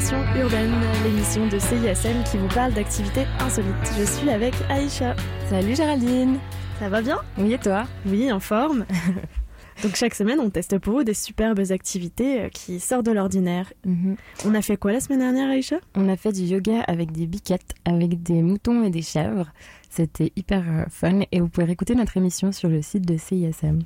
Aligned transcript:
Tribulation 0.00 0.40
Urbaine, 0.40 0.72
l'émission 1.04 1.46
de 1.46 1.58
CISM 1.58 2.24
qui 2.30 2.38
vous 2.38 2.48
parle 2.48 2.72
d'activités 2.72 3.26
insolites. 3.38 3.74
Je 3.98 4.04
suis 4.04 4.30
avec 4.30 4.54
Aïcha. 4.70 5.14
Salut 5.50 5.76
Géraldine 5.76 6.38
Ça 6.78 6.88
va 6.88 7.02
bien? 7.02 7.18
Oui 7.36 7.52
et 7.52 7.58
toi? 7.58 7.86
Oui, 8.06 8.32
en 8.32 8.40
forme. 8.40 8.86
Donc 9.82 9.96
chaque 9.96 10.14
semaine, 10.14 10.40
on 10.40 10.48
teste 10.48 10.78
pour 10.78 10.94
vous 10.94 11.04
des 11.04 11.12
superbes 11.12 11.60
activités 11.70 12.42
euh, 12.42 12.48
qui 12.48 12.80
sortent 12.80 13.04
de 13.04 13.12
l'ordinaire. 13.12 13.72
Mhm. 13.84 14.16
On 14.46 14.54
a 14.54 14.62
fait 14.62 14.78
quoi 14.78 14.92
la 14.92 15.00
semaine 15.00 15.20
dernière, 15.20 15.50
Aïcha? 15.50 15.76
On 15.94 16.08
a 16.08 16.16
fait 16.16 16.32
du 16.32 16.42
yoga 16.42 16.80
avec 16.82 17.12
des 17.12 17.26
biquettes, 17.26 17.74
avec 17.84 18.22
des 18.22 18.40
moutons 18.42 18.84
et 18.84 18.90
des 18.90 19.02
chèvres. 19.02 19.52
C'était 19.90 20.32
hyper 20.34 20.64
euh, 20.66 20.84
fun 20.88 21.20
et 21.30 21.40
vous 21.40 21.48
pouvez 21.48 21.66
réécouter 21.66 21.94
notre 21.94 22.16
émission 22.16 22.52
sur 22.52 22.70
le 22.70 22.80
site 22.80 23.06
de 23.06 23.18
CISM. 23.18 23.80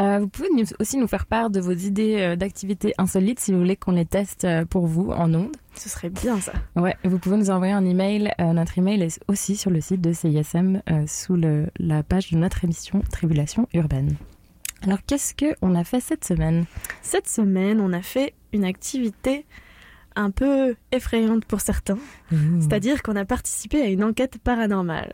Euh, 0.00 0.18
vous 0.20 0.28
pouvez 0.28 0.48
nous- 0.56 0.64
aussi 0.78 0.96
nous 0.96 1.06
faire 1.06 1.26
part 1.26 1.50
de 1.50 1.60
vos 1.60 1.72
idées 1.72 2.16
euh, 2.20 2.36
d'activités 2.36 2.94
insolites 2.96 3.38
si 3.40 3.52
vous 3.52 3.58
voulez 3.58 3.76
qu'on 3.76 3.92
les 3.92 4.06
teste 4.06 4.44
euh, 4.44 4.64
pour 4.64 4.86
vous 4.86 5.10
en 5.10 5.32
ondes. 5.34 5.54
Ce 5.74 5.88
serait 5.88 6.08
bien 6.10 6.40
ça. 6.40 6.52
Ouais, 6.74 6.96
vous 7.04 7.18
pouvez 7.18 7.36
nous 7.36 7.50
envoyer 7.50 7.72
un 7.74 7.84
email. 7.84 8.32
Euh, 8.40 8.52
notre 8.54 8.78
email 8.78 9.02
est 9.02 9.20
aussi 9.28 9.56
sur 9.56 9.70
le 9.70 9.80
site 9.80 10.00
de 10.00 10.12
CISM 10.12 10.80
euh, 10.90 11.04
sous 11.06 11.36
le- 11.36 11.68
la 11.78 12.02
page 12.02 12.30
de 12.30 12.38
notre 12.38 12.64
émission 12.64 13.02
Tribulation 13.12 13.68
urbaine. 13.74 14.16
Alors 14.82 14.98
qu'est-ce 15.06 15.34
que 15.34 15.54
on 15.60 15.74
a 15.74 15.84
fait 15.84 16.00
cette 16.00 16.24
semaine? 16.24 16.64
Cette 17.02 17.28
semaine, 17.28 17.80
on 17.80 17.92
a 17.92 18.00
fait 18.00 18.32
une 18.54 18.64
activité 18.64 19.44
un 20.16 20.30
peu 20.30 20.74
effrayante 20.92 21.44
pour 21.44 21.60
certains. 21.60 21.98
C'est-à-dire 22.60 23.02
qu'on 23.02 23.16
a 23.16 23.24
participé 23.26 23.80
à 23.82 23.86
une 23.86 24.02
enquête 24.02 24.38
paranormale. 24.42 25.12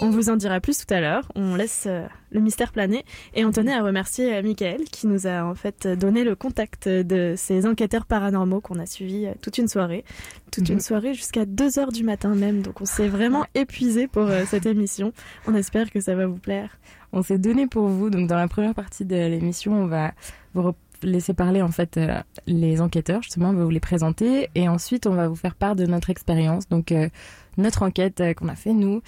On 0.00 0.10
vous 0.10 0.28
en 0.28 0.36
dira 0.36 0.60
plus 0.60 0.84
tout 0.84 0.92
à 0.92 1.00
l'heure. 1.00 1.30
On 1.34 1.54
laisse 1.54 1.84
euh, 1.86 2.06
le 2.30 2.40
mystère 2.40 2.72
planer. 2.72 3.04
Et 3.34 3.44
on 3.44 3.52
tenait 3.52 3.72
à 3.72 3.82
remercier 3.82 4.34
euh, 4.34 4.42
Michael 4.42 4.84
qui 4.90 5.06
nous 5.06 5.26
a 5.26 5.44
en 5.44 5.54
fait 5.54 5.86
donné 5.86 6.24
le 6.24 6.34
contact 6.34 6.88
de 6.88 7.34
ces 7.36 7.66
enquêteurs 7.66 8.06
paranormaux 8.06 8.60
qu'on 8.60 8.78
a 8.78 8.86
suivis 8.86 9.26
euh, 9.26 9.32
toute 9.40 9.58
une 9.58 9.68
soirée. 9.68 10.04
Toute 10.50 10.68
Mhm. 10.68 10.74
une 10.74 10.80
soirée 10.80 11.14
jusqu'à 11.14 11.44
2 11.46 11.78
heures 11.78 11.92
du 11.92 12.04
matin 12.04 12.34
même. 12.34 12.62
Donc 12.62 12.80
on 12.80 12.84
s'est 12.84 13.08
vraiment 13.08 13.44
épuisé 13.54 14.06
pour 14.06 14.28
cette 14.46 14.66
émission. 14.66 15.12
On 15.46 15.54
espère 15.54 15.90
que 15.90 16.00
ça 16.00 16.14
va 16.14 16.26
vous 16.26 16.38
plaire. 16.38 16.78
On 17.12 17.22
s'est 17.22 17.38
donné 17.38 17.66
pour 17.68 17.86
vous. 17.86 18.10
Donc, 18.10 18.28
dans 18.28 18.36
la 18.36 18.48
première 18.48 18.74
partie 18.74 19.04
de 19.04 19.14
l'émission, 19.14 19.72
on 19.72 19.86
va 19.86 20.12
vous 20.52 20.72
laisser 21.02 21.32
parler 21.34 21.62
en 21.62 21.70
fait 21.70 21.96
euh, 21.96 22.20
les 22.46 22.80
enquêteurs. 22.80 23.22
Justement, 23.22 23.50
on 23.50 23.52
va 23.52 23.64
vous 23.64 23.70
les 23.70 23.80
présenter 23.80 24.48
et 24.54 24.68
ensuite 24.68 25.06
on 25.06 25.14
va 25.14 25.28
vous 25.28 25.36
faire 25.36 25.54
part 25.54 25.76
de 25.76 25.86
notre 25.86 26.10
expérience. 26.10 26.68
Donc, 26.68 26.90
euh, 26.92 27.08
notre 27.56 27.82
enquête 27.82 28.20
euh, 28.20 28.34
qu'on 28.34 28.48
a 28.48 28.54
fait 28.56 28.72
nous. 28.72 29.00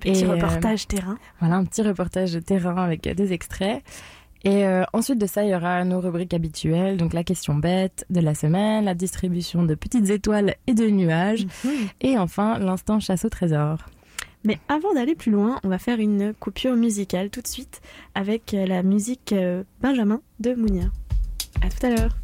Petit 0.00 0.22
Et, 0.22 0.24
euh, 0.26 0.32
reportage 0.32 0.86
terrain. 0.88 1.18
Voilà, 1.40 1.56
un 1.56 1.64
petit 1.64 1.82
reportage 1.82 2.32
de 2.32 2.40
terrain 2.40 2.76
avec 2.76 3.06
euh, 3.06 3.14
des 3.14 3.32
extraits. 3.32 3.82
Et 4.42 4.64
euh, 4.64 4.84
ensuite 4.94 5.18
de 5.18 5.26
ça, 5.26 5.44
il 5.44 5.50
y 5.50 5.54
aura 5.54 5.84
nos 5.84 6.00
rubriques 6.00 6.32
habituelles, 6.32 6.96
donc 6.96 7.12
la 7.12 7.24
question 7.24 7.54
bête 7.54 8.06
de 8.08 8.20
la 8.20 8.34
semaine, 8.34 8.86
la 8.86 8.94
distribution 8.94 9.62
de 9.64 9.74
petites 9.74 10.08
étoiles 10.08 10.54
et 10.66 10.72
de 10.72 10.86
nuages, 10.88 11.46
Mhm. 11.64 11.70
et 12.00 12.16
enfin 12.18 12.58
l'instant 12.58 13.00
chasse 13.00 13.26
au 13.26 13.28
trésor. 13.28 13.78
Mais 14.42 14.58
avant 14.68 14.94
d'aller 14.94 15.14
plus 15.14 15.30
loin, 15.30 15.60
on 15.62 15.68
va 15.68 15.78
faire 15.78 16.00
une 16.00 16.32
coupure 16.32 16.74
musicale 16.74 17.28
tout 17.28 17.42
de 17.42 17.46
suite 17.46 17.82
avec 18.14 18.52
la 18.56 18.82
musique 18.82 19.34
Benjamin 19.82 20.22
de 20.38 20.54
Mounia. 20.54 20.86
À 21.60 21.68
tout 21.68 21.86
à 21.86 21.90
l'heure. 21.90 22.16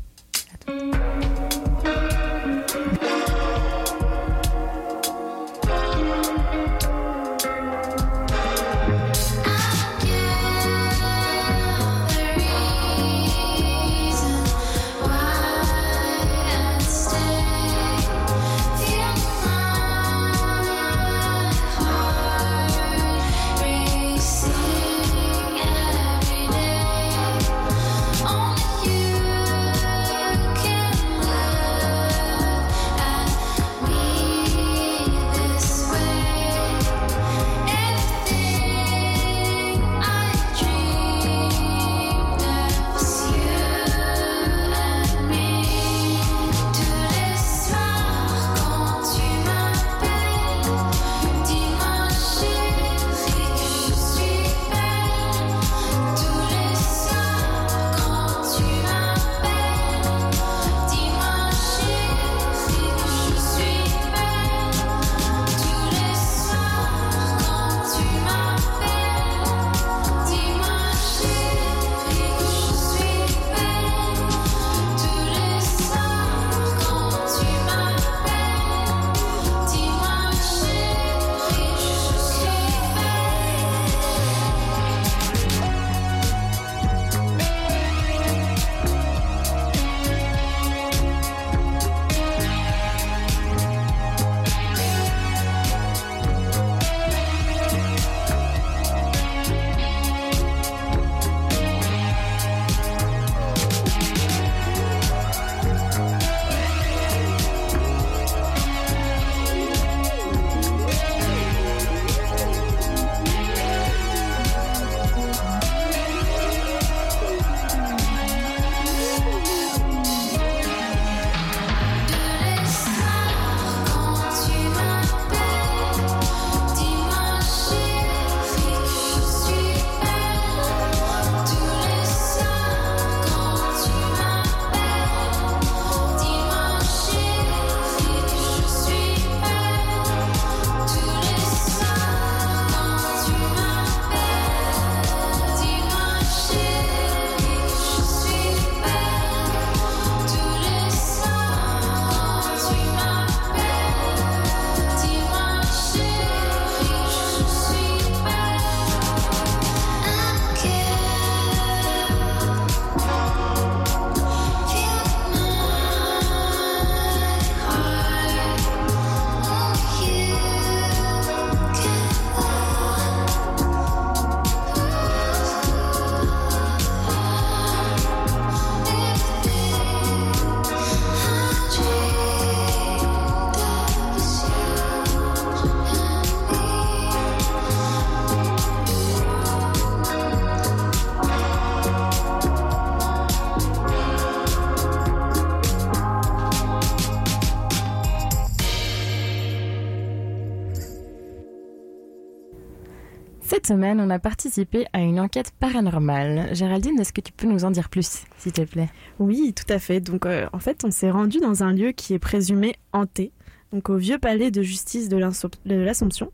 Cette 203.66 203.76
semaine, 203.76 204.00
on 204.00 204.10
a 204.10 204.20
participé 204.20 204.86
à 204.92 205.00
une 205.00 205.18
enquête 205.18 205.50
paranormale. 205.58 206.54
Géraldine, 206.54 207.00
est-ce 207.00 207.12
que 207.12 207.20
tu 207.20 207.32
peux 207.32 207.48
nous 207.48 207.64
en 207.64 207.72
dire 207.72 207.88
plus, 207.88 208.22
s'il 208.38 208.52
te 208.52 208.62
plaît? 208.62 208.88
Oui, 209.18 209.52
tout 209.56 209.70
à 209.72 209.80
fait. 209.80 209.98
Donc, 209.98 210.24
euh, 210.24 210.46
en 210.52 210.60
fait, 210.60 210.84
on 210.84 210.92
s'est 210.92 211.10
rendu 211.10 211.40
dans 211.40 211.64
un 211.64 211.72
lieu 211.72 211.90
qui 211.90 212.14
est 212.14 212.20
présumé 212.20 212.76
hanté, 212.92 213.32
donc 213.72 213.90
au 213.90 213.96
vieux 213.96 214.18
palais 214.18 214.52
de 214.52 214.62
justice 214.62 215.08
de 215.08 215.16
l'Assomption. 215.16 216.30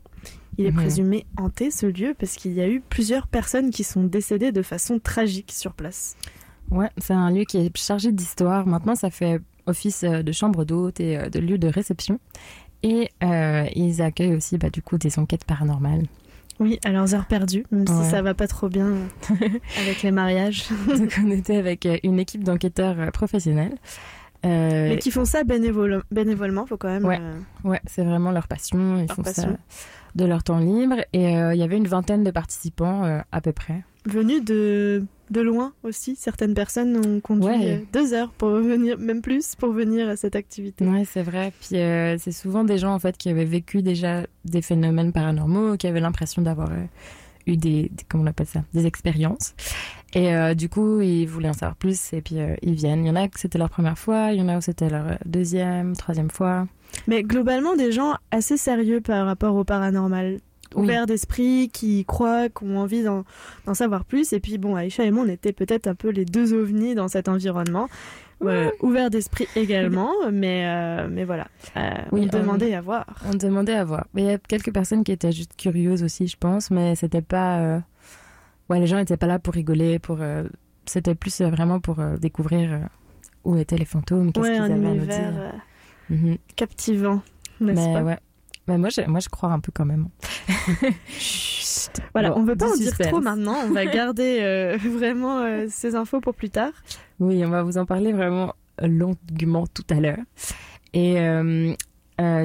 Il 0.59 0.67
est 0.67 0.71
présumé 0.71 1.25
hanté, 1.35 1.71
ce 1.71 1.87
lieu, 1.87 2.13
parce 2.19 2.35
qu'il 2.35 2.53
y 2.53 2.61
a 2.61 2.69
eu 2.69 2.81
plusieurs 2.81 3.25
personnes 3.25 3.71
qui 3.71 3.83
sont 3.83 4.03
décédées 4.03 4.51
de 4.51 4.61
façon 4.61 4.99
tragique 4.99 5.51
sur 5.51 5.73
place. 5.73 6.15
Ouais, 6.69 6.89
c'est 6.99 7.13
un 7.13 7.31
lieu 7.31 7.45
qui 7.45 7.57
est 7.57 7.75
chargé 7.75 8.11
d'histoire. 8.11 8.67
Maintenant, 8.67 8.93
ça 8.93 9.09
fait 9.09 9.41
office 9.65 10.03
euh, 10.03 10.21
de 10.21 10.31
chambre 10.31 10.65
d'hôte 10.65 10.99
et 10.99 11.17
euh, 11.17 11.29
de 11.29 11.39
lieu 11.39 11.57
de 11.57 11.67
réception. 11.67 12.19
Et 12.83 13.09
euh, 13.23 13.65
ils 13.75 14.03
accueillent 14.03 14.35
aussi, 14.35 14.59
bah, 14.59 14.69
du 14.69 14.83
coup, 14.83 14.99
des 14.99 15.17
enquêtes 15.17 15.45
paranormales. 15.45 16.03
Oui, 16.59 16.79
à 16.85 16.91
leurs 16.91 17.13
heures 17.15 17.25
perdues, 17.25 17.65
même 17.71 17.81
Ouais. 17.87 18.03
si 18.05 18.09
ça 18.11 18.21
va 18.21 18.33
pas 18.33 18.47
trop 18.47 18.69
bien 18.69 18.87
avec 19.81 20.01
les 20.03 20.11
mariages. 20.11 20.65
Donc, 20.87 21.19
on 21.25 21.31
était 21.31 21.57
avec 21.57 21.85
euh, 21.85 21.97
une 22.03 22.19
équipe 22.19 22.43
d'enquêteurs 22.43 22.95
euh, 22.99 23.11
professionnels. 23.11 23.75
Euh, 24.45 24.89
Mais 24.89 24.97
qui 24.99 25.09
font 25.09 25.25
ça 25.25 25.43
bénévole- 25.43 26.03
bénévolement, 26.11 26.65
faut 26.65 26.77
quand 26.77 26.89
même. 26.89 27.05
Ouais. 27.05 27.17
euh, 27.19 27.39
Ouais, 27.63 27.79
c'est 27.87 28.03
vraiment 28.03 28.31
leur 28.31 28.47
passion. 28.47 28.97
Ils 28.97 29.07
Leur 29.07 29.15
font 29.15 29.23
passion. 29.23 29.43
ça 29.69 29.77
de 30.15 30.25
leur 30.25 30.43
temps 30.43 30.59
libre. 30.59 30.97
Et 31.13 31.37
euh, 31.37 31.53
il 31.53 31.59
y 31.59 31.63
avait 31.63 31.77
une 31.77 31.87
vingtaine 31.87 32.23
de 32.23 32.31
participants 32.31 33.03
euh, 33.05 33.19
à 33.31 33.41
peu 33.41 33.51
près. 33.51 33.83
venus 34.05 34.43
de, 34.43 35.03
de 35.31 35.41
loin 35.41 35.73
aussi. 35.83 36.15
Certaines 36.15 36.53
personnes 36.53 36.97
ont 36.97 37.19
conduit 37.19 37.45
Ouais. 37.47 37.73
euh, 37.75 37.85
deux 37.93 38.13
heures 38.13 38.31
pour 38.31 38.49
venir, 38.49 38.97
même 38.99 39.21
plus, 39.21 39.55
pour 39.55 39.71
venir 39.71 40.07
à 40.09 40.15
cette 40.15 40.35
activité. 40.35 40.85
Ouais, 40.85 41.05
c'est 41.05 41.23
vrai. 41.23 41.51
Puis 41.61 41.77
euh, 41.79 42.17
c'est 42.19 42.31
souvent 42.31 42.63
des 42.63 42.77
gens 42.77 42.93
en 42.93 42.99
fait 42.99 43.17
qui 43.17 43.29
avaient 43.29 43.45
vécu 43.45 43.81
déjà 43.81 44.21
des 44.45 44.61
phénomènes 44.61 45.11
paranormaux, 45.13 45.77
qui 45.77 45.87
avaient 45.87 45.99
l'impression 46.01 46.41
d'avoir 46.41 46.69
euh, 46.71 46.83
eu 47.47 47.57
des, 47.57 47.83
des- 47.91 48.03
comment 48.09 48.23
on 48.23 48.27
appelle 48.27 48.47
ça, 48.47 48.63
des 48.73 48.85
expériences. 48.85 49.55
Et 50.15 50.35
euh, 50.35 50.53
du 50.53 50.69
coup, 50.69 51.01
ils 51.01 51.25
voulaient 51.25 51.49
en 51.49 51.53
savoir 51.53 51.75
plus 51.75 52.13
et 52.13 52.21
puis 52.21 52.35
ils 52.61 52.75
viennent. 52.75 53.03
Il 53.03 53.07
y 53.07 53.11
en 53.11 53.15
a 53.15 53.27
que 53.27 53.39
c'était 53.39 53.57
leur 53.57 53.69
première 53.71 53.97
fois, 53.97 54.31
il 54.31 54.37
y 54.39 54.41
en 54.43 54.47
a 54.47 54.57
où 54.57 54.61
c'était 54.61 54.89
leur 54.89 55.17
deuxième, 55.25 55.95
troisième 55.95 56.29
fois. 56.29 56.67
Mais 57.07 57.23
globalement, 57.23 57.75
des 57.75 57.91
gens 57.91 58.15
assez 58.31 58.57
sérieux 58.57 59.01
par 59.01 59.25
rapport 59.25 59.55
au 59.55 59.63
paranormal. 59.63 60.39
Oui. 60.75 60.83
Ouverts 60.85 61.05
d'esprit, 61.05 61.69
qui 61.71 62.03
croient, 62.05 62.49
qui 62.49 62.63
ont 62.63 62.79
envie 62.79 63.03
d'en 63.03 63.23
savoir 63.73 64.05
plus. 64.05 64.33
Et 64.33 64.39
puis, 64.39 64.57
bon, 64.57 64.75
Aïcha 64.75 65.03
et 65.03 65.11
moi, 65.11 65.23
on 65.25 65.29
était 65.29 65.53
peut-être 65.53 65.85
un 65.87 65.93
peu 65.93 66.09
les 66.09 66.25
deux 66.25 66.53
ovnis 66.53 66.95
dans 66.95 67.07
cet 67.07 67.27
environnement. 67.27 67.87
Euh, 68.43 68.71
ouverts 68.81 69.09
d'esprit 69.11 69.47
également, 69.55 70.11
mais, 70.31 70.65
euh, 70.65 71.07
mais 71.09 71.23
voilà. 71.23 71.47
Euh, 71.77 71.91
Oui, 72.11 72.27
on 72.33 72.37
demandait 72.39 72.73
à 72.73 72.81
voir. 72.81 73.05
On 73.31 73.35
demandait 73.35 73.75
à 73.75 73.85
voir. 73.85 74.07
Mais 74.13 74.23
il 74.23 74.27
y 74.27 74.33
a 74.33 74.37
quelques 74.39 74.73
personnes 74.73 75.03
qui 75.03 75.11
étaient 75.13 75.31
juste 75.31 75.55
curieuses 75.55 76.03
aussi, 76.03 76.27
je 76.27 76.35
pense, 76.37 76.69
mais 76.71 76.95
c'était 76.95 77.21
pas. 77.21 77.59
euh, 77.59 77.79
Ouais, 78.69 78.79
les 78.79 78.87
gens 78.87 78.97
n'étaient 78.97 79.15
pas 79.17 79.27
là 79.27 79.39
pour 79.39 79.53
rigoler, 79.53 79.99
pour. 79.99 80.19
C'était 80.85 81.15
plus 81.15 81.39
vraiment 81.41 81.79
pour 81.79 81.97
découvrir 82.19 82.89
où 83.45 83.55
étaient 83.57 83.77
les 83.77 83.85
fantômes, 83.85 84.33
qu'est-ce 84.33 84.45
Ouais, 84.47 84.53
qu'ils 84.53 84.63
avaient 84.63 84.87
à 84.87 84.93
nous 84.93 85.05
dire. 85.05 85.53
Mhm. 86.13 86.37
captivant, 86.55 87.21
n'est-ce 87.59 87.93
pas? 87.93 88.03
ouais. 88.03 88.19
Mais 88.67 88.77
moi, 88.77 88.89
je, 88.89 89.01
moi, 89.01 89.19
je 89.19 89.27
crois 89.29 89.49
un 89.49 89.59
peu 89.59 89.71
quand 89.73 89.85
même. 89.85 90.07
Voilà, 92.13 92.29
Bon, 92.29 92.39
on 92.39 92.43
veut 92.43 92.55
pas 92.55 92.71
en 92.71 92.75
dire 92.75 92.97
trop 92.97 93.19
maintenant. 93.19 93.55
On 93.65 93.71
va 93.71 93.85
garder 93.85 94.39
euh, 94.41 94.77
vraiment 94.97 95.39
euh, 95.39 95.67
ces 95.69 95.95
infos 95.95 96.21
pour 96.21 96.33
plus 96.33 96.49
tard. 96.49 96.71
Oui, 97.19 97.43
on 97.45 97.49
va 97.49 97.63
vous 97.63 97.77
en 97.77 97.85
parler 97.85 98.13
vraiment 98.13 98.53
longuement 98.81 99.65
tout 99.67 99.85
à 99.89 99.95
l'heure. 99.95 100.19
Et 100.93 101.19
euh, 101.19 101.75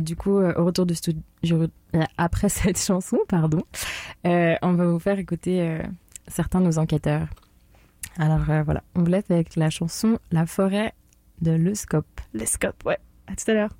du 0.00 0.16
coup, 0.16 0.38
au 0.40 0.64
retour 0.64 0.86
du 0.86 0.94
studio, 0.94 1.22
après 2.16 2.48
cette 2.48 2.78
chanson, 2.78 3.18
pardon, 3.28 3.62
on 4.24 4.72
va 4.72 4.86
vous 4.86 4.98
faire 4.98 5.18
écouter 5.18 5.78
certains 6.26 6.60
de 6.60 6.66
nos 6.66 6.78
enquêteurs. 6.78 7.28
Alors 8.18 8.44
voilà, 8.64 8.82
on 8.94 9.00
vous 9.00 9.10
laisse 9.10 9.30
avec 9.30 9.54
la 9.56 9.70
chanson 9.70 10.18
La 10.32 10.46
forêt 10.46 10.92
de 11.40 11.52
Le 11.52 11.74
Scope. 11.74 12.20
Les 12.34 12.46
scopes, 12.46 12.84
ouais. 12.84 12.98
À 13.30 13.36
tout 13.36 13.50
à 13.50 13.54
l'heure. 13.54 13.70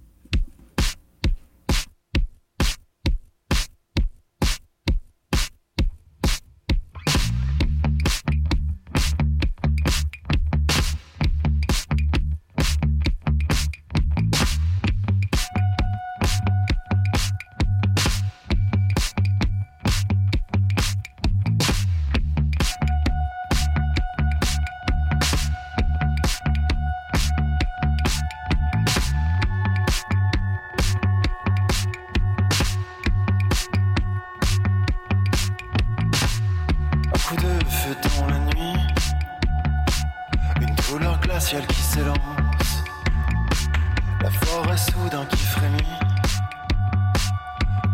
La 44.22 44.31
forêt 44.31 44.77
soudain 44.77 45.24
qui 45.27 45.38
frémit, 45.38 45.98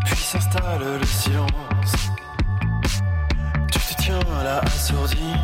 puis 0.05 0.17
s'installe 0.17 0.99
le 1.01 1.07
silence. 1.07 1.95
Tu 3.71 3.79
te 3.79 4.03
tiens 4.03 4.21
là 4.43 4.61
assourdi, 4.61 5.35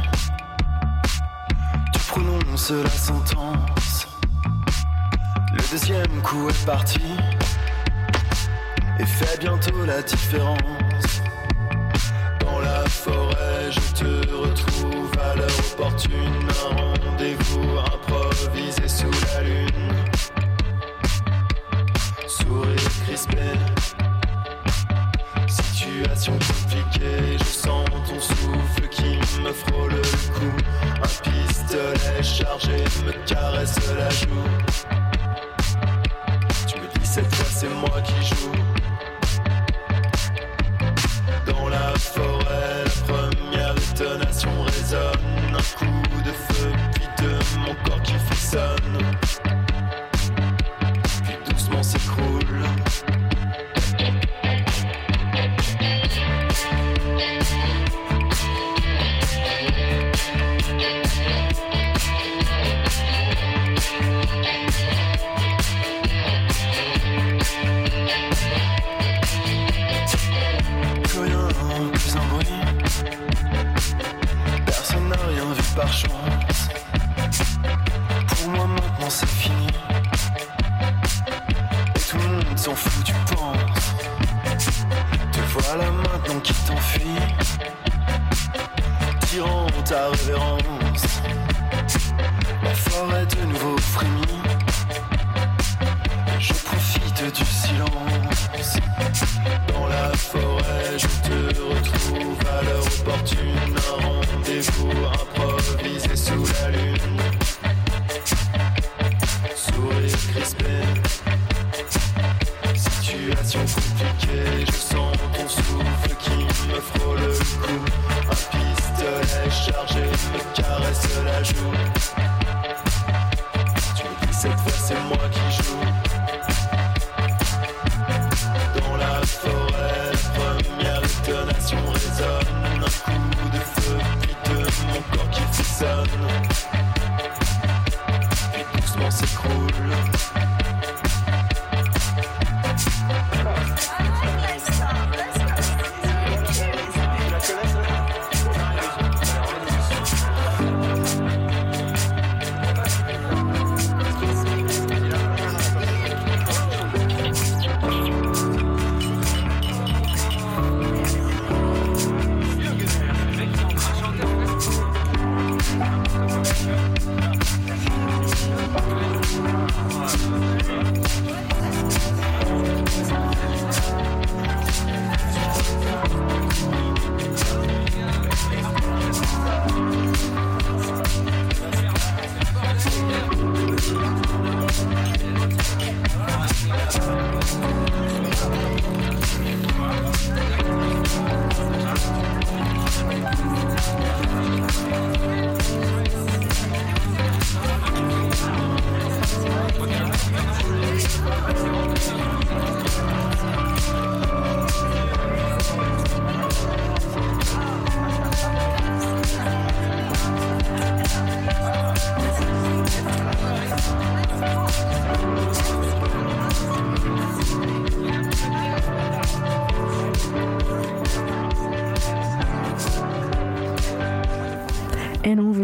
tu 1.92 2.00
prononces 2.08 2.70
la 2.70 2.90
sentence. 2.90 4.08
Le 5.52 5.70
deuxième 5.70 6.22
coup 6.22 6.48
est 6.48 6.66
parti 6.66 7.00
et 8.98 9.06
fait 9.06 9.40
bientôt 9.40 9.84
la 9.84 10.02
différence. 10.02 10.79
Forêt, 13.04 13.70
je 13.70 13.80
te 13.94 14.28
retrouve 14.30 15.10
à 15.22 15.34
l'heure 15.34 15.48
opportune. 15.72 16.48
Un 16.70 17.08
rendez-vous 17.08 17.78
improvisé 17.78 18.86
sous 18.86 19.10
la 19.34 19.42
lune. 19.42 19.94
Sourire 22.26 22.90
crispé. 23.06 23.38
Situation 25.48 26.34
compliquée, 26.34 27.38
je 27.38 27.44
sens 27.44 27.86
ton 28.06 28.20
souffle 28.20 28.88
qui 28.90 29.16
me 29.40 29.52
frôle 29.52 29.92
le 29.92 30.02
cou. 30.34 30.52
Un 31.02 31.30
pistolet 31.30 32.22
chargé 32.22 32.84
me 33.06 33.12
caresse 33.26 33.78
la 33.96 34.10
joue. 34.10 34.48
Tu 36.66 36.78
me 36.78 36.86
dis 36.98 37.06
cette 37.06 37.34
fois 37.34 37.46
c'est 37.50 37.68
moi 37.68 38.02
qui 38.02 38.26
joue. 38.26 38.52
Dans 41.46 41.68
la 41.68 41.94
forêt, 41.98 42.39
coup 45.74 46.22
de 46.24 46.32
feu, 46.32 46.72
puis 46.94 47.08
de 47.24 47.58
mon 47.58 47.74
corps 47.84 48.02
qui 48.02 48.14
frissonne. 48.14 49.19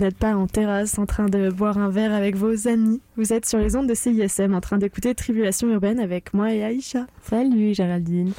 N'êtes 0.06 0.16
pas 0.18 0.34
en 0.36 0.46
terrasse 0.46 0.98
en 0.98 1.06
train 1.06 1.26
de 1.26 1.50
boire 1.50 1.78
un 1.78 1.88
verre 1.90 2.12
avec 2.14 2.36
vos 2.36 2.68
amis. 2.68 3.00
Vous 3.16 3.32
êtes 3.32 3.44
sur 3.46 3.58
les 3.58 3.74
ondes 3.76 3.88
de 3.88 3.94
CISM 3.94 4.54
en 4.54 4.60
train 4.60 4.78
d'écouter 4.78 5.14
Tribulation 5.14 5.68
urbaine 5.68 5.98
avec 5.98 6.32
moi 6.32 6.52
et 6.54 6.62
Aïcha. 6.62 7.06
Salut 7.22 7.74
Géraldine. 7.74 8.32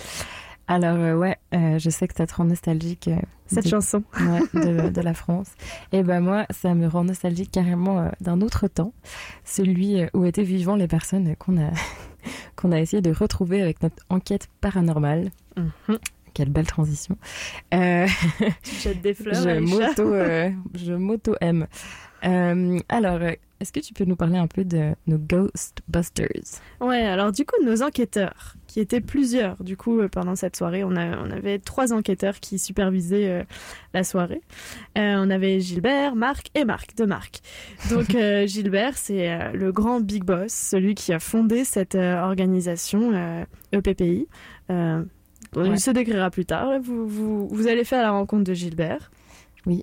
Alors 0.69 0.97
euh, 0.97 1.15
ouais, 1.15 1.37
euh, 1.53 1.77
je 1.79 1.89
sais 1.89 2.07
que 2.07 2.13
ça 2.15 2.25
te 2.27 2.35
rend 2.35 2.45
nostalgique. 2.45 3.07
euh, 3.09 3.17
Cette 3.47 3.65
de- 3.65 3.69
chanson. 3.69 4.03
ouais, 4.19 4.41
de, 4.53 4.89
de 4.89 5.01
la 5.01 5.13
France. 5.13 5.47
Et 5.91 6.03
ben 6.03 6.19
moi, 6.21 6.45
ça 6.49 6.73
me 6.73 6.87
rend 6.87 7.03
nostalgique 7.03 7.51
carrément 7.51 8.09
d'un 8.21 8.41
autre 8.41 8.67
temps, 8.67 8.93
celui 9.45 9.97
où 10.13 10.25
étaient 10.25 10.43
vivants 10.43 10.75
les 10.75 10.87
personnes 10.87 11.35
qu'on 11.37 11.57
a 11.61 11.69
qu'on 12.55 12.71
a 12.71 12.79
essayé 12.79 13.01
de 13.01 13.11
retrouver 13.11 13.61
avec 13.61 13.81
notre 13.83 14.03
enquête 14.09 14.47
paranormale. 14.61 15.31
Mhm. 15.57 15.97
Quelle 16.37 16.49
belle 16.49 16.67
transition. 16.67 17.17
Euh, 17.73 18.05
Tu 18.61 18.75
jettes 18.75 19.01
des 19.01 19.13
fleurs, 19.15 19.33
je 19.33 19.57
m'auto 19.57 20.13
euh, 20.13 20.51
je 20.75 20.93
m'auto 20.93 21.35
aime. 21.41 21.65
Euh, 22.23 22.77
alors, 22.89 23.21
est-ce 23.59 23.73
que 23.73 23.79
tu 23.79 23.91
peux 23.95 24.05
nous 24.05 24.15
parler 24.15 24.37
un 24.37 24.45
peu 24.45 24.63
de 24.63 24.93
nos 25.07 25.17
Ghostbusters? 25.17 26.61
Ouais, 26.79 27.01
alors 27.01 27.31
du 27.31 27.43
coup, 27.43 27.55
nos 27.65 27.81
enquêteurs, 27.81 28.53
qui 28.67 28.79
étaient 28.79 29.01
plusieurs, 29.01 29.63
du 29.63 29.77
coup, 29.77 29.99
euh, 29.99 30.07
pendant 30.09 30.35
cette 30.35 30.55
soirée, 30.55 30.83
on, 30.83 30.95
a, 30.95 31.17
on 31.17 31.31
avait 31.31 31.57
trois 31.57 31.91
enquêteurs 31.91 32.39
qui 32.39 32.59
supervisaient 32.59 33.29
euh, 33.29 33.43
la 33.95 34.03
soirée. 34.03 34.41
Euh, 34.95 35.15
on 35.17 35.31
avait 35.31 35.59
Gilbert, 35.59 36.15
Marc 36.15 36.51
et 36.53 36.65
Marc, 36.65 36.95
de 36.95 37.05
Marc. 37.05 37.39
Donc 37.89 38.13
euh, 38.15 38.45
Gilbert, 38.45 38.95
c'est 38.95 39.53
le 39.53 39.71
grand 39.71 40.01
big 40.01 40.23
boss, 40.23 40.51
celui 40.51 40.93
qui 40.93 41.13
a 41.13 41.19
fondé 41.19 41.63
cette 41.63 41.95
organisation 41.95 43.45
EPPI. 43.71 44.27
Ouais. 45.57 45.69
Il 45.69 45.79
se 45.79 45.91
décrira 45.91 46.29
plus 46.29 46.45
tard. 46.45 46.79
Vous, 46.81 47.07
vous, 47.07 47.47
vous 47.47 47.67
allez 47.67 47.83
faire 47.83 48.01
la 48.03 48.11
rencontre 48.11 48.43
de 48.43 48.53
Gilbert. 48.53 49.11
Oui. 49.65 49.81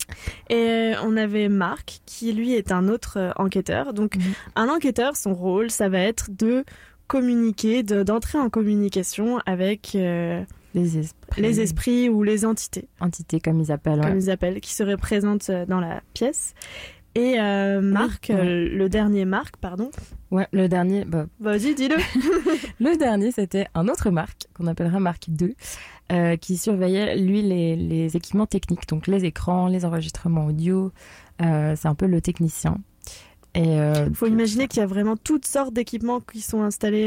Et 0.49 0.55
euh, 0.55 0.95
on 1.05 1.17
avait 1.17 1.49
Marc, 1.51 2.01
qui 2.07 2.33
lui 2.33 2.55
est 2.55 2.73
un 2.73 2.89
autre 2.89 3.19
euh, 3.19 3.31
enquêteur. 3.37 3.93
Donc, 3.93 4.17
Mhm. 4.17 4.23
un 4.57 4.69
enquêteur, 4.69 5.17
son 5.17 5.35
rôle, 5.35 5.71
ça 5.71 5.89
va 5.91 5.99
être 5.99 6.31
de 6.31 6.65
communiquer, 7.07 7.83
de- 7.83 8.03
d'entrer 8.03 8.39
en 8.39 8.49
communication 8.49 9.39
avec 9.45 9.93
euh, 9.95 10.43
Les 10.75 10.97
esprits. 10.99 11.43
les 11.43 11.61
esprits 11.61 12.09
ou 12.09 12.23
les 12.23 12.47
entités, 12.47 12.89
Entités, 13.01 13.41
comme 13.41 13.61
ils 13.61 13.71
appellent. 13.71 14.01
ouais. 14.01 14.09
comme 14.09 14.19
ils 14.19 14.31
appellent, 14.31 14.61
qui 14.63 14.73
seraient 14.73 14.97
présentes 14.97 15.51
dans 15.69 15.81
la 15.81 16.01
pièce. 16.15 16.55
Et 17.17 17.39
euh, 17.39 17.81
Marc, 17.81 18.27
ouais. 18.31 18.37
euh, 18.37 18.69
le 18.69 18.89
dernier 18.89 19.25
Marc, 19.25 19.57
pardon. 19.59 19.91
Ouais, 20.33 20.49
le 20.53 20.69
dernier, 20.69 21.05
bah, 21.05 21.27
Vas-y, 21.39 21.75
dis-le. 21.75 21.97
Le 22.81 22.97
dernier, 22.97 23.31
c'était 23.31 23.67
un 23.75 23.87
autre 23.87 24.11
Marc, 24.11 24.47
qu'on 24.55 24.67
appellera 24.67 24.99
Marc 24.99 25.27
2, 25.29 25.55
euh, 26.13 26.37
qui 26.37 26.57
surveillait, 26.57 27.17
lui, 27.17 27.41
les, 27.43 27.77
les 27.77 28.17
équipements 28.17 28.47
techniques, 28.47 28.89
donc 28.89 29.07
les 29.07 29.25
écrans, 29.25 29.69
les 29.69 29.85
enregistrements 29.85 30.47
audio. 30.47 30.91
Euh, 31.41 31.75
c'est 31.77 31.87
un 31.87 31.95
peu 31.95 32.07
le 32.07 32.21
technicien. 32.21 32.79
Euh, 33.57 34.09
faut 34.15 34.27
imaginer 34.27 34.67
qu'il 34.67 34.81
y 34.81 34.83
a 34.83 34.87
vraiment 34.87 35.17
toutes 35.17 35.47
sortes 35.47 35.73
d'équipements 35.73 36.19
qui 36.21 36.41
sont 36.41 36.63
installés 36.63 37.07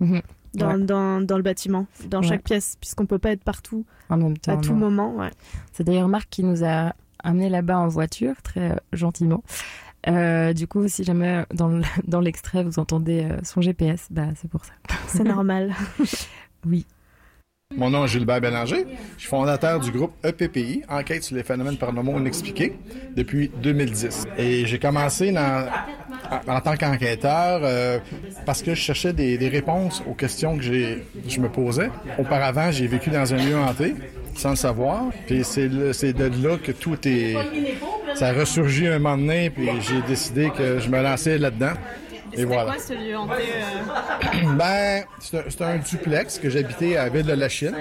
Mhm. 0.00 0.22
dans, 0.54 0.72
Ouais. 0.76 0.78
dans, 0.84 1.20
dans 1.20 1.36
le 1.36 1.42
bâtiment, 1.44 1.86
dans 2.10 2.20
Ouais. 2.22 2.26
chaque 2.26 2.42
pièce, 2.42 2.76
puisqu'on 2.80 3.06
peut 3.06 3.18
pas 3.20 3.30
être 3.30 3.44
partout 3.44 3.84
en 4.10 4.16
même 4.16 4.36
temps, 4.36 4.58
à 4.58 4.60
tout 4.60 4.72
non. 4.72 4.78
moment. 4.78 5.14
Ouais. 5.14 5.30
c'est 5.72 5.84
d'ailleurs 5.84 6.08
Marc 6.08 6.28
qui 6.30 6.42
nous 6.42 6.64
a 6.64 6.92
amené 7.26 7.48
là-bas 7.48 7.78
en 7.78 7.88
voiture, 7.88 8.34
très 8.42 8.72
euh, 8.72 8.76
gentiment. 8.92 9.42
Euh, 10.08 10.52
du 10.52 10.66
coup, 10.68 10.86
si 10.88 11.02
jamais 11.04 11.44
dans 11.52 11.68
le- 11.68 11.82
dans 12.06 12.20
l'extrait 12.20 12.62
vous 12.64 12.78
entendez 12.78 13.24
euh, 13.30 13.36
son 13.42 13.60
GPS, 13.60 14.06
bah 14.10 14.28
c'est 14.36 14.48
pour 14.50 14.64
ça. 14.64 14.72
C'est 15.08 15.24
normal. 15.24 15.74
Oui. 16.66 16.84
Mon 17.74 17.90
nom 17.90 18.04
est 18.04 18.08
Gilbert 18.08 18.40
Bélanger. 18.40 18.86
Je 19.16 19.22
suis 19.22 19.28
fondateur 19.28 19.80
du 19.80 19.90
groupe 19.90 20.12
EPPI, 20.24 20.84
Enquête 20.88 21.24
sur 21.24 21.36
les 21.36 21.42
phénomènes 21.42 21.76
paranormaux 21.76 22.18
inexpliqués, 22.18 22.78
depuis 23.16 23.50
2010. 23.60 24.24
Et 24.38 24.64
j'ai 24.66 24.78
commencé 24.78 25.34
en, 25.36 26.60
tant 26.60 26.76
qu'enquêteur 26.76 27.60
euh, 27.64 27.98
parce 28.46 28.62
que 28.62 28.74
je 28.74 28.80
cherchais 28.80 29.12
des, 29.12 29.48
réponses 29.48 30.00
aux 30.08 30.14
questions 30.14 30.56
que 30.56 30.62
je 30.62 31.40
me 31.40 31.48
posais. 31.48 31.90
Auparavant, 32.18 32.70
j'ai 32.70 32.86
vécu 32.86 33.10
dans 33.10 33.34
un 33.34 33.36
lieu 33.36 33.56
hanté, 33.56 33.96
sans 34.36 34.50
le 34.50 34.56
savoir. 34.56 35.06
Puis 35.26 35.42
c'est 35.42 35.68
de 35.68 36.46
là 36.46 36.58
que 36.58 36.72
tout 36.72 36.96
est... 37.06 37.34
Ça 38.14 38.28
a 38.28 38.32
ressurgi 38.32 38.86
un 38.86 39.00
moment 39.00 39.18
donné, 39.18 39.50
puis 39.50 39.68
j'ai 39.80 40.00
décidé 40.02 40.50
que 40.56 40.78
je 40.78 40.88
me 40.88 41.02
lançais 41.02 41.36
là-dedans. 41.36 41.74
Et 42.36 42.44
voilà. 42.44 42.78
ce 42.78 42.92
lieu 42.92 43.16
hanté 43.16 43.34
euh? 43.34 44.52
Ben, 44.56 45.04
c'est 45.20 45.62
un, 45.62 45.78
duplex 45.78 46.38
que 46.38 46.50
j'habitais 46.50 46.96
à 46.96 47.08
Ville 47.08 47.26
de 47.26 47.32
la 47.32 47.48
Chine 47.48 47.74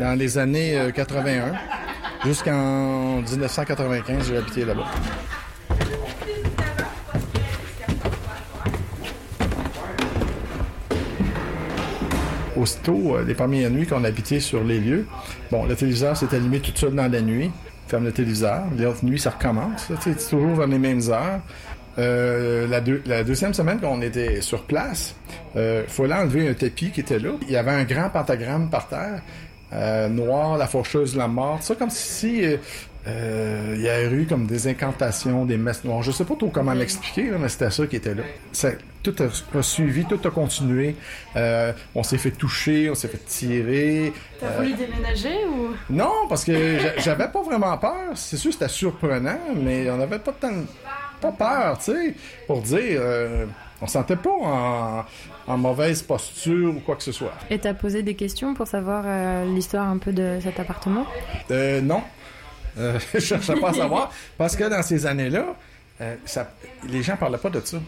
dans 0.00 0.18
les 0.18 0.38
années 0.38 0.78
euh, 0.78 0.90
81. 0.90 1.52
Jusqu'en 2.24 3.20
1995, 3.22 4.28
j'ai 4.28 4.36
habité 4.36 4.64
là-bas. 4.64 4.86
Aussitôt, 12.56 13.16
euh, 13.16 13.24
les 13.24 13.34
premières 13.34 13.70
nuits 13.70 13.86
qu'on 13.86 14.02
habitait 14.02 14.40
sur 14.40 14.64
les 14.64 14.80
lieux, 14.80 15.06
bon, 15.52 15.64
le 15.66 15.76
téléviseur 15.76 16.16
s'est 16.16 16.34
allumé 16.34 16.58
tout 16.58 16.72
seul 16.74 16.94
dans 16.94 17.10
la 17.10 17.20
nuit. 17.20 17.52
Ferme 17.86 18.04
le 18.04 18.12
téléviseur. 18.12 18.64
Les 18.76 18.84
autres 18.84 19.04
nuits, 19.04 19.18
ça 19.18 19.30
recommence. 19.30 19.88
C'est 20.00 20.28
toujours 20.28 20.56
vers 20.56 20.66
les 20.66 20.78
mêmes 20.78 21.00
heures. 21.08 21.40
Euh, 21.98 22.66
la, 22.68 22.80
deux- 22.80 23.02
la 23.06 23.24
deuxième 23.24 23.54
semaine 23.54 23.80
qu'on 23.80 24.00
était 24.02 24.40
sur 24.40 24.62
place, 24.64 25.14
euh, 25.56 25.82
fallait 25.88 26.14
enlever 26.14 26.48
un 26.48 26.54
tapis 26.54 26.90
qui 26.90 27.00
était 27.00 27.18
là. 27.18 27.30
Il 27.42 27.50
y 27.50 27.56
avait 27.56 27.72
un 27.72 27.84
grand 27.84 28.08
pentagramme 28.10 28.70
par 28.70 28.88
terre, 28.88 29.20
euh, 29.72 30.08
noir, 30.08 30.56
la 30.56 30.66
faucheuse, 30.66 31.16
la 31.16 31.26
morte. 31.28 31.62
Ça 31.64 31.74
comme 31.74 31.90
si 31.90 32.44
euh, 32.44 32.56
euh, 33.08 33.74
il 33.76 33.82
y 33.82 33.88
avait 33.88 34.14
eu 34.14 34.26
comme 34.26 34.46
des 34.46 34.68
incantations, 34.68 35.44
des 35.44 35.56
messes 35.56 35.82
noires. 35.82 36.02
Je 36.02 36.10
sais 36.12 36.24
pas 36.24 36.36
trop 36.36 36.48
comment 36.50 36.72
l'expliquer, 36.72 37.30
mais 37.38 37.48
c'était 37.48 37.70
ça 37.70 37.86
qui 37.86 37.96
était 37.96 38.14
là. 38.14 38.22
Ça- 38.52 38.70
tout 39.02 39.14
a, 39.20 39.58
a 39.58 39.62
suivi, 39.62 40.04
tout 40.04 40.20
a 40.24 40.30
continué. 40.30 40.94
Euh, 41.36 41.72
on 41.94 42.02
s'est 42.02 42.18
fait 42.18 42.32
toucher, 42.32 42.90
on 42.90 42.94
s'est 42.94 43.08
fait 43.08 43.24
tirer. 43.24 44.12
T'as 44.38 44.50
voulu 44.56 44.74
déménager 44.74 45.34
ou? 45.48 45.68
Non, 45.88 46.12
parce 46.28 46.44
que 46.44 46.78
j'a- 46.78 46.98
j'avais 46.98 47.28
pas 47.28 47.42
vraiment 47.42 47.76
peur. 47.78 47.94
C'est 48.14 48.36
sûr, 48.36 48.52
c'était 48.52 48.68
surprenant, 48.68 49.38
mais 49.56 49.88
on 49.90 49.96
n'avait 49.96 50.18
pas 50.18 50.32
tant 50.32 50.52
pas 51.20 51.32
peur, 51.32 51.78
tu 51.78 51.84
sais, 51.92 52.14
pour 52.46 52.60
dire. 52.62 53.00
euh, 53.02 53.46
on 53.80 53.86
se 53.86 53.92
sentait 53.92 54.16
pas 54.16 54.30
en, 54.30 55.04
en 55.46 55.56
mauvaise 55.58 56.02
posture 56.02 56.74
ou 56.76 56.80
quoi 56.80 56.96
que 56.96 57.02
ce 57.04 57.12
soit. 57.12 57.32
Et 57.48 57.58
t'as 57.60 57.74
posé 57.74 58.02
des 58.02 58.14
questions 58.14 58.52
pour 58.54 58.66
savoir 58.66 59.04
euh, 59.06 59.44
l'histoire 59.54 59.88
un 59.88 59.98
peu 59.98 60.10
de 60.12 60.38
cet 60.42 60.58
appartement? 60.58 61.06
Euh, 61.52 61.80
non. 61.80 62.02
Euh, 62.78 62.98
je 63.14 63.20
cherchais 63.20 63.54
pas 63.54 63.70
à 63.70 63.74
savoir. 63.74 64.10
Parce 64.36 64.56
que 64.56 64.64
dans 64.64 64.82
ces 64.82 65.06
années-là, 65.06 65.44
les 66.88 67.02
gens 67.02 67.16
parlaient 67.16 67.38
pas 67.38 67.50
de 67.50 67.60
ça. 67.64 67.78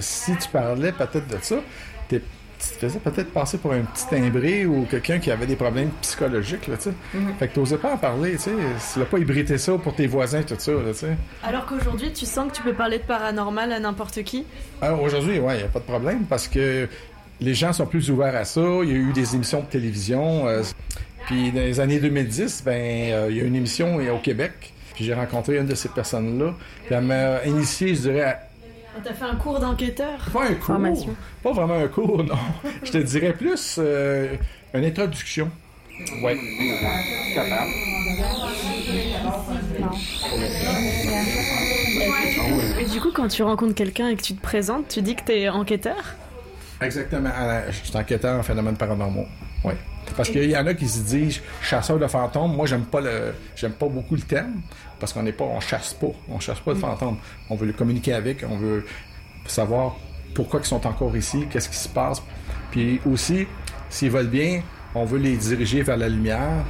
Si 0.00 0.36
tu 0.36 0.48
parlais 0.48 0.92
peut-être 0.92 1.28
de 1.28 1.38
ça, 1.42 1.56
t'es- 2.08 2.22
tu 2.58 2.68
te 2.74 2.78
faisais 2.80 2.98
peut-être 2.98 3.32
passer 3.32 3.58
pour 3.58 3.72
un 3.72 3.80
petit 3.82 4.06
timbré 4.08 4.66
ou 4.66 4.84
quelqu'un 4.90 5.18
qui 5.18 5.30
avait 5.30 5.46
des 5.46 5.56
problèmes 5.56 5.90
psychologiques, 6.02 6.66
là, 6.66 6.76
tu 6.76 6.84
sais. 6.90 6.92
Fait 7.38 7.48
que 7.48 7.54
t'osais 7.54 7.76
pas 7.78 7.92
en 7.92 7.96
parler, 7.96 8.32
tu 8.32 8.38
sais. 8.38 8.50
Tu 8.92 8.98
l'as 8.98 9.04
pas 9.06 9.18
hybrité 9.18 9.58
ça 9.58 9.72
pour 9.78 9.94
tes 9.94 10.06
voisins, 10.06 10.42
tout 10.42 10.56
ça, 10.58 10.72
là, 10.72 10.78
tu 10.92 10.98
sais. 10.98 11.16
Alors 11.44 11.66
qu'aujourd'hui, 11.66 12.12
tu 12.12 12.26
sens 12.26 12.50
que 12.50 12.56
tu 12.56 12.62
peux 12.62 12.74
parler 12.74 12.98
de 12.98 13.04
paranormal 13.04 13.72
à 13.72 13.78
n'importe 13.80 14.22
qui? 14.24 14.44
Alors 14.82 15.02
aujourd'hui, 15.02 15.38
ouais, 15.38 15.54
il 15.54 15.58
n'y 15.58 15.64
a 15.64 15.68
pas 15.68 15.78
de 15.80 15.84
problème 15.84 16.24
parce 16.28 16.48
que 16.48 16.88
les 17.40 17.54
gens 17.54 17.72
sont 17.72 17.86
plus 17.86 18.10
ouverts 18.10 18.34
à 18.34 18.44
ça. 18.44 18.60
Il 18.82 18.88
y 18.88 18.92
a 18.92 18.96
eu 18.96 19.12
des 19.12 19.34
émissions 19.36 19.60
de 19.60 19.66
télévision. 19.66 20.48
euh, 20.48 20.62
puis 21.26 21.52
dans 21.52 21.60
les 21.60 21.78
années 21.78 22.00
2010, 22.00 22.62
ben, 22.64 22.72
euh, 23.12 23.26
il 23.30 23.36
y 23.36 23.40
a 23.40 23.44
une 23.44 23.54
émission 23.54 23.98
euh, 24.00 24.12
au 24.14 24.18
Québec. 24.18 24.72
Puis 24.94 25.04
j'ai 25.04 25.14
rencontré 25.14 25.58
une 25.58 25.66
de 25.66 25.74
ces 25.76 25.90
personnes-là. 25.90 26.54
Puis 26.86 26.94
elle 26.96 27.04
m'a 27.04 27.44
initié, 27.44 27.94
je 27.94 28.00
dirais, 28.00 28.22
à- 28.22 28.40
T'as 29.04 29.14
fait 29.14 29.24
un 29.24 29.36
cours 29.36 29.60
d'enquêteur? 29.60 30.18
Pas 30.32 30.44
un 30.44 30.54
cours. 30.54 30.66
Formation. 30.66 31.14
Pas 31.42 31.52
vraiment 31.52 31.74
un 31.74 31.88
cours, 31.88 32.24
non. 32.24 32.34
je 32.82 32.92
te 32.92 32.98
dirais 32.98 33.32
plus 33.32 33.76
euh, 33.78 34.34
une 34.74 34.84
introduction. 34.84 35.50
Ouais. 36.22 36.38
Capable. 37.34 37.70
Et 42.80 42.84
du 42.84 43.00
coup, 43.00 43.10
quand 43.12 43.28
tu 43.28 43.42
rencontres 43.42 43.74
quelqu'un 43.74 44.08
et 44.08 44.16
que 44.16 44.22
tu 44.22 44.34
te 44.34 44.40
présentes, 44.40 44.88
tu 44.88 45.02
dis 45.02 45.16
que 45.16 45.24
t'es 45.24 45.48
enquêteur? 45.48 46.14
Exactement. 46.80 47.30
Je 47.68 47.72
suis 47.72 47.96
enquêteur 47.96 48.38
en 48.38 48.42
phénomènes 48.42 48.76
paranormaux. 48.76 49.26
Oui. 49.64 49.74
Parce 50.16 50.30
qu'il 50.30 50.50
y 50.50 50.56
en 50.56 50.66
a 50.66 50.74
qui 50.74 50.88
se 50.88 51.00
disent 51.00 51.40
chasseur 51.60 51.98
de 51.98 52.06
fantômes. 52.06 52.54
Moi, 52.54 52.66
j'aime 52.66 52.84
pas 52.84 53.00
le, 53.00 53.34
j'aime 53.56 53.72
pas 53.72 53.88
beaucoup 53.88 54.14
le 54.14 54.22
terme 54.22 54.62
parce 54.98 55.12
qu'on 55.12 55.22
n'est 55.22 55.32
pas, 55.32 55.44
on 55.44 55.60
chasse 55.60 55.94
pas, 55.94 56.08
on 56.28 56.40
chasse 56.40 56.60
pas 56.60 56.74
de 56.74 56.78
fantômes. 56.78 57.18
On 57.50 57.56
veut 57.56 57.66
le 57.66 57.72
communiquer 57.72 58.12
avec, 58.12 58.44
on 58.48 58.56
veut 58.56 58.84
savoir 59.46 59.96
pourquoi 60.34 60.60
ils 60.60 60.66
sont 60.66 60.86
encore 60.86 61.16
ici, 61.16 61.46
qu'est-ce 61.50 61.68
qui 61.68 61.76
se 61.76 61.88
passe. 61.88 62.22
Puis 62.70 63.00
aussi, 63.10 63.46
s'ils 63.90 64.10
veulent 64.10 64.28
bien, 64.28 64.62
on 64.94 65.04
veut 65.04 65.18
les 65.18 65.36
diriger 65.36 65.82
vers 65.82 65.96
la 65.96 66.08
lumière. 66.08 66.64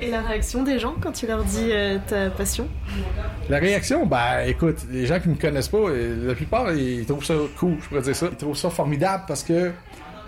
Et 0.00 0.10
la 0.10 0.22
réaction 0.22 0.62
des 0.62 0.78
gens 0.78 0.94
quand 1.00 1.12
tu 1.12 1.26
leur 1.26 1.44
dis 1.44 1.70
euh, 1.70 1.98
ta 2.06 2.30
passion? 2.30 2.68
La 3.48 3.58
réaction, 3.58 4.06
ben 4.06 4.40
écoute, 4.46 4.78
les 4.90 5.06
gens 5.06 5.20
qui 5.20 5.28
me 5.28 5.36
connaissent 5.36 5.68
pas, 5.68 5.78
euh, 5.78 6.28
la 6.28 6.34
plupart, 6.34 6.72
ils 6.72 7.04
trouvent 7.04 7.24
ça 7.24 7.34
cool, 7.58 7.76
je 7.80 7.88
pourrais 7.88 8.02
dire 8.02 8.16
ça. 8.16 8.26
Ils 8.30 8.36
trouvent 8.36 8.56
ça 8.56 8.70
formidable 8.70 9.24
parce 9.28 9.42
que 9.42 9.72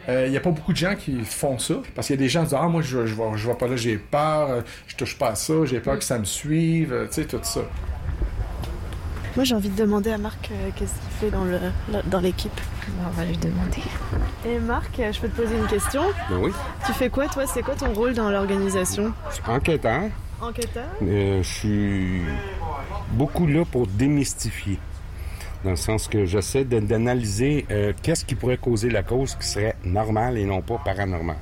il 0.09 0.31
n'y 0.31 0.37
a 0.37 0.41
pas 0.41 0.51
beaucoup 0.51 0.73
de 0.73 0.79
gens 0.79 0.95
qui 0.95 1.21
font 1.23 1.59
ça. 1.59 1.75
Parce 1.95 2.07
qu'il 2.07 2.17
y 2.17 2.19
a 2.19 2.23
des 2.23 2.29
gens 2.29 2.41
qui 2.41 2.49
disent 2.49 2.59
Ah, 2.61 2.69
moi, 2.69 2.83
je, 2.83 3.07
je 3.07 3.15
vais 3.15 3.55
pas 3.55 3.69
là, 3.69 3.77
j'ai 3.77 3.97
peur, 3.99 4.51
euh, 4.51 4.61
je 4.87 4.97
touche 4.97 5.19
pas 5.19 5.31
à 5.31 5.35
ça, 5.35 5.53
j'ai 5.65 5.81
peur 5.81 5.99
que 5.99 6.05
ça 6.05 6.19
me 6.19 6.25
suive, 6.25 6.93
euh, 6.93 7.07
tu 7.07 7.15
sais, 7.15 7.25
tout 7.25 7.39
ça. 7.43 7.61
Moi, 9.37 9.45
j'ai 9.45 9.55
envie 9.55 9.69
de 9.69 9.77
demander 9.77 10.11
à 10.11 10.19
Marc 10.19 10.51
euh, 10.51 10.71
qu'est-ce 10.75 10.93
qu'il 10.95 11.11
fait 11.21 11.31
dans 11.31 11.45
le 11.45 11.59
dans 12.07 12.21
l'équipe. 12.21 12.61
On 13.07 13.11
va 13.11 13.25
lui 13.25 13.37
demander. 13.37 13.83
Et 14.47 14.59
Marc, 14.59 14.99
euh, 14.99 15.13
je 15.13 15.21
peux 15.21 15.29
te 15.29 15.43
poser 15.43 15.57
une 15.57 15.67
question? 15.67 16.03
Ben 16.31 16.39
oui. 16.41 16.53
Tu 16.87 16.93
fais 16.93 17.11
quoi, 17.11 17.29
toi? 17.29 17.45
C'est 17.47 17.63
quoi 17.63 17.75
ton 17.75 17.93
rôle 17.93 18.15
dans 18.15 18.31
l'organisation? 18.31 19.13
Je 19.29 19.35
suis 19.35 19.45
enquêteur. 19.47 20.05
Enquêteur? 20.41 20.87
Euh, 21.03 21.43
je 21.43 21.49
suis 21.49 22.23
beaucoup 23.13 23.47
là 23.47 23.65
pour 23.71 23.87
démystifier. 23.87 24.79
Dans 25.65 25.71
le 25.71 25.77
sens 25.77 26.07
que 26.09 26.25
j'essaie 26.25 26.65
d'analyser 26.65 27.67
euh, 27.71 27.93
qu'est-ce 28.03 28.25
qui 28.25 28.35
pourrait 28.37 28.59
causer 28.59 28.91
la 28.91 29.03
cause 29.03 29.35
qui 29.35 29.47
serait 29.47 29.75
normale 29.85 30.39
et 30.39 30.45
non 30.45 30.63
pas 30.63 30.81
paranormale. 30.85 31.37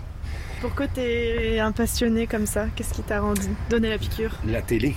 Pourquoi 0.61 0.89
t'es 0.89 1.59
un 1.59 1.71
passionné 1.73 2.27
comme 2.27 2.47
ça? 2.47 2.67
Qu'est-ce 2.75 2.95
qui 2.95 3.03
t'a 3.03 3.21
rendu? 3.21 3.43
Donné 3.69 3.91
la 3.91 3.99
piqûre 3.99 4.35
La 4.47 4.63
télé. 4.63 4.95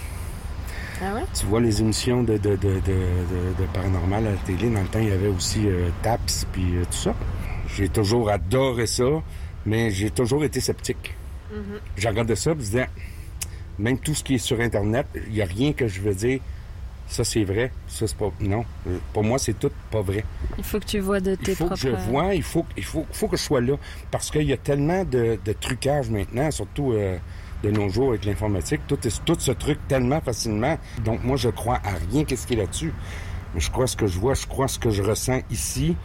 Ah 1.02 1.16
ouais? 1.16 1.24
Tu 1.38 1.46
vois 1.46 1.60
les 1.60 1.82
émissions 1.82 2.24
de, 2.24 2.38
de, 2.38 2.52
de, 2.52 2.56
de, 2.56 2.80
de- 2.80 3.62
de 3.62 3.66
paranormal 3.74 4.26
à 4.28 4.32
la 4.32 4.38
télé. 4.38 4.70
Dans 4.70 4.82
le 4.82 4.88
temps, 4.88 5.00
il 5.00 5.10
y 5.10 5.12
avait 5.12 5.28
aussi 5.28 5.68
euh, 5.68 5.90
TAPS 6.02 6.46
puis 6.54 6.78
euh, 6.78 6.84
tout 6.86 6.98
ça. 6.98 7.14
J'ai 7.76 7.90
toujours 7.90 8.30
adoré 8.30 8.88
ça, 8.88 9.04
mais 9.66 9.92
j'ai 9.92 10.12
toujours 10.12 10.44
été 10.46 10.60
sceptique. 10.62 11.16
Je 11.98 12.08
regardais 12.08 12.36
ça 12.36 12.52
et 12.52 12.54
je 12.54 12.60
disais, 12.60 12.90
même 13.78 13.98
tout 14.00 14.14
ce 14.14 14.24
qui 14.24 14.36
est 14.36 14.40
sur 14.40 14.60
Internet, 14.62 15.08
il 15.28 15.34
n'y 15.34 15.42
a 15.42 15.46
rien 15.46 15.74
que 15.74 15.88
je 15.88 16.00
veux 16.02 16.14
dire, 16.14 16.40
ça 17.10 17.24
c'est 17.26 17.44
vrai, 17.44 17.72
ça 17.88 18.08
c'est 18.08 18.16
pas... 18.16 18.32
Non, 18.40 18.64
Euh, 18.88 18.98
pour 19.14 19.24
moi, 19.24 19.38
c'est 19.40 19.58
tout 19.60 19.72
pas 19.92 20.02
vrai. 20.02 20.24
Il 20.58 20.64
faut 20.64 20.80
que 20.80 20.86
tu 20.86 21.00
vois 21.00 21.20
de 21.20 21.36
tes 21.36 21.52
Il 21.52 21.56
faut 21.58 21.66
propres... 21.66 21.82
que 21.82 21.90
je 21.90 21.96
vois, 21.96 22.34
il 22.36 22.44
faut, 22.44 22.66
il 22.78 22.84
faut, 22.86 23.06
faut 23.12 23.28
que 23.28 23.36
je 23.36 23.42
sois 23.44 23.60
là. 23.62 23.76
Parce 24.12 24.32
qu'il 24.32 24.44
y 24.44 24.54
a 24.54 24.58
tellement 24.58 25.04
de, 25.04 25.38
de 25.44 25.52
trucage 25.54 26.10
maintenant, 26.10 26.50
surtout 26.52 26.94
euh, 26.94 27.18
de 27.64 27.72
nos 27.72 27.90
jours 27.90 28.10
avec 28.12 28.24
l'informatique. 28.26 28.82
Tout, 28.88 29.06
est- 29.06 29.26
tout 29.26 29.36
se 29.40 29.52
truc 29.52 29.80
tellement 29.90 30.22
facilement. 30.22 30.78
Donc 31.04 31.24
moi, 31.24 31.36
je 31.36 31.50
crois 31.50 31.82
à 31.84 31.96
rien 32.12 32.24
qu'est-ce 32.24 32.48
qui 32.48 32.54
est 32.54 32.58
là-dessus. 32.58 32.94
Mais 33.54 33.60
je 33.60 33.70
crois 33.72 33.88
ce 33.88 33.98
que 33.98 34.06
je 34.08 34.18
vois, 34.20 34.36
je 34.36 34.46
crois 34.46 34.68
ce 34.68 34.78
que 34.80 34.92
je 34.92 35.02
ressens 35.04 35.42
ici. 35.52 35.96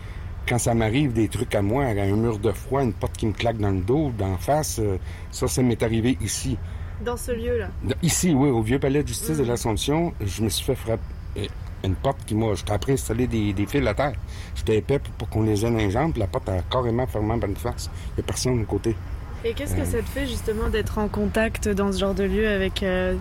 Quand 0.48 0.58
ça 0.58 0.74
m'arrive 0.74 1.12
des 1.12 1.28
trucs 1.28 1.54
à 1.54 1.62
moi, 1.62 1.84
un 1.84 2.16
mur 2.16 2.38
de 2.38 2.50
froid, 2.52 2.82
une 2.82 2.92
porte 2.92 3.16
qui 3.16 3.26
me 3.26 3.32
claque 3.32 3.56
dans 3.58 3.70
le 3.70 3.80
dos, 3.80 4.10
d'en 4.18 4.36
face, 4.36 4.78
euh, 4.78 4.96
ça, 5.30 5.48
ça 5.48 5.62
m'est 5.62 5.82
arrivé 5.82 6.18
ici. 6.20 6.58
Dans 7.04 7.16
ce 7.16 7.32
lieu-là 7.32 7.68
Ici, 8.02 8.34
oui, 8.34 8.48
au 8.48 8.62
vieux 8.62 8.78
palais 8.78 9.02
de 9.02 9.08
justice 9.08 9.38
de 9.38 9.44
l'Assomption, 9.44 10.12
je 10.24 10.42
me 10.42 10.48
suis 10.48 10.64
fait 10.64 10.74
frapper 10.74 11.02
euh, 11.36 11.46
une 11.84 11.94
porte 11.94 12.18
qui 12.26 12.34
m'a. 12.34 12.54
J'étais 12.54 12.72
après 12.72 12.92
installé 12.92 13.26
des, 13.26 13.52
des 13.52 13.66
fils 13.66 13.86
à 13.86 13.94
terre. 13.94 14.14
J'étais 14.54 14.78
épais 14.78 15.00
pour, 15.18 15.28
qu'on 15.28 15.42
les 15.42 15.64
ait 15.64 15.70
dans 15.70 15.76
les 15.76 15.90
jambes, 15.90 16.12
puis 16.12 16.20
la 16.20 16.26
porte 16.26 16.48
a 16.48 16.62
carrément 16.70 17.06
fermé 17.06 17.32
en 17.32 17.38
bonne 17.38 17.56
face. 17.56 17.90
Il 18.10 18.20
n'y 18.20 18.24
a 18.24 18.26
personne 18.26 18.60
de 18.60 18.64
côté. 18.64 18.96
Et 19.44 19.52
qu'est-ce 19.52 19.76
que 19.76 19.84
ça 19.84 19.98
te 19.98 20.08
fait 20.08 20.26
justement 20.26 20.70
d'être 20.70 20.98
en 20.98 21.08
contact 21.08 21.68
dans 21.68 21.92
ce 21.92 21.98
genre 21.98 22.14
de 22.14 22.24
lieu 22.24 22.48
avec 22.48 22.82
euh, 22.82 23.14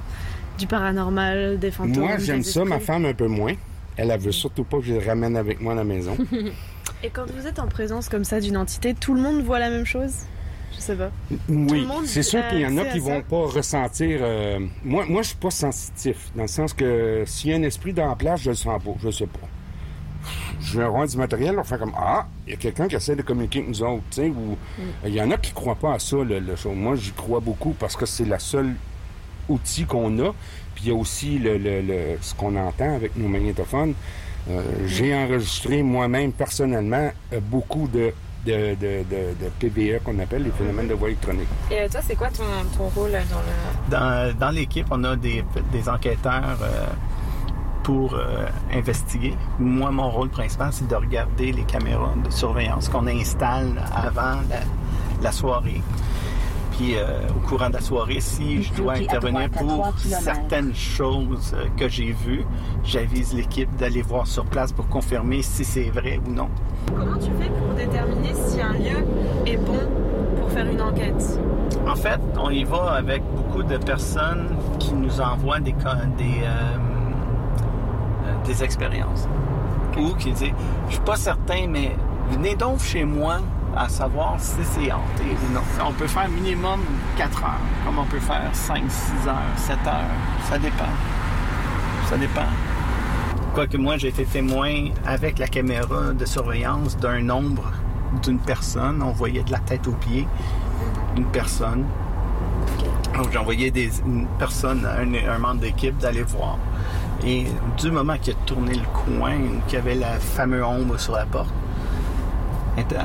du 0.57 0.67
paranormal, 0.67 1.59
des 1.59 1.71
fantômes 1.71 2.03
Moi, 2.03 2.17
j'aime 2.19 2.43
ça, 2.43 2.63
ma 2.63 2.79
femme 2.79 3.05
un 3.05 3.13
peu 3.13 3.27
moins. 3.27 3.53
Elle, 3.97 4.09
elle 4.09 4.19
veut 4.19 4.31
surtout 4.31 4.63
pas 4.63 4.77
que 4.77 4.85
je 4.85 4.93
le 4.93 5.05
ramène 5.05 5.35
avec 5.35 5.59
moi 5.59 5.73
à 5.73 5.75
la 5.75 5.83
maison. 5.83 6.17
Et 7.03 7.09
quand 7.09 7.29
vous 7.29 7.47
êtes 7.47 7.59
en 7.59 7.67
présence 7.67 8.07
comme 8.07 8.23
ça 8.23 8.39
d'une 8.39 8.55
entité, 8.55 8.93
tout 8.93 9.13
le 9.13 9.21
monde 9.21 9.41
voit 9.41 9.59
la 9.59 9.69
même 9.69 9.85
chose? 9.85 10.13
Je 10.75 10.79
sais 10.81 10.95
pas. 10.95 11.11
Oui, 11.49 11.87
c'est 12.05 12.23
sûr 12.23 12.45
qu'il 12.49 12.59
y 12.61 12.65
en 12.65 12.77
a 12.77 12.85
qui 12.85 12.99
vont 12.99 13.19
ça. 13.19 13.25
pas 13.29 13.45
ressentir. 13.45 14.19
euh, 14.21 14.59
Moi, 14.83 15.05
moi, 15.07 15.21
je 15.21 15.27
suis 15.29 15.37
pas 15.37 15.51
sensitif, 15.51 16.31
dans 16.35 16.43
le 16.43 16.47
sens 16.47 16.73
que 16.73 17.23
s'il 17.25 17.51
y 17.51 17.53
a 17.53 17.57
un 17.57 17.63
esprit 17.63 17.93
dans 17.93 18.07
la 18.07 18.15
place, 18.15 18.41
je 18.41 18.49
le 18.49 18.55
sens 18.55 18.81
pas, 18.83 18.91
je 19.01 19.09
sais 19.11 19.27
pas. 19.27 19.47
Je 20.61 20.77
vais 20.79 20.85
avoir 20.85 21.05
du 21.05 21.17
matériel, 21.17 21.59
on 21.59 21.63
fait 21.63 21.77
comme 21.77 21.93
ah, 21.97 22.25
il 22.47 22.51
y 22.51 22.53
a 22.53 22.57
quelqu'un 22.57 22.87
qui 22.87 22.95
essaie 22.95 23.15
de 23.15 23.21
communiquer 23.21 23.59
avec 23.59 23.69
nous 23.69 23.83
autres, 23.83 24.03
tu 24.09 24.21
sais, 24.21 24.27
ou 24.29 24.57
Mm. 24.77 24.81
il 25.07 25.13
y 25.13 25.21
en 25.21 25.29
a 25.31 25.37
qui 25.37 25.51
croient 25.51 25.75
pas 25.75 25.93
à 25.95 25.99
ça, 25.99 26.17
le, 26.17 26.39
le 26.39 26.55
show. 26.55 26.71
Moi, 26.71 26.95
j'y 26.95 27.11
crois 27.11 27.39
beaucoup 27.41 27.71
parce 27.77 27.95
que 27.97 28.05
c'est 28.05 28.25
la 28.25 28.39
seule 28.39 28.73
outil 29.49 29.85
qu'on 29.85 30.17
a. 30.19 30.33
Puis 30.75 30.85
il 30.85 30.87
y 30.87 30.91
a 30.91 30.95
aussi 30.95 31.37
le, 31.37 31.57
le- 31.57 31.81
le- 31.81 32.17
ce 32.21 32.33
qu'on 32.33 32.55
entend 32.55 32.95
avec 32.95 33.15
nos 33.17 33.27
magnétophones. 33.27 33.93
Euh, 34.49 34.61
J'ai 34.87 35.13
enregistré 35.13 35.83
moi-même 35.83 36.31
personnellement 36.31 37.11
euh, 37.33 37.39
beaucoup 37.41 37.87
de, 37.87 38.13
de, 38.45 38.75
de, 38.75 39.03
de- 39.03 39.33
de 39.39 39.49
PVE 39.59 40.01
qu'on 40.03 40.17
appelle 40.19 40.43
les 40.43 40.51
phénomènes 40.51 40.87
de 40.87 40.93
voix 40.93 41.07
électronique. 41.09 41.47
Et 41.71 41.79
euh, 41.81 41.87
toi, 41.89 42.01
c'est 42.05 42.15
quoi 42.15 42.27
ton, 42.29 42.43
ton 42.77 42.87
rôle 42.89 43.11
euh, 43.13 43.21
dans 43.31 43.39
le... 43.39 44.33
Dans, 44.33 44.37
dans 44.39 44.49
l'équipe, 44.51 44.87
on 44.91 45.03
a 45.03 45.15
des, 45.15 45.43
des 45.71 45.87
enquêteurs 45.89 46.57
euh, 46.61 46.85
pour 47.83 48.13
euh, 48.15 48.45
investiguer. 48.73 49.33
Moi, 49.59 49.91
mon 49.91 50.09
rôle 50.09 50.29
principal, 50.29 50.69
c'est 50.71 50.87
de 50.87 50.95
regarder 50.95 51.51
les 51.51 51.63
caméras 51.63 52.13
de 52.23 52.29
surveillance 52.31 52.89
qu'on 52.89 53.07
installe 53.07 53.81
avant 53.95 54.39
la, 54.49 54.59
la 55.21 55.31
soirée. 55.31 55.81
Puis 56.77 56.95
euh, 56.95 57.19
au 57.29 57.47
courant 57.47 57.69
de 57.69 57.73
la 57.75 57.81
soirée, 57.81 58.19
si 58.19 58.63
je 58.63 58.73
dois 58.73 58.93
intervenir 58.93 59.49
pour 59.51 59.93
certaines 59.97 60.73
choses 60.73 61.53
euh, 61.53 61.67
que 61.77 61.87
j'ai 61.87 62.11
vues, 62.11 62.45
j'avise 62.83 63.33
l'équipe 63.33 63.73
d'aller 63.75 64.01
voir 64.01 64.25
sur 64.25 64.43
place 64.45 64.71
pour 64.71 64.87
confirmer 64.87 65.43
si 65.43 65.63
c'est 65.63 65.91
vrai 65.91 66.19
ou 66.25 66.31
non. 66.31 66.49
Comment 66.87 67.17
tu 67.17 67.29
fais 67.39 67.49
pour 67.49 67.75
déterminer 67.75 68.33
si 68.33 68.59
un 68.59 68.73
lieu 68.73 69.05
est 69.45 69.57
bon 69.57 69.79
pour 70.39 70.49
faire 70.49 70.65
une 70.65 70.81
enquête? 70.81 71.39
En 71.87 71.95
fait, 71.95 72.19
on 72.39 72.49
y 72.49 72.63
va 72.63 72.93
avec 72.93 73.21
beaucoup 73.35 73.61
de 73.61 73.77
personnes 73.77 74.47
qui 74.79 74.93
nous 74.93 75.21
envoient 75.21 75.59
des, 75.59 75.75
euh, 75.83 76.77
des 78.45 78.63
expériences. 78.63 79.27
Ou 79.95 80.15
qui 80.15 80.31
disent 80.31 80.53
Je 80.87 80.93
suis 80.93 81.03
pas 81.03 81.17
certain, 81.17 81.67
mais 81.69 81.95
venez 82.31 82.55
donc 82.55 82.79
chez 82.79 83.03
moi 83.03 83.41
à 83.75 83.89
savoir 83.89 84.35
si 84.39 84.63
c'est 84.63 84.91
hanté 84.91 85.23
ou 85.23 85.53
non. 85.53 85.61
On 85.87 85.93
peut 85.93 86.07
faire 86.07 86.29
minimum 86.29 86.81
4 87.17 87.43
heures, 87.43 87.51
comme 87.85 87.99
on 87.99 88.05
peut 88.05 88.19
faire 88.19 88.49
5, 88.51 88.83
6 88.87 89.27
heures, 89.27 89.35
7 89.57 89.77
heures. 89.87 89.93
Ça 90.49 90.57
dépend. 90.57 90.83
Ça 92.09 92.17
dépend. 92.17 92.41
Quoique 93.53 93.77
moi, 93.77 93.97
j'ai 93.97 94.09
été 94.09 94.25
témoin 94.25 94.89
avec 95.05 95.39
la 95.39 95.47
caméra 95.47 96.13
de 96.13 96.25
surveillance 96.25 96.97
d'un 96.97 97.21
nombre 97.21 97.71
d'une 98.23 98.39
personne. 98.39 99.01
On 99.01 99.11
voyait 99.11 99.43
de 99.43 99.51
la 99.51 99.59
tête 99.59 99.87
aux 99.87 99.93
pieds 99.93 100.27
une 101.15 101.25
personne. 101.25 101.85
Donc, 103.15 103.31
j'ai 103.31 103.37
envoyé 103.37 103.69
des, 103.69 103.91
une 104.05 104.25
personne, 104.39 104.85
un, 104.85 105.31
un 105.31 105.37
membre 105.37 105.61
d'équipe, 105.61 105.97
d'aller 105.97 106.23
voir. 106.23 106.57
Et 107.25 107.45
du 107.77 107.91
moment 107.91 108.17
qu'il 108.17 108.33
a 108.33 108.37
tourné 108.45 108.73
le 108.73 108.85
coin, 108.91 109.37
qu'il 109.67 109.77
y 109.77 109.81
avait 109.81 109.95
la 109.95 110.19
fameuse 110.19 110.63
ombre 110.63 110.99
sur 110.99 111.13
la 111.13 111.25
porte, 111.25 111.53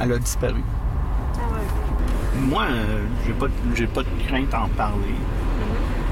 elle, 0.02 0.12
a 0.12 0.18
disparu. 0.18 0.62
Moi, 2.40 2.62
euh, 2.70 3.04
j'ai 3.26 3.32
pas, 3.32 3.46
de- 3.46 3.52
j'ai 3.74 3.86
pas 3.86 4.02
de 4.02 4.08
crainte 4.26 4.52
à 4.54 4.62
en 4.62 4.68
parler. 4.68 5.14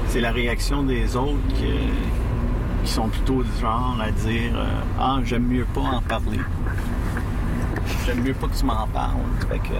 C'est 0.07 0.21
la 0.21 0.31
réaction 0.31 0.83
des 0.83 1.15
autres 1.15 1.37
qui 1.55 2.89
sont 2.89 3.07
plutôt 3.09 3.43
du 3.43 3.49
genre 3.61 3.97
à 4.01 4.11
dire 4.11 4.51
euh, 4.55 4.65
Ah, 4.99 5.17
j'aime 5.23 5.47
mieux 5.47 5.65
pas 5.73 5.81
en 5.81 6.01
parler. 6.01 6.39
J'aime 8.05 8.21
mieux 8.23 8.33
pas 8.33 8.47
que 8.47 8.55
tu 8.55 8.65
m'en 8.65 8.87
parles. 8.87 9.11
Fait 9.49 9.59
que 9.59 9.73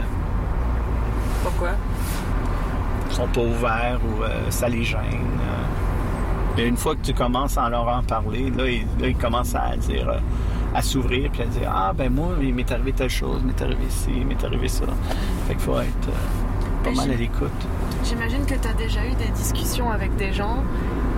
Pourquoi? 1.44 1.70
ils 3.10 3.16
sont 3.16 3.28
pas 3.28 3.42
ouverts 3.42 4.00
ou 4.06 4.24
euh, 4.24 4.50
ça 4.50 4.68
les 4.68 4.84
gêne. 4.84 5.00
euh. 5.02 6.60
Et 6.62 6.66
une 6.68 6.76
fois 6.78 6.96
que 6.96 7.02
tu 7.02 7.14
commences 7.14 7.58
à 7.58 7.70
leur 7.70 7.88
en 7.88 8.04
parler, 8.04 8.50
là, 8.52 8.68
ils, 8.70 8.86
là, 9.00 9.08
ils 9.08 9.16
commencent 9.16 9.56
à 9.56 9.76
dire, 9.78 10.10
euh, 10.10 10.18
à 10.74 10.82
s'ouvrir 10.82 11.32
puis 11.32 11.42
à 11.42 11.46
dire 11.46 11.72
Ah, 11.74 11.94
ben 11.96 12.12
moi, 12.14 12.30
il 12.42 12.54
m'est 12.54 12.72
arrivé 12.72 12.92
telle 12.94 13.10
chose, 13.10 13.40
il 13.42 13.48
m'est 13.48 13.62
arrivé 13.62 13.86
ci, 13.90 14.10
il 14.16 14.26
m'est 14.26 14.44
arrivé 14.44 14.68
ça. 14.68 14.86
Fait 15.48 15.54
qu'il 15.54 15.64
faut 15.64 15.80
être 15.80 16.10
euh, 16.10 16.84
pas 16.84 16.92
mal 16.92 17.12
à 17.12 17.16
l'écoute. 17.16 17.52
J'imagine 18.04 18.46
que 18.46 18.56
tu 18.56 18.68
as 18.68 18.74
déjà 18.74 19.06
eu 19.06 19.16
des 19.16 19.32
discussions 19.36 19.90
avec 19.92 20.16
des 20.16 20.32
gens 20.34 20.64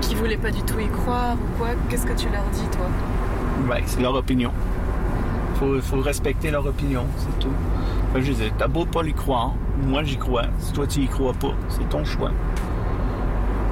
qui 0.02 0.16
voulaient 0.16 0.38
pas 0.38 0.52
du 0.52 0.62
tout 0.64 0.80
y 0.80 0.88
croire 0.88 1.36
ou 1.36 1.58
quoi. 1.58 1.70
Qu'est-ce 1.90 2.06
que 2.06 2.14
tu 2.14 2.28
leur 2.30 2.44
dis, 2.54 2.68
toi? 2.72 2.88
Ouais, 3.70 3.84
c'est 3.86 4.02
leur 4.02 4.16
opinion. 4.16 4.52
Faut, 5.56 5.82
faut 5.82 6.00
respecter 6.02 6.52
leur 6.52 6.66
opinion, 6.66 7.06
c'est 7.18 7.40
tout. 7.40 7.54
Fait 8.14 8.20
que 8.20 8.26
je 8.26 8.32
disais, 8.32 8.52
t'as 8.58 8.68
beau 8.68 8.86
pas 8.86 9.04
y 9.04 9.14
croire, 9.14 9.54
moi 9.86 10.04
j'y 10.04 10.18
crois. 10.18 10.46
Si 10.60 10.72
toi 10.72 10.88
tu 10.88 11.02
y 11.02 11.08
crois 11.08 11.34
pas, 11.34 11.54
c'est 11.68 11.88
ton 11.90 12.06
choix. 12.06 12.32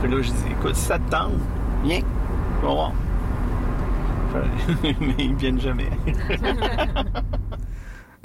Puis 0.02 0.12
là, 0.12 0.22
je 0.22 0.30
dis, 0.30 0.52
écoute, 0.52 0.76
si 0.76 0.86
ça 0.86 1.00
te 1.00 1.10
tente, 1.10 1.32
viens, 1.84 2.02
on 2.62 2.68
va 2.68 2.74
voir. 2.74 2.92
Mais 4.84 5.16
ils 5.20 5.36
viennent 5.36 5.60
jamais. 5.62 5.90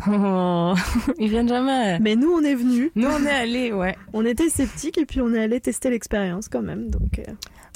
Oh, 0.09 0.75
Ils 1.21 1.29
viennent 1.29 1.49
jamais. 1.49 2.01
Mais 2.01 2.17
nous, 2.17 2.29
on 2.33 2.43
est 2.43 2.57
venus, 2.57 2.91
Nous, 2.97 3.07
on 3.09 3.25
est 3.25 3.31
allés, 3.31 3.73
ouais. 3.73 3.95
on 4.13 4.25
était 4.25 4.49
sceptiques 4.49 4.99
et 4.99 5.07
puis 5.07 5.21
on 5.21 5.33
est 5.33 5.41
allé 5.41 5.61
tester 5.61 5.91
l'expérience 5.91 6.49
quand 6.49 6.63
même. 6.63 6.91
Donc, 6.91 7.21
euh, 7.21 7.25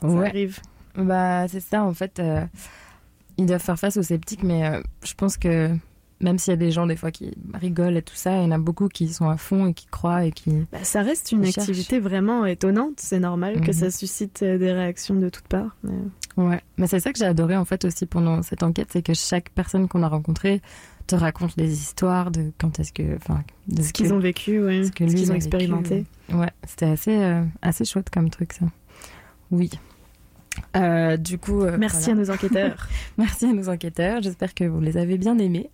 ça 0.00 0.08
Ouais. 0.08 0.26
arrive. 0.26 0.58
Bah, 0.96 1.46
c'est 1.46 1.60
ça, 1.60 1.84
en 1.84 1.92
fait. 1.94 2.18
euh, 2.18 2.44
ils 3.38 3.46
doivent 3.46 3.62
faire 3.62 3.78
face 3.78 3.96
aux 3.96 4.02
sceptiques, 4.02 4.42
mais 4.42 4.66
euh, 4.66 4.80
je 5.04 5.14
pense 5.14 5.36
que 5.36 5.70
même 6.20 6.38
s'il 6.38 6.50
y 6.50 6.54
a 6.54 6.56
des 6.56 6.72
gens, 6.72 6.86
des 6.86 6.96
fois, 6.96 7.12
qui 7.12 7.32
rigolent 7.54 7.96
et 7.98 8.02
tout 8.02 8.16
ça, 8.16 8.32
il 8.38 8.42
y 8.42 8.46
en 8.46 8.50
a 8.50 8.58
beaucoup 8.58 8.88
qui 8.88 9.08
sont 9.12 9.28
à 9.28 9.36
fond 9.36 9.66
et 9.68 9.74
qui 9.74 9.86
croient 9.86 10.24
et 10.24 10.32
qui. 10.32 10.50
Bah, 10.72 10.78
ça 10.82 11.02
reste 11.02 11.30
une 11.30 11.44
cherchent. 11.44 11.58
activité 11.58 12.00
vraiment 12.00 12.44
étonnante. 12.44 12.94
C'est 12.96 13.20
normal 13.20 13.60
que 13.60 13.66
Mhm. 13.68 13.72
ça 13.72 13.90
suscite 13.92 14.42
euh, 14.42 14.58
des 14.58 14.72
réactions 14.72 15.14
de 15.14 15.28
toutes 15.28 15.46
parts. 15.46 15.76
mais- 15.84 15.92
Ouais. 16.36 16.60
Mais 16.76 16.86
c'est 16.86 17.00
ça 17.00 17.12
que 17.12 17.18
j'ai 17.18 17.24
adoré, 17.24 17.56
en 17.56 17.64
fait, 17.64 17.84
aussi 17.84 18.04
pendant 18.06 18.42
cette 18.42 18.62
enquête, 18.62 18.88
c'est 18.92 19.02
que 19.02 19.14
chaque 19.14 19.50
personne 19.50 19.88
qu'on 19.88 20.02
a 20.02 20.08
rencontrée 20.08 20.60
te 21.06 21.14
raconte 21.16 21.56
des 21.56 21.72
histoires 21.72 22.30
de 22.30 22.52
quand 22.58 22.78
est-ce 22.80 22.92
que. 22.92 23.16
Enfin, 23.16 23.42
de 23.68 23.82
Ce 23.82 23.92
qu'ils 23.92 24.12
ont 24.12 24.18
vécu, 24.18 24.62
ouais. 24.62 24.84
ce 24.84 24.90
qu'ils 24.92 25.08
il 25.10 25.16
ont 25.18 25.30
a 25.30 25.34
vécu. 25.34 25.36
expérimenté. 25.36 26.04
Ouais, 26.32 26.50
c'était 26.66 26.86
assez, 26.86 27.16
euh, 27.16 27.42
assez 27.62 27.84
chouette 27.84 28.10
comme 28.10 28.28
truc, 28.28 28.52
ça. 28.52 28.66
Oui. 29.50 29.70
Euh, 30.74 31.16
du 31.16 31.38
coup. 31.38 31.62
euh, 31.62 31.76
Merci 31.78 32.06
voilà. 32.10 32.12
à 32.12 32.24
nos 32.24 32.30
enquêteurs. 32.30 32.88
Merci 33.18 33.44
à 33.46 33.52
nos 33.52 33.68
enquêteurs. 33.68 34.20
J'espère 34.22 34.54
que 34.54 34.64
vous 34.64 34.80
les 34.80 34.96
avez 34.96 35.16
bien 35.18 35.38
aimés. 35.38 35.70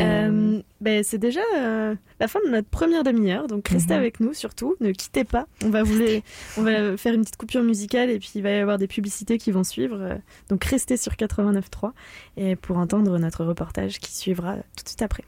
Euh, 0.00 0.30
Euh, 0.30 0.62
ben, 0.80 1.02
c'est 1.04 1.18
déjà 1.18 1.40
euh, 1.56 1.94
la 2.20 2.28
fin 2.28 2.38
de 2.44 2.50
notre 2.50 2.68
première 2.68 3.02
demi-heure, 3.04 3.46
donc 3.46 3.68
restez 3.68 3.92
Mhm. 3.94 3.98
avec 4.00 4.20
nous 4.20 4.32
surtout, 4.34 4.76
ne 4.80 4.92
quittez 4.92 5.24
pas. 5.24 5.46
On 5.64 5.68
va, 5.70 5.82
vous 5.82 5.96
les- 5.98 6.22
on 6.56 6.62
va 6.62 6.96
faire 6.96 7.14
une 7.14 7.20
petite 7.22 7.36
coupure 7.36 7.62
musicale 7.62 8.08
et 8.10 8.18
puis 8.18 8.30
il 8.34 8.42
va 8.42 8.50
y 8.50 8.58
avoir 8.58 8.78
des 8.78 8.86
publicités 8.86 9.36
qui 9.38 9.50
vont 9.50 9.64
suivre. 9.64 10.18
donc 10.48 10.64
restez 10.64 10.96
sur 10.96 11.16
89.3 11.16 11.92
et 12.36 12.56
pour 12.56 12.78
entendre 12.78 13.18
notre 13.18 13.44
reportage 13.44 13.98
qui 14.00 14.14
suivra 14.16 14.56
tout 14.76 14.82
de 14.84 14.88
suite 14.88 15.02
après. 15.02 15.24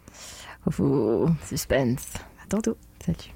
oh, 0.79 1.29
suspense. 1.47 2.13
À 2.43 2.47
tantôt. 2.49 2.77
Salut. 3.05 3.33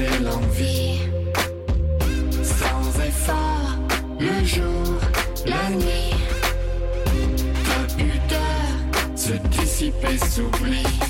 Et 0.00 0.22
l'envie. 0.22 1.00
Sans 2.42 3.00
effort, 3.02 3.78
le 4.20 4.44
jour, 4.44 4.98
la 5.46 5.70
nuit, 5.70 6.14
ta 7.64 7.94
pudeur 7.94 9.16
se 9.16 9.32
dissipe 9.48 10.04
et 10.04 10.18
s'oublie. 10.18 11.00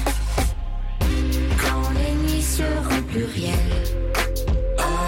Quand 1.61 1.90
les 1.98 2.14
nuits 2.33 2.42
seront 2.42 3.03
plurielles, 3.09 3.85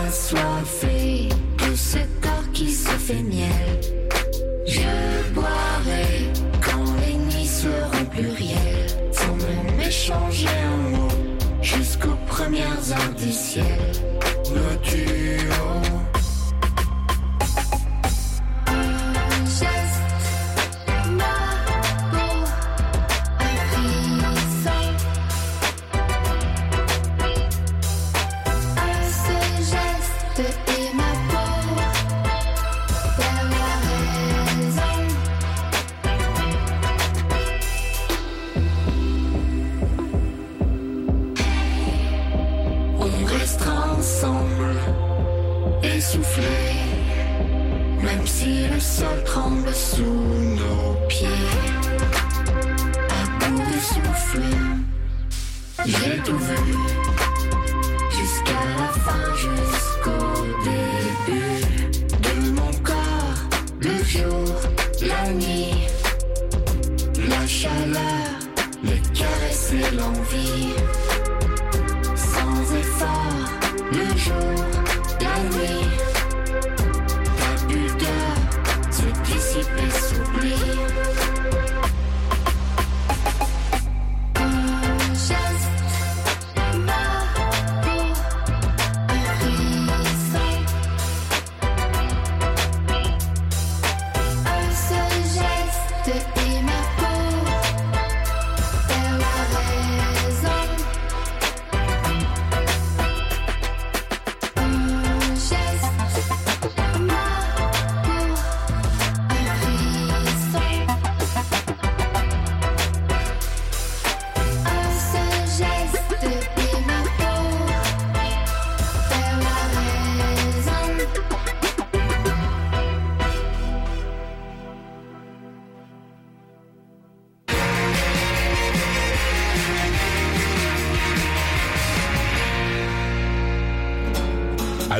assoiffé 0.06 1.28
de 1.58 1.74
ce 1.74 1.98
corps 2.20 2.52
qui 2.52 2.72
se 2.72 2.90
fait 2.90 3.22
miel. 3.22 3.80
Je 4.66 5.32
boirai 5.32 6.30
quand 6.60 6.84
les 7.06 7.14
nuits 7.14 7.46
seront 7.46 8.04
plurielles. 8.10 8.86
Sans 9.12 9.36
même 9.36 9.80
échanger 9.80 10.48
un 10.48 10.96
mot 10.96 11.08
jusqu'aux 11.62 12.16
premières 12.40 12.92
heures 12.92 13.14
du 13.18 13.30
ciel. 13.32 13.66
Nos 14.54 14.76
duos. 14.82 15.89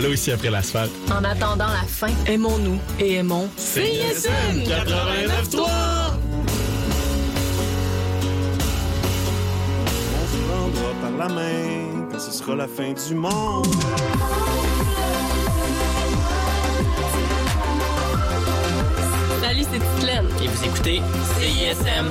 Ici 0.08 0.32
après 0.32 0.50
l'asphalte. 0.50 0.90
En 1.12 1.22
attendant 1.22 1.68
la 1.68 1.86
fin, 1.86 2.08
aimons-nous 2.26 2.80
et 2.98 3.14
aimons 3.16 3.48
CISM 3.56 4.30
89.3! 4.64 5.60
On 10.16 10.26
se 10.26 10.38
prendra 10.48 10.90
par 11.00 11.28
la 11.28 11.28
main 11.32 12.08
quand 12.10 12.18
ce 12.18 12.32
sera 12.32 12.56
la 12.56 12.66
fin 12.66 12.92
du 12.92 13.14
monde. 13.14 13.66
Salut, 19.40 19.64
c'est 19.70 19.78
Titelaine. 19.78 20.26
Et 20.42 20.48
vous 20.48 20.64
écoutez 20.64 21.02
CISM. 21.38 22.10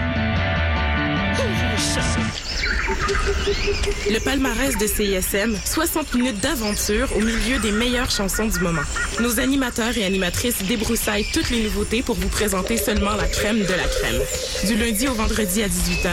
Le 4.09 4.19
palmarès 4.19 4.77
de 4.77 4.85
CISM, 4.87 5.55
60 5.65 6.13
minutes 6.15 6.39
d'aventure 6.41 7.07
au 7.15 7.19
milieu 7.19 7.59
des 7.59 7.71
meilleures 7.71 8.11
chansons 8.11 8.45
du 8.47 8.59
moment. 8.59 8.81
Nos 9.19 9.39
animateurs 9.39 9.97
et 9.97 10.03
animatrices 10.05 10.63
débroussaillent 10.63 11.27
toutes 11.33 11.49
les 11.49 11.63
nouveautés 11.63 12.01
pour 12.01 12.15
vous 12.15 12.27
présenter 12.29 12.77
seulement 12.77 13.15
la 13.15 13.25
crème 13.27 13.59
de 13.59 13.73
la 13.73 13.83
crème. 13.83 14.21
Du 14.67 14.75
lundi 14.75 15.07
au 15.07 15.13
vendredi 15.13 15.63
à 15.63 15.67
18h, 15.67 16.09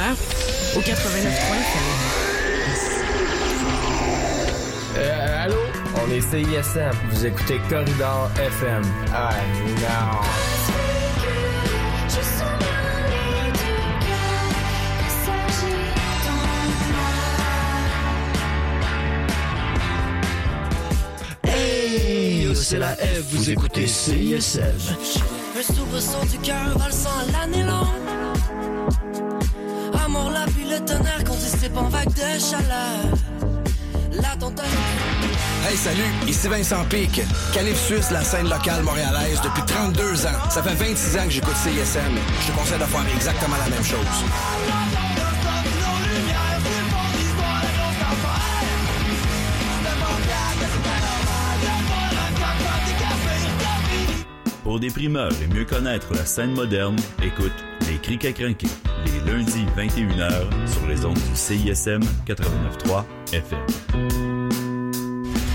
au 0.76 0.80
89.3 0.80 0.88
Euh, 4.96 5.44
allô? 5.44 5.56
On 5.96 6.10
est 6.12 6.20
CISM. 6.20 6.90
Vous 7.12 7.26
écoutez 7.26 7.60
Corridor 7.68 8.30
FM. 8.36 8.82
Ah, 9.14 9.30
non. 9.80 10.47
C'est 22.68 22.78
la 22.78 22.94
F, 22.96 23.22
vous 23.30 23.48
écoutez 23.48 23.86
CISM. 23.86 24.60
Un 25.58 25.62
soubresaut 25.62 26.26
du 26.30 26.36
cœur 26.36 26.76
valsant 26.76 27.08
l'année 27.32 27.62
longue. 27.62 27.86
Amour, 30.04 30.30
la 30.30 30.44
pluie, 30.44 30.68
le 30.68 30.78
tonnerre 30.84 31.24
qu'on 31.24 31.36
dissipe 31.36 31.74
en 31.74 31.88
vague 31.88 32.12
de 32.12 32.38
chaleur. 32.38 33.16
La 34.12 34.36
tontaine. 34.38 34.66
Hey, 35.66 35.78
salut, 35.78 36.02
ici 36.26 36.46
Vincent 36.46 36.84
Pic, 36.90 37.22
calife 37.54 37.80
suisse, 37.80 38.10
la 38.10 38.22
scène 38.22 38.50
locale 38.50 38.82
montréalaise 38.82 39.40
depuis 39.42 39.62
32 39.62 40.26
ans. 40.26 40.50
Ça 40.50 40.62
fait 40.62 40.74
26 40.74 41.16
ans 41.16 41.24
que 41.24 41.30
j'écoute 41.30 41.56
CISM. 41.56 42.18
Je 42.42 42.52
te 42.52 42.58
conseille 42.58 42.78
de 42.78 42.84
faire 42.84 43.06
exactement 43.16 43.56
la 43.56 43.70
même 43.70 43.84
chose. 43.84 45.07
Des 54.80 54.90
primeurs 54.90 55.32
et 55.42 55.52
mieux 55.52 55.64
connaître 55.64 56.14
la 56.14 56.24
scène 56.24 56.54
moderne, 56.54 56.94
écoute 57.24 57.52
Les 57.88 57.98
Crics 57.98 58.24
à 58.24 58.32
crinquer, 58.32 58.68
les 59.06 59.32
lundis 59.32 59.66
21h 59.76 60.68
sur 60.68 60.86
les 60.86 61.04
ondes 61.04 61.14
du 61.14 61.34
CISM 61.34 62.00
89.3 62.26 63.04
FM. 63.32 64.27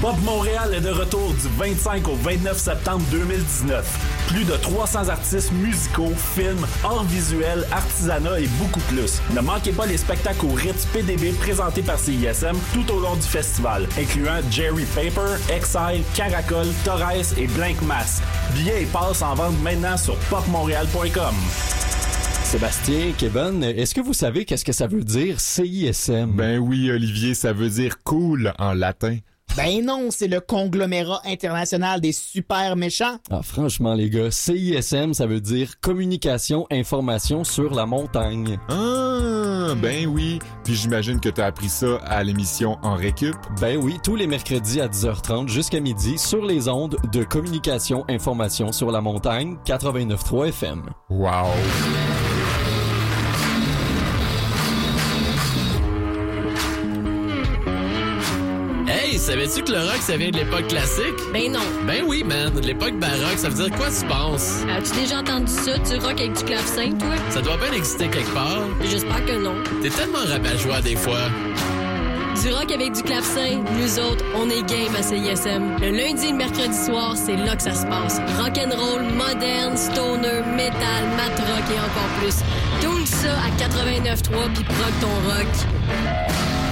Pop 0.03 0.21
Montréal 0.25 0.73
est 0.73 0.81
de 0.81 0.89
retour 0.89 1.31
du 1.31 1.47
25 1.57 2.09
au 2.09 2.15
29 2.15 2.57
septembre 2.57 3.05
2019. 3.09 4.27
Plus 4.27 4.43
de 4.43 4.51
300 4.51 5.07
artistes 5.07 5.53
musicaux, 5.53 6.11
films, 6.35 6.67
arts 6.83 7.05
visuels, 7.05 7.65
artisanat 7.71 8.41
et 8.41 8.47
beaucoup 8.59 8.81
plus. 8.89 9.21
Ne 9.33 9.39
manquez 9.39 9.71
pas 9.71 9.85
les 9.85 9.95
spectacles 9.95 10.45
au 10.45 10.49
Ritz 10.55 10.87
PDB 10.87 11.31
présentés 11.31 11.83
par 11.83 11.97
CISM 11.97 12.57
tout 12.73 12.91
au 12.91 12.99
long 12.99 13.15
du 13.15 13.21
festival, 13.21 13.87
incluant 13.97 14.41
Jerry 14.51 14.83
Paper, 14.93 15.37
Exile, 15.49 16.03
Caracol, 16.13 16.67
Torres 16.83 17.37
et 17.37 17.47
Blank 17.47 17.81
Mass. 17.83 18.21
Billets 18.55 18.83
et 18.83 18.87
passes 18.87 19.21
en 19.21 19.35
vente 19.35 19.57
maintenant 19.61 19.95
sur 19.95 20.17
popmontréal.com. 20.29 21.35
Sébastien, 22.43 23.13
Kevin, 23.17 23.63
est-ce 23.63 23.95
que 23.95 24.01
vous 24.01 24.13
savez 24.13 24.43
qu'est-ce 24.43 24.65
que 24.65 24.73
ça 24.73 24.85
veut 24.85 25.05
dire 25.05 25.39
CISM? 25.39 26.29
Ben 26.33 26.59
oui, 26.59 26.91
Olivier, 26.91 27.35
ça 27.35 27.53
veut 27.53 27.69
dire 27.69 28.03
cool 28.03 28.51
en 28.59 28.73
latin. 28.73 29.15
Ben 29.55 29.85
non, 29.85 30.07
c'est 30.09 30.27
le 30.27 30.39
conglomérat 30.39 31.21
international 31.25 32.01
des 32.01 32.11
super 32.11 32.75
méchants. 32.75 33.17
Ah, 33.29 33.41
franchement, 33.43 33.93
les 33.93 34.09
gars, 34.09 34.31
CISM, 34.31 35.13
ça 35.13 35.27
veut 35.27 35.41
dire 35.41 35.79
communication, 35.79 36.65
information 36.71 37.43
sur 37.43 37.75
la 37.75 37.85
montagne. 37.85 38.57
Ah, 38.69 39.75
ben 39.75 40.07
oui. 40.07 40.39
Puis 40.63 40.73
j'imagine 40.73 41.19
que 41.19 41.29
t'as 41.29 41.45
appris 41.45 41.69
ça 41.69 41.97
à 42.05 42.23
l'émission 42.23 42.77
En 42.81 42.95
Récup. 42.95 43.35
Ben 43.61 43.77
oui, 43.77 43.97
tous 44.03 44.15
les 44.15 44.25
mercredis 44.25 44.81
à 44.81 44.87
10h30 44.87 45.47
jusqu'à 45.47 45.79
midi 45.79 46.17
sur 46.17 46.43
les 46.43 46.67
ondes 46.67 46.97
de 47.11 47.23
communication, 47.23 48.05
information 48.09 48.71
sur 48.71 48.91
la 48.91 49.01
montagne 49.01 49.57
89.3 49.65 50.47
FM. 50.47 50.83
Wow. 51.11 51.45
Savais-tu 59.23 59.63
que 59.63 59.71
le 59.71 59.79
rock, 59.79 60.01
ça 60.01 60.17
vient 60.17 60.31
de 60.31 60.37
l'époque 60.37 60.67
classique? 60.67 61.15
Ben 61.31 61.51
non. 61.51 61.61
Ben 61.87 62.03
oui, 62.05 62.23
man. 62.23 62.53
De 62.53 62.59
l'époque 62.59 62.99
baroque, 62.99 63.37
ça 63.37 63.47
veut 63.47 63.55
dire 63.55 63.77
quoi, 63.77 63.87
tu 63.87 64.05
penses? 64.05 64.63
As-tu 64.69 64.99
déjà 64.99 65.19
entendu 65.19 65.51
ça, 65.51 65.77
du 65.77 65.95
rock 65.95 66.19
avec 66.19 66.33
du 66.33 66.43
clavecin, 66.43 66.91
toi? 66.97 67.15
Ça 67.29 67.41
doit 67.41 67.55
bien 67.57 67.71
exister 67.71 68.09
quelque 68.09 68.33
part. 68.33 68.63
J'espère 68.81 69.25
que 69.25 69.31
non. 69.41 69.55
T'es 69.81 69.89
tellement 69.89 70.25
rabat-joie 70.27 70.81
des 70.81 70.97
fois. 70.97 71.29
Du 72.41 72.51
rock 72.51 72.69
avec 72.71 72.91
du 72.91 73.03
clavecin, 73.03 73.63
nous 73.79 73.99
autres, 73.99 74.25
on 74.35 74.49
est 74.49 74.63
game 74.63 74.93
à 74.97 75.03
CISM. 75.03 75.77
Le 75.79 75.91
lundi 75.91 76.27
et 76.27 76.31
le 76.31 76.37
mercredi 76.37 76.75
soir, 76.75 77.15
c'est 77.15 77.37
là 77.37 77.55
que 77.55 77.63
ça 77.63 77.73
se 77.73 77.85
passe. 77.85 78.19
Rock'n'roll, 78.41 79.03
moderne, 79.03 79.77
stoner, 79.77 80.41
metal, 80.57 81.03
mat 81.15 81.39
rock 81.39 81.63
et 81.71 81.79
encore 81.79 82.09
plus. 82.19 82.35
Tout 82.81 83.05
ça 83.05 83.31
à 83.31 83.49
89.3 83.57 84.53
puis 84.53 84.63
proc 84.65 84.93
ton 84.99 85.07
rock. 85.29 86.62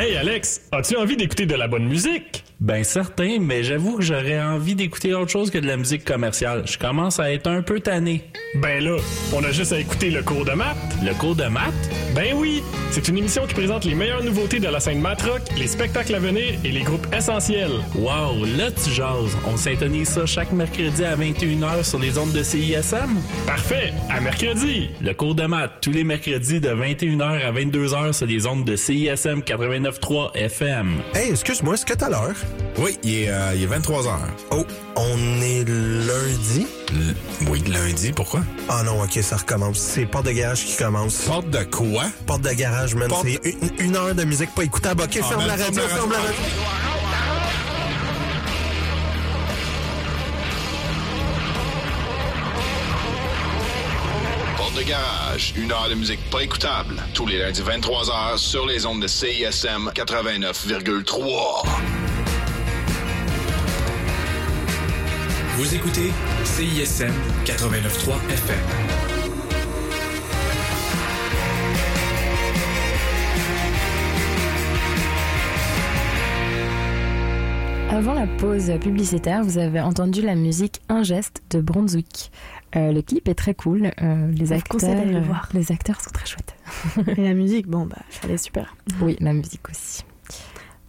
Hey 0.00 0.16
Alex, 0.16 0.60
as-tu 0.70 0.96
envie 0.96 1.16
d'écouter 1.16 1.44
de 1.44 1.56
la 1.56 1.66
bonne 1.66 1.88
musique? 1.88 2.44
Ben 2.60 2.84
certain, 2.84 3.38
mais 3.40 3.64
j'avoue 3.64 3.96
que 3.98 4.02
j'aurais 4.02 4.40
envie 4.40 4.76
d'écouter 4.76 5.12
autre 5.14 5.30
chose 5.30 5.50
que 5.50 5.58
de 5.58 5.66
la 5.66 5.76
musique 5.76 6.04
commerciale. 6.04 6.64
Je 6.66 6.78
commence 6.78 7.18
à 7.18 7.32
être 7.32 7.48
un 7.48 7.62
peu 7.62 7.78
tanné. 7.78 8.24
Ben 8.56 8.82
là, 8.82 8.96
on 9.32 9.44
a 9.44 9.52
juste 9.52 9.72
à 9.72 9.78
écouter 9.78 10.10
le 10.10 10.22
cours 10.22 10.44
de 10.44 10.52
maths. 10.52 10.76
Le 11.04 11.14
cours 11.14 11.36
de 11.36 11.44
maths? 11.44 11.90
Ben 12.16 12.34
oui! 12.34 12.62
C'est 12.90 13.06
une 13.08 13.18
émission 13.18 13.46
qui 13.46 13.54
présente 13.54 13.84
les 13.84 13.94
meilleures 13.94 14.24
nouveautés 14.24 14.58
de 14.58 14.66
la 14.66 14.80
scène 14.80 15.00
mat 15.00 15.20
rock, 15.22 15.42
les 15.56 15.66
spectacles 15.66 16.14
à 16.14 16.18
venir 16.18 16.54
et 16.64 16.70
les 16.70 16.80
groupes 16.82 17.06
essentiels. 17.14 17.70
Wow, 17.94 18.44
là 18.56 18.70
tu 18.72 18.90
jases. 18.90 19.36
On 19.46 19.56
s'intonise 19.56 20.08
ça 20.08 20.26
chaque 20.26 20.50
mercredi 20.50 21.04
à 21.04 21.14
21h 21.14 21.84
sur 21.84 21.98
les 22.00 22.18
ondes 22.18 22.32
de 22.32 22.42
CISM? 22.42 23.20
Parfait! 23.46 23.92
À 24.10 24.20
mercredi! 24.20 24.90
Le 25.00 25.12
cours 25.12 25.36
de 25.36 25.44
maths, 25.44 25.74
tous 25.80 25.92
les 25.92 26.02
mercredis 26.02 26.60
de 26.60 26.70
21h 26.70 27.22
à 27.22 27.52
22h 27.52 28.12
sur 28.12 28.26
les 28.26 28.46
ondes 28.46 28.64
de 28.64 28.74
CISM 28.74 29.42
89.3 29.90 30.34
FM. 30.34 31.02
Hey, 31.14 31.30
excuse-moi, 31.30 31.74
est-ce 31.74 31.86
que 31.86 31.94
t'as 31.94 32.08
l'heure? 32.08 32.34
Oui, 32.78 32.98
il 33.02 33.22
est, 33.22 33.30
euh, 33.30 33.54
il 33.54 33.62
est 33.62 33.66
23h. 33.66 34.16
Oh, 34.50 34.64
on 34.96 35.40
est 35.40 35.64
lundi? 35.64 36.66
L 36.90 37.14
oui, 37.48 37.62
lundi, 37.66 38.12
pourquoi? 38.12 38.40
Ah 38.68 38.82
non, 38.84 39.02
ok, 39.02 39.18
ça 39.22 39.36
recommence. 39.36 39.78
C'est 39.78 40.06
porte 40.06 40.26
de 40.26 40.32
garage 40.32 40.64
qui 40.64 40.76
commence. 40.76 41.22
Porte 41.22 41.50
de 41.50 41.64
quoi? 41.64 42.04
Porte 42.26 42.42
de 42.42 42.50
garage, 42.50 42.94
man. 42.94 43.08
Porte... 43.08 43.26
C'est 43.26 43.50
une, 43.50 43.86
une, 43.86 43.96
heure 43.96 44.14
de 44.14 44.24
musique 44.24 44.54
pas 44.54 44.64
écoutable. 44.64 45.02
Ok, 45.02 45.18
ah, 45.20 45.24
ferme, 45.24 45.46
la 45.46 45.56
radio, 45.56 45.82
ferme 45.82 46.12
la 46.12 46.18
radio. 46.18 47.07
Garage, 54.88 55.52
une 55.58 55.70
heure 55.70 55.88
de 55.90 55.94
musique 55.94 56.20
pas 56.30 56.42
écoutable. 56.42 56.96
Tous 57.12 57.26
les 57.26 57.38
lundis 57.38 57.60
23h 57.60 58.38
sur 58.38 58.66
les 58.66 58.86
ondes 58.86 59.02
de 59.02 59.06
CISM 59.06 59.90
89,3. 59.94 61.66
Vous 65.56 65.74
écoutez 65.74 66.10
CISM 66.44 67.12
89.3 67.44 68.30
FM. 68.30 68.56
Avant 77.90 78.14
la 78.14 78.26
pause 78.26 78.72
publicitaire, 78.80 79.42
vous 79.42 79.58
avez 79.58 79.80
entendu 79.80 80.22
la 80.22 80.34
musique 80.34 80.80
Un 80.88 81.02
geste 81.02 81.42
de 81.50 81.60
Brunswick. 81.60 82.30
Euh, 82.76 82.92
le 82.92 83.02
clip 83.02 83.28
est 83.28 83.34
très 83.34 83.54
cool. 83.54 83.90
Euh, 84.02 84.30
les 84.32 84.52
acteurs, 84.52 85.04
le 85.04 85.16
euh, 85.16 85.20
voir. 85.20 85.48
les 85.54 85.72
acteurs 85.72 86.00
sont 86.00 86.10
très 86.10 86.26
chouettes. 86.26 86.54
Et 87.18 87.22
la 87.22 87.34
musique, 87.34 87.66
bon, 87.66 87.86
bah, 87.86 87.96
elle 88.24 88.32
est 88.32 88.38
super. 88.38 88.76
Oui, 89.00 89.16
la 89.20 89.32
musique 89.32 89.68
aussi. 89.70 90.04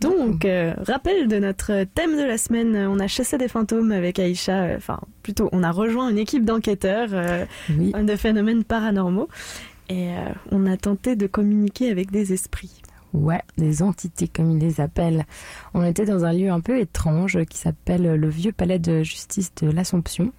Donc, 0.02 0.46
euh, 0.46 0.74
rappel 0.88 1.28
de 1.28 1.39
notre 1.39 1.84
thème 1.84 2.15
de 2.15 2.24
la 2.24 2.38
semaine, 2.38 2.76
on 2.88 3.00
a 3.00 3.08
chassé 3.08 3.38
des 3.38 3.50
fantômes 3.50 3.92
avec 3.92 4.18
Aïcha, 4.18 4.76
enfin 4.78 5.00
plutôt 5.24 5.50
on 5.52 5.62
a 5.62 5.72
rejoint 5.72 6.10
une 6.10 6.18
équipe 6.18 6.46
d'enquêteurs 6.46 7.10
euh, 7.12 7.46
de 7.70 8.15
phénomènes 8.15 8.63
paranormaux 8.63 9.28
et 9.89 10.12
on 10.52 10.65
a 10.68 10.78
tenté 10.78 11.18
de 11.18 11.28
communiquer 11.28 11.89
avec 11.92 12.12
des 12.12 12.32
esprits. 12.32 12.82
Ouais, 13.13 13.42
des 13.58 13.82
entités 13.82 14.28
comme 14.28 14.52
ils 14.52 14.60
les 14.60 14.80
appellent. 14.80 15.26
On 15.74 15.84
était 15.84 16.06
dans 16.06 16.24
un 16.24 16.32
lieu 16.32 16.50
un 16.50 16.62
peu 16.62 16.80
étrange 16.80 17.44
qui 17.46 17.58
s'appelle 17.58 18.04
le 18.04 18.30
Vieux 18.30 18.52
Palais 18.52 18.80
de 18.80 19.04
Justice 19.04 19.52
de 19.62 19.70
l'Assomption, 19.70 20.32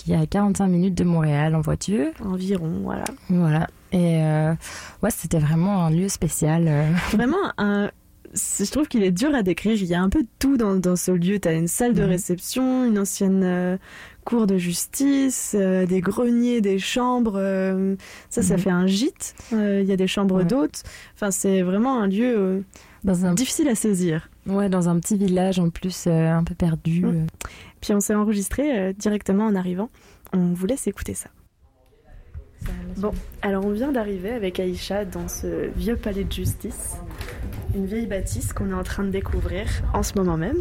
qui 0.00 0.12
est 0.12 0.16
à 0.16 0.24
45 0.26 0.66
minutes 0.68 0.94
de 0.94 1.04
Montréal 1.04 1.54
en 1.54 1.60
voiture. 1.60 2.08
Environ, 2.24 2.80
voilà. 2.82 3.04
Voilà. 3.28 3.66
Et 3.92 4.22
euh, 4.22 4.54
ouais, 5.02 5.10
c'était 5.10 5.38
vraiment 5.38 5.84
un 5.84 5.90
lieu 5.90 6.08
spécial. 6.08 6.64
euh. 6.68 6.90
Vraiment, 7.12 7.36
un, 7.58 7.90
je 8.34 8.70
trouve 8.70 8.88
qu'il 8.88 9.02
est 9.02 9.10
dur 9.10 9.34
à 9.34 9.42
décrire. 9.42 9.74
Il 9.74 9.84
y 9.86 9.94
a 9.94 10.00
un 10.00 10.08
peu 10.08 10.22
de 10.22 10.28
tout 10.38 10.56
dans, 10.56 10.76
dans 10.76 10.96
ce 10.96 11.10
lieu. 11.10 11.38
Tu 11.38 11.48
as 11.48 11.52
une 11.52 11.68
salle 11.68 11.92
de 11.92 12.02
Mhm. 12.02 12.08
réception, 12.08 12.84
une 12.86 12.98
ancienne 12.98 13.42
euh, 13.44 13.76
cour 14.24 14.46
de 14.46 14.56
justice, 14.56 15.54
euh, 15.58 15.84
des 15.84 16.00
greniers, 16.00 16.62
des 16.62 16.78
chambres. 16.78 17.34
euh, 17.36 17.94
ça, 18.30 18.40
ça 18.42 18.54
Mhm. 18.54 18.60
fait 18.60 18.70
un 18.70 18.86
gîte. 18.86 19.34
Il 19.52 19.84
y 19.84 19.92
a 19.92 19.96
des 19.96 20.06
chambres 20.06 20.36
Ouais. 20.36 20.44
d'hôtes. 20.44 20.82
Enfin, 21.14 21.30
c'est 21.30 21.60
vraiment 21.60 22.00
un 22.00 22.06
lieu 22.06 22.62
un... 23.06 23.34
difficile 23.34 23.68
à 23.68 23.74
saisir. 23.74 24.30
Ouais, 24.46 24.68
dans 24.68 24.88
un 24.88 24.98
petit 24.98 25.16
village 25.16 25.58
en 25.58 25.70
plus, 25.70 26.06
euh, 26.06 26.30
un 26.30 26.44
peu 26.44 26.54
perdu. 26.54 27.04
euh. 27.04 27.26
Puis 27.80 27.92
on 27.92 28.00
s'est 28.00 28.14
enregistré 28.14 28.78
euh, 28.78 28.92
directement 28.92 29.44
en 29.46 29.54
arrivant. 29.54 29.90
On 30.32 30.52
vous 30.52 30.66
laisse 30.66 30.86
écouter 30.86 31.14
ça. 31.14 31.28
Bon, 32.98 33.12
alors 33.40 33.64
on 33.64 33.70
vient 33.70 33.90
d'arriver 33.90 34.30
avec 34.30 34.60
Aïcha 34.60 35.04
dans 35.06 35.28
ce 35.28 35.70
vieux 35.76 35.96
palais 35.96 36.24
de 36.24 36.32
justice, 36.32 36.96
une 37.74 37.86
vieille 37.86 38.06
bâtisse 38.06 38.52
qu'on 38.52 38.70
est 38.70 38.74
en 38.74 38.82
train 38.82 39.02
de 39.02 39.08
découvrir 39.10 39.66
en 39.94 40.02
ce 40.02 40.12
moment 40.16 40.36
même. 40.36 40.58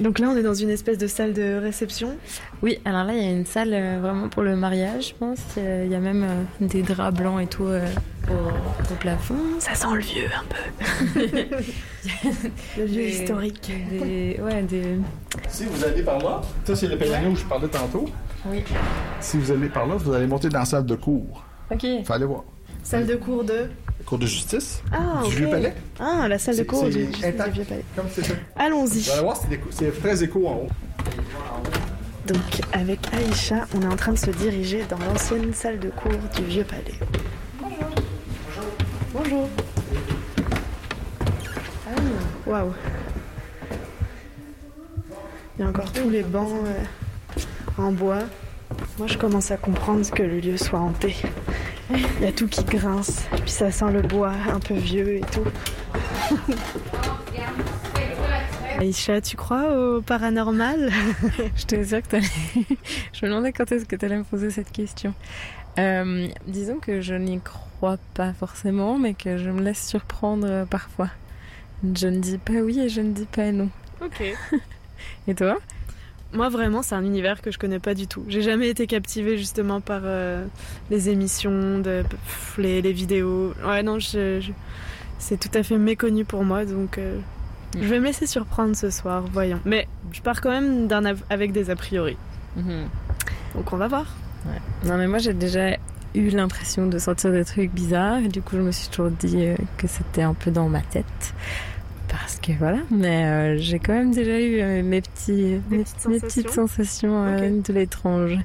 Donc 0.00 0.18
là, 0.18 0.28
on 0.30 0.36
est 0.36 0.42
dans 0.42 0.54
une 0.54 0.70
espèce 0.70 0.98
de 0.98 1.06
salle 1.06 1.32
de 1.32 1.58
réception. 1.60 2.16
Oui, 2.62 2.78
alors 2.84 3.04
là, 3.04 3.12
il 3.14 3.22
y 3.22 3.26
a 3.26 3.30
une 3.30 3.46
salle 3.46 3.70
euh, 3.72 3.98
vraiment 4.00 4.28
pour 4.28 4.42
le 4.42 4.56
mariage, 4.56 5.08
je 5.08 5.14
pense. 5.14 5.38
Il 5.56 5.90
y 5.90 5.94
a 5.94 5.98
même 6.00 6.24
euh, 6.24 6.66
des 6.66 6.82
draps 6.82 7.16
blancs 7.18 7.40
et 7.42 7.46
tout 7.46 7.64
euh, 7.66 7.86
au, 8.28 8.92
au 8.92 8.96
plafond. 8.98 9.34
Ça 9.58 9.74
sent 9.74 9.86
le 9.94 10.00
vieux 10.00 10.26
un 10.34 10.44
peu. 10.48 11.20
le 12.78 12.84
vieux 12.84 13.02
Des- 13.02 13.08
historique. 13.22 13.72
Des, 13.90 14.40
ouais, 14.42 14.62
des... 14.62 14.96
Si 15.48 15.64
vous 15.64 15.84
allez 15.84 16.02
par 16.02 16.18
là, 16.18 16.40
ça 16.64 16.74
c'est 16.76 16.86
le 16.88 16.96
piano 16.96 17.30
où 17.30 17.36
je 17.36 17.44
parlais 17.44 17.68
tantôt. 17.68 18.06
Oui. 18.46 18.62
Si 19.20 19.36
vous 19.38 19.50
allez 19.50 19.68
par 19.68 19.86
là, 19.86 19.96
vous 19.96 20.12
allez 20.12 20.26
monter 20.26 20.48
dans 20.48 20.60
la 20.60 20.64
salle 20.64 20.86
de 20.86 20.94
cours. 20.94 21.44
Ok. 21.70 21.84
Faut 22.04 22.12
aller 22.12 22.24
voir. 22.24 22.44
Salle 22.86 23.06
de 23.06 23.16
cours 23.16 23.42
de. 23.42 23.68
Cours 24.04 24.18
de 24.18 24.26
justice. 24.26 24.80
Ah, 24.92 25.22
Du 25.24 25.26
ok. 25.26 25.32
vieux 25.32 25.50
palais. 25.50 25.74
Ah, 25.98 26.28
la 26.28 26.38
salle 26.38 26.56
de 26.56 26.62
cours 26.62 26.88
du, 26.88 27.04
intact. 27.24 27.52
vieux 27.52 27.64
palais. 27.64 27.84
Comme 27.96 28.06
c'est 28.14 28.24
ça. 28.24 28.34
Allons-y. 28.54 29.00
Vous 29.00 29.10
allez 29.10 29.20
voir, 29.22 29.36
c'est 29.70 30.00
très 30.00 30.22
écho 30.22 30.46
en 30.46 30.52
haut. 30.54 30.68
Donc 32.28 32.38
avec 32.72 33.00
Aïcha, 33.12 33.66
on 33.74 33.82
est 33.82 33.92
en 33.92 33.96
train 33.96 34.12
de 34.12 34.18
se 34.18 34.30
diriger 34.30 34.84
dans 34.88 34.98
l'ancienne 34.98 35.52
salle 35.52 35.80
de 35.80 35.90
cours 35.90 36.12
du 36.36 36.44
vieux 36.44 36.62
palais. 36.62 36.94
Bonjour. 39.12 39.48
Ah, 41.88 42.00
waouh. 42.46 42.72
Il 45.58 45.62
y 45.62 45.64
a 45.64 45.68
encore 45.70 45.90
tous 45.92 46.08
les 46.08 46.22
bancs 46.22 46.52
euh, 46.66 47.82
en 47.82 47.90
bois. 47.90 48.20
Moi, 48.98 49.06
je 49.06 49.18
commence 49.18 49.50
à 49.50 49.56
comprendre 49.56 50.08
que 50.10 50.22
le 50.22 50.40
lieu 50.40 50.56
soit 50.56 50.78
hanté. 50.78 51.16
Il 51.90 52.22
y 52.22 52.26
a 52.26 52.32
tout 52.32 52.48
qui 52.48 52.64
grince, 52.64 53.26
puis 53.42 53.50
ça 53.50 53.70
sent 53.70 53.92
le 53.92 54.02
bois 54.02 54.32
un 54.52 54.58
peu 54.58 54.74
vieux 54.74 55.16
et 55.16 55.20
tout. 55.20 55.44
Aïcha, 58.78 59.20
tu 59.22 59.36
crois 59.36 59.72
au 59.72 60.02
paranormal? 60.02 60.90
Je 61.56 61.64
te 61.64 61.82
sûr 61.82 62.02
que 62.02 62.08
t'allais... 62.08 62.26
je 63.12 63.24
me 63.24 63.30
demandais 63.30 63.52
quand 63.52 63.72
est-ce 63.72 63.86
que 63.86 63.96
tu 63.96 64.04
allais 64.04 64.18
me 64.18 64.24
poser 64.24 64.50
cette 64.50 64.70
question. 64.70 65.14
Euh, 65.78 66.28
disons 66.46 66.78
que 66.78 67.00
je 67.00 67.14
n'y 67.14 67.40
crois 67.40 67.96
pas 68.14 68.34
forcément, 68.34 68.98
mais 68.98 69.14
que 69.14 69.38
je 69.38 69.50
me 69.50 69.62
laisse 69.62 69.86
surprendre 69.86 70.46
euh, 70.46 70.64
parfois. 70.66 71.08
Je 71.94 72.06
ne 72.08 72.18
dis 72.18 72.38
pas 72.38 72.54
oui 72.54 72.80
et 72.80 72.88
je 72.88 73.00
ne 73.00 73.12
dis 73.12 73.26
pas 73.26 73.50
non. 73.50 73.70
Ok. 74.02 74.22
Et 75.28 75.34
toi? 75.34 75.56
Moi, 76.36 76.48
vraiment, 76.50 76.82
c'est 76.82 76.94
un 76.94 77.02
univers 77.04 77.40
que 77.40 77.50
je 77.50 77.58
connais 77.58 77.78
pas 77.78 77.94
du 77.94 78.06
tout. 78.06 78.22
J'ai 78.28 78.42
jamais 78.42 78.68
été 78.68 78.86
captivée 78.86 79.38
justement 79.38 79.80
par 79.80 80.02
euh, 80.04 80.44
les 80.90 81.08
émissions, 81.08 81.78
de, 81.78 82.02
pff, 82.02 82.56
les, 82.58 82.82
les 82.82 82.92
vidéos. 82.92 83.54
Ouais, 83.66 83.82
non, 83.82 83.98
je, 83.98 84.40
je- 84.40 84.52
c'est 85.18 85.40
tout 85.40 85.50
à 85.58 85.62
fait 85.62 85.78
méconnu 85.78 86.24
pour 86.26 86.44
moi, 86.44 86.66
donc 86.66 86.98
euh, 86.98 87.18
je 87.74 87.86
vais 87.86 88.00
me 88.00 88.04
laisser 88.04 88.26
surprendre 88.26 88.76
ce 88.76 88.90
soir, 88.90 89.24
voyons. 89.32 89.60
Mais 89.64 89.88
je 90.12 90.20
pars 90.20 90.40
quand 90.42 90.50
même 90.50 90.86
d'un 90.88 91.06
av- 91.06 91.24
avec 91.30 91.52
des 91.52 91.70
a 91.70 91.74
priori. 91.76 92.16
Donc 93.54 93.72
on 93.72 93.76
va 93.78 93.88
voir. 93.88 94.04
Ouais. 94.46 94.88
Non, 94.88 94.98
mais 94.98 95.06
moi 95.06 95.18
j'ai 95.18 95.32
déjà 95.32 95.76
eu 96.14 96.28
l'impression 96.30 96.86
de 96.86 96.98
sentir 96.98 97.32
des 97.32 97.44
trucs 97.44 97.72
bizarres, 97.72 98.18
et 98.18 98.28
du 98.28 98.42
coup 98.42 98.56
je 98.56 98.60
me 98.62 98.72
suis 98.72 98.88
toujours 98.88 99.10
dit 99.10 99.36
euh, 99.46 99.56
que 99.78 99.86
c'était 99.86 100.22
un 100.22 100.34
peu 100.34 100.50
dans 100.50 100.68
ma 100.68 100.80
tête. 100.82 101.34
Parce 102.08 102.38
que 102.38 102.52
voilà, 102.52 102.78
mais 102.90 103.24
euh, 103.24 103.56
j'ai 103.58 103.78
quand 103.78 103.92
même 103.92 104.12
déjà 104.12 104.40
eu 104.40 104.60
euh, 104.60 104.82
mes, 104.82 105.00
petits, 105.00 105.60
mes, 105.70 105.82
petites 105.82 106.06
mes 106.06 106.20
petites 106.20 106.50
sensations 106.50 107.24
euh, 107.24 107.60
de 107.60 107.72
l'étrange. 107.72 108.38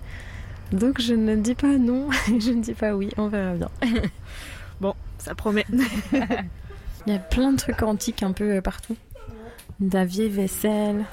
Donc 0.72 1.00
je 1.00 1.14
ne 1.14 1.36
dis 1.36 1.56
pas 1.56 1.78
non, 1.78 2.10
je 2.28 2.52
ne 2.52 2.62
dis 2.62 2.74
pas 2.74 2.96
oui, 2.96 3.10
on 3.18 3.28
verra 3.28 3.54
bien. 3.54 3.70
bon, 4.82 4.96
ça 5.18 5.36
promet. 5.36 5.66
Il 7.08 7.14
y 7.14 7.16
a 7.16 7.20
plein 7.20 7.52
de 7.52 7.58
trucs 7.58 7.82
antiques 7.84 8.24
un 8.24 8.32
peu 8.32 8.62
partout. 8.62 8.96
De 9.80 9.94
la 9.96 10.06
vieille 10.06 10.30
vaisselle. 10.30 11.06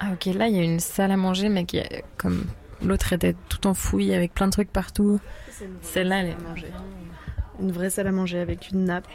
Ah 0.00 0.10
ok, 0.12 0.26
là 0.34 0.48
il 0.48 0.56
y 0.56 0.60
a 0.60 0.62
une 0.62 0.80
salle 0.80 1.10
à 1.10 1.16
manger, 1.16 1.48
mais 1.48 1.64
qui 1.64 1.78
est 1.78 2.04
comme 2.16 2.44
l'autre 2.82 3.12
était 3.12 3.34
tout 3.48 3.66
enfouie 3.66 4.12
avec 4.14 4.34
plein 4.34 4.46
de 4.46 4.52
trucs 4.52 4.72
partout. 4.72 5.20
Celle-là, 5.82 6.20
elle 6.20 6.28
est 6.28 6.36
Une 7.60 7.72
vraie 7.72 7.90
salle 7.90 8.06
à 8.06 8.12
manger 8.12 8.38
avec 8.38 8.70
une 8.70 8.84
nappe. 8.84 9.08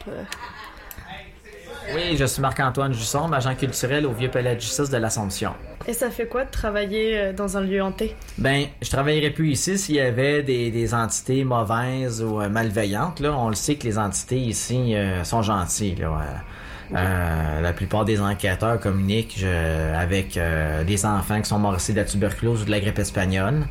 Oui, 1.94 2.16
je 2.16 2.24
suis 2.24 2.40
Marc-Antoine 2.40 2.92
Jusson, 2.94 3.32
agent 3.32 3.54
culturel 3.56 4.06
au 4.06 4.12
Vieux 4.12 4.30
Palais 4.30 4.54
de 4.54 4.60
Justice 4.60 4.90
de 4.90 4.96
l'Assomption. 4.96 5.52
Et 5.86 5.92
ça 5.92 6.10
fait 6.10 6.26
quoi 6.26 6.44
de 6.44 6.50
travailler 6.50 7.18
euh, 7.18 7.32
dans 7.32 7.56
un 7.56 7.60
lieu 7.60 7.82
hanté? 7.82 8.16
Ben, 8.38 8.64
je 8.80 8.88
travaillerais 8.90 9.30
plus 9.30 9.50
ici 9.50 9.76
s'il 9.78 9.96
y 9.96 10.00
avait 10.00 10.42
des, 10.42 10.70
des 10.70 10.94
entités 10.94 11.44
mauvaises 11.44 12.22
ou 12.22 12.40
euh, 12.40 12.48
malveillantes. 12.48 13.20
Là, 13.20 13.34
on 13.36 13.48
le 13.48 13.54
sait 13.54 13.74
que 13.76 13.84
les 13.84 13.98
entités 13.98 14.38
ici 14.38 14.94
euh, 14.94 15.24
sont 15.24 15.42
gentilles. 15.42 15.96
Là, 15.96 16.20
euh, 16.94 17.60
la 17.60 17.72
plupart 17.72 18.04
des 18.04 18.20
enquêteurs 18.20 18.80
communiquent 18.80 19.34
je- 19.38 19.94
avec 19.94 20.36
euh, 20.36 20.84
des 20.84 21.04
enfants 21.04 21.40
qui 21.40 21.48
sont 21.48 21.58
morts 21.58 21.76
ici 21.76 21.92
de 21.92 21.98
la 21.98 22.04
tuberculose 22.04 22.62
ou 22.62 22.64
de 22.64 22.70
la 22.70 22.80
grippe 22.80 22.98
espagnole, 22.98 23.66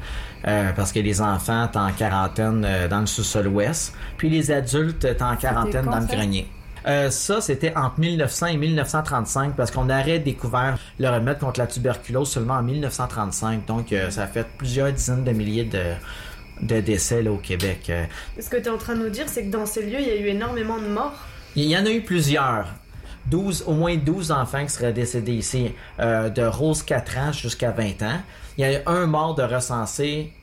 euh, 0.48 0.72
parce 0.76 0.92
que 0.92 1.00
les 1.00 1.20
enfants 1.22 1.68
sont 1.74 1.80
en 1.80 1.92
quarantaine 1.92 2.66
dans 2.90 3.00
le 3.02 3.06
sous-sol 3.08 3.48
ouest, 3.48 3.96
puis 4.18 4.30
les 4.30 4.52
adultes 4.52 5.18
sont 5.18 5.26
en 5.26 5.36
quarantaine 5.36 5.86
dans 5.86 6.00
le 6.00 6.06
grenier. 6.08 6.48
Euh, 6.86 7.10
ça, 7.10 7.42
c'était 7.42 7.74
entre 7.76 8.00
1900 8.00 8.48
et 8.48 8.58
1935 8.58 9.56
parce 9.56 9.72
qu'on 9.72 9.90
aurait 9.90 10.20
découvert 10.20 10.78
le 11.00 11.10
remède 11.10 11.40
contre 11.40 11.60
la 11.60 11.68
tuberculose 11.68 12.30
seulement 12.30 12.56
en 12.56 12.64
1935. 12.64 13.66
Donc, 13.66 13.94
euh, 13.94 14.10
ça 14.10 14.24
a 14.24 14.28
fait 14.28 14.46
plusieurs 14.58 14.92
dizaines 14.92 15.24
de 15.24 15.32
milliers 15.32 15.64
de, 15.66 15.94
de 16.62 16.82
décès 16.82 17.22
là, 17.24 17.32
au 17.32 17.38
Québec. 17.38 17.88
Euh, 17.90 18.06
Ce 18.40 18.50
que 18.50 18.58
tu 18.58 18.64
es 18.64 18.70
en 18.70 18.78
train 18.78 18.96
de 18.96 19.04
nous 19.04 19.10
dire, 19.10 19.26
c'est 19.28 19.46
que 19.46 19.52
dans 19.52 19.66
ces 19.66 19.84
lieux, 19.84 20.00
il 20.00 20.08
y 20.08 20.12
a 20.12 20.16
eu 20.16 20.28
énormément 20.28 20.78
de 20.78 20.88
morts. 20.88 21.14
il 21.56 21.66
y 21.66 21.78
en 21.78 21.86
a 21.86 21.90
eu 21.92 22.02
plusieurs. 22.02 22.68
12, 23.28 23.64
au 23.68 23.74
moins 23.74 23.96
12 23.96 24.32
enfants 24.32 24.66
qui 24.66 24.72
seraient 24.74 24.92
décédés 24.92 25.34
ici, 25.36 25.72
euh, 26.00 26.30
de 26.30 26.44
Rose 26.44 26.84
4 26.84 27.18
ans 27.20 27.32
jusqu'à 27.32 27.72
20 27.72 28.02
ans. 28.04 28.20
Il 28.58 28.62
y 28.62 28.66
a 28.66 28.74
eu 28.80 28.84
un 28.86 29.06
mort 29.06 29.34
de 29.36 29.44
recensé 29.44 30.34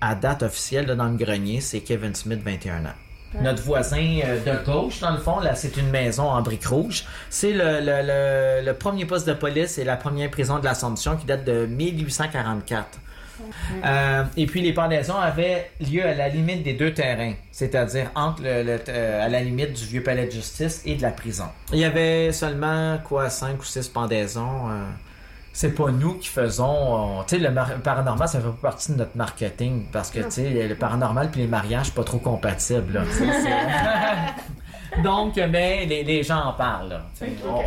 à 0.00 0.14
date 0.14 0.44
officielle 0.44 0.86
là, 0.86 0.94
dans 0.94 1.08
le 1.08 1.16
grenier, 1.16 1.60
c'est 1.60 1.80
Kevin 1.80 2.14
Smith, 2.14 2.40
21 2.44 2.84
ans. 2.86 2.94
Notre 3.42 3.62
voisin 3.62 4.20
euh, 4.24 4.40
de 4.42 4.64
gauche, 4.64 5.00
dans 5.00 5.10
le 5.10 5.18
fond, 5.18 5.40
là, 5.40 5.54
c'est 5.54 5.76
une 5.76 5.90
maison 5.90 6.24
en 6.24 6.40
briques 6.42 6.66
rouges. 6.66 7.04
C'est 7.28 7.52
le, 7.52 7.80
le, 7.80 8.00
le, 8.02 8.64
le 8.66 8.74
premier 8.74 9.04
poste 9.04 9.26
de 9.26 9.34
police 9.34 9.78
et 9.78 9.84
la 9.84 9.96
première 9.96 10.30
prison 10.30 10.58
de 10.58 10.64
l'Assomption 10.64 11.16
qui 11.16 11.26
date 11.26 11.44
de 11.44 11.66
1844. 11.66 12.86
Euh, 13.84 14.24
et 14.36 14.46
puis 14.46 14.62
les 14.62 14.72
pendaisons 14.72 15.16
avaient 15.16 15.70
lieu 15.80 16.04
à 16.04 16.14
la 16.14 16.28
limite 16.28 16.62
des 16.64 16.72
deux 16.72 16.92
terrains, 16.92 17.34
c'est-à-dire 17.52 18.10
entre 18.16 18.42
euh, 18.44 19.24
à 19.24 19.28
la 19.28 19.40
limite 19.40 19.74
du 19.74 19.84
vieux 19.84 20.02
palais 20.02 20.26
de 20.26 20.32
justice 20.32 20.82
et 20.84 20.96
de 20.96 21.02
la 21.02 21.10
prison. 21.10 21.44
Il 21.72 21.78
y 21.78 21.84
avait 21.84 22.32
seulement 22.32 22.98
quoi 23.04 23.30
cinq 23.30 23.60
ou 23.60 23.64
six 23.64 23.86
pendaisons. 23.88 24.68
C'est 25.58 25.74
pas 25.74 25.90
nous 25.90 26.14
qui 26.14 26.28
faisons, 26.28 27.18
euh, 27.18 27.22
tu 27.26 27.36
sais, 27.36 27.42
le 27.42 27.52
paranormal, 27.82 28.28
ça 28.28 28.38
fait 28.38 28.46
pas 28.46 28.68
partie 28.70 28.92
de 28.92 28.98
notre 28.98 29.16
marketing 29.16 29.86
parce 29.92 30.08
que 30.08 30.20
tu 30.20 30.30
sais, 30.30 30.68
le 30.68 30.74
paranormal 30.76 31.32
puis 31.32 31.40
les 31.40 31.48
mariages 31.48 31.90
pas 31.90 32.04
trop 32.04 32.18
compatibles. 32.18 32.92
là. 32.92 33.02
Donc, 35.02 35.34
mais 35.34 35.84
les, 35.84 36.04
les 36.04 36.22
gens 36.22 36.44
en 36.44 36.52
parlent. 36.52 36.90
là. 36.90 37.00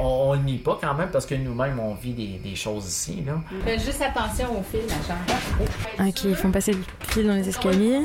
On, 0.02 0.38
nie 0.38 0.60
pas 0.60 0.80
quand 0.82 0.94
même 0.94 1.10
parce 1.10 1.26
que 1.26 1.36
nous-mêmes, 1.36 1.82
on 1.82 1.94
vit 1.96 2.14
des, 2.14 2.40
des 2.42 2.56
choses 2.56 2.88
ici. 2.88 3.26
Là. 3.28 3.34
Faites 3.66 3.84
juste 3.84 4.02
attention 4.02 4.58
aux 4.58 4.64
fils, 4.64 4.84
ma 4.88 5.14
chambre. 5.14 6.08
Ok, 6.10 6.24
ils 6.24 6.36
font 6.36 6.50
passer 6.50 6.72
le 6.72 6.84
fil 7.10 7.28
dans 7.28 7.36
les 7.36 7.50
escaliers. 7.50 8.04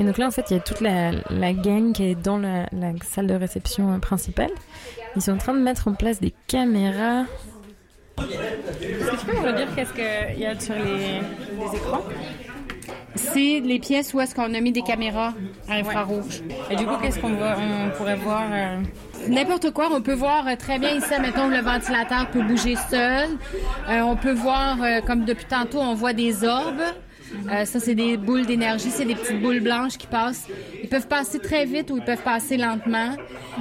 Et 0.00 0.04
donc 0.04 0.16
là, 0.16 0.28
en 0.28 0.30
fait, 0.30 0.46
il 0.50 0.54
y 0.54 0.56
a 0.56 0.60
toute 0.60 0.80
la, 0.80 1.10
la 1.28 1.52
gang 1.52 1.92
qui 1.92 2.04
est 2.04 2.14
dans 2.14 2.38
la, 2.38 2.70
la 2.72 2.92
salle 3.04 3.26
de 3.26 3.34
réception 3.34 3.92
euh, 3.92 3.98
principale. 3.98 4.50
Ils 5.14 5.20
sont 5.20 5.32
en 5.32 5.38
train 5.38 5.52
de 5.52 5.60
mettre 5.60 5.88
en 5.88 5.92
place 5.92 6.20
des 6.20 6.32
caméras. 6.46 7.24
Est-ce 8.18 9.10
que 9.10 9.16
tu 9.20 9.26
peux 9.26 9.32
me 9.40 9.46
redire 9.46 9.68
qu'est-ce 9.74 9.92
qu'il 9.92 10.40
y 10.40 10.46
a 10.46 10.58
sur 10.58 10.74
les, 10.74 11.20
les 11.60 11.76
écrans? 11.76 12.02
C'est 13.14 13.60
les 13.64 13.78
pièces 13.78 14.12
où 14.12 14.20
est-ce 14.20 14.34
qu'on 14.34 14.52
a 14.54 14.60
mis 14.60 14.72
des 14.72 14.82
caméras 14.82 15.32
à 15.68 15.74
infrarouge. 15.74 16.42
Et 16.70 16.76
du 16.76 16.84
coup, 16.86 16.96
qu'est-ce 17.00 17.18
qu'on 17.18 17.30
voit- 17.34 17.56
on 17.58 17.90
pourrait 17.96 18.16
voir 18.16 18.42
euh, 18.52 18.76
N'importe 19.28 19.70
quoi, 19.72 19.88
on 19.92 20.02
peut 20.02 20.12
voir 20.14 20.46
euh, 20.46 20.54
très 20.56 20.78
bien 20.78 20.90
ici, 20.96 21.08
mettons, 21.20 21.48
le 21.48 21.60
ventilateur 21.60 22.28
peut 22.30 22.42
bouger 22.42 22.76
seul. 22.90 23.30
Euh, 23.88 24.00
on 24.02 24.16
peut 24.16 24.32
voir, 24.32 24.76
euh, 24.82 25.00
comme 25.00 25.24
depuis 25.24 25.46
tantôt, 25.46 25.78
on 25.80 25.94
voit 25.94 26.12
des 26.12 26.44
orbes. 26.44 26.82
Euh, 27.50 27.64
ça, 27.64 27.80
c'est 27.80 27.94
des 27.94 28.16
boules 28.16 28.46
d'énergie, 28.46 28.90
c'est 28.90 29.04
des 29.04 29.14
petites 29.14 29.40
boules 29.40 29.60
blanches 29.60 29.96
qui 29.98 30.06
passent. 30.06 30.46
Ils 30.82 30.88
peuvent 30.88 31.06
passer 31.08 31.38
très 31.38 31.64
vite 31.64 31.90
ou 31.90 31.96
ils 31.98 32.04
peuvent 32.04 32.22
passer 32.22 32.56
lentement. 32.56 33.14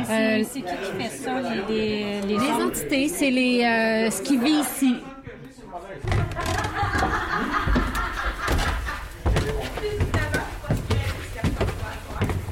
c'est- 0.06 0.42
Euh, 0.42 0.44
qui 0.44 0.62
qui 0.62 1.04
fait 1.04 1.10
ça, 1.10 1.40
les, 1.70 2.22
les, 2.22 2.38
les 2.38 2.64
entités, 2.64 3.08
c'est 3.10 3.32
les 3.32 3.64
euh, 3.64 4.10
ce 4.12 4.22
qui 4.22 4.38
vit 4.38 4.60
ici. 4.62 4.96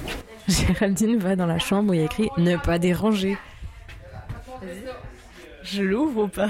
Géraldine 0.48 1.18
va 1.18 1.36
dans 1.36 1.46
la 1.46 1.60
chambre 1.60 1.92
où 1.92 1.94
il 1.94 2.00
y 2.00 2.04
a 2.04 2.06
écrit 2.06 2.30
ne 2.38 2.58
pas 2.58 2.80
déranger. 2.80 3.38
Je 5.64 5.82
l'ouvre 5.82 6.24
ou 6.24 6.28
pas? 6.28 6.50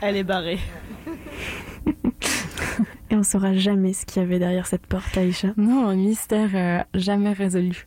Elle 0.00 0.16
est 0.16 0.24
barrée. 0.24 0.58
Et 3.10 3.14
on 3.16 3.22
saura 3.22 3.54
jamais 3.54 3.92
ce 3.94 4.04
qu'il 4.04 4.20
y 4.22 4.24
avait 4.24 4.38
derrière 4.38 4.66
cette 4.66 4.86
porte, 4.86 5.16
Aïcha. 5.16 5.48
Non, 5.56 5.88
un 5.88 5.96
mystère 5.96 6.50
euh, 6.54 6.82
jamais 6.94 7.32
résolu. 7.32 7.86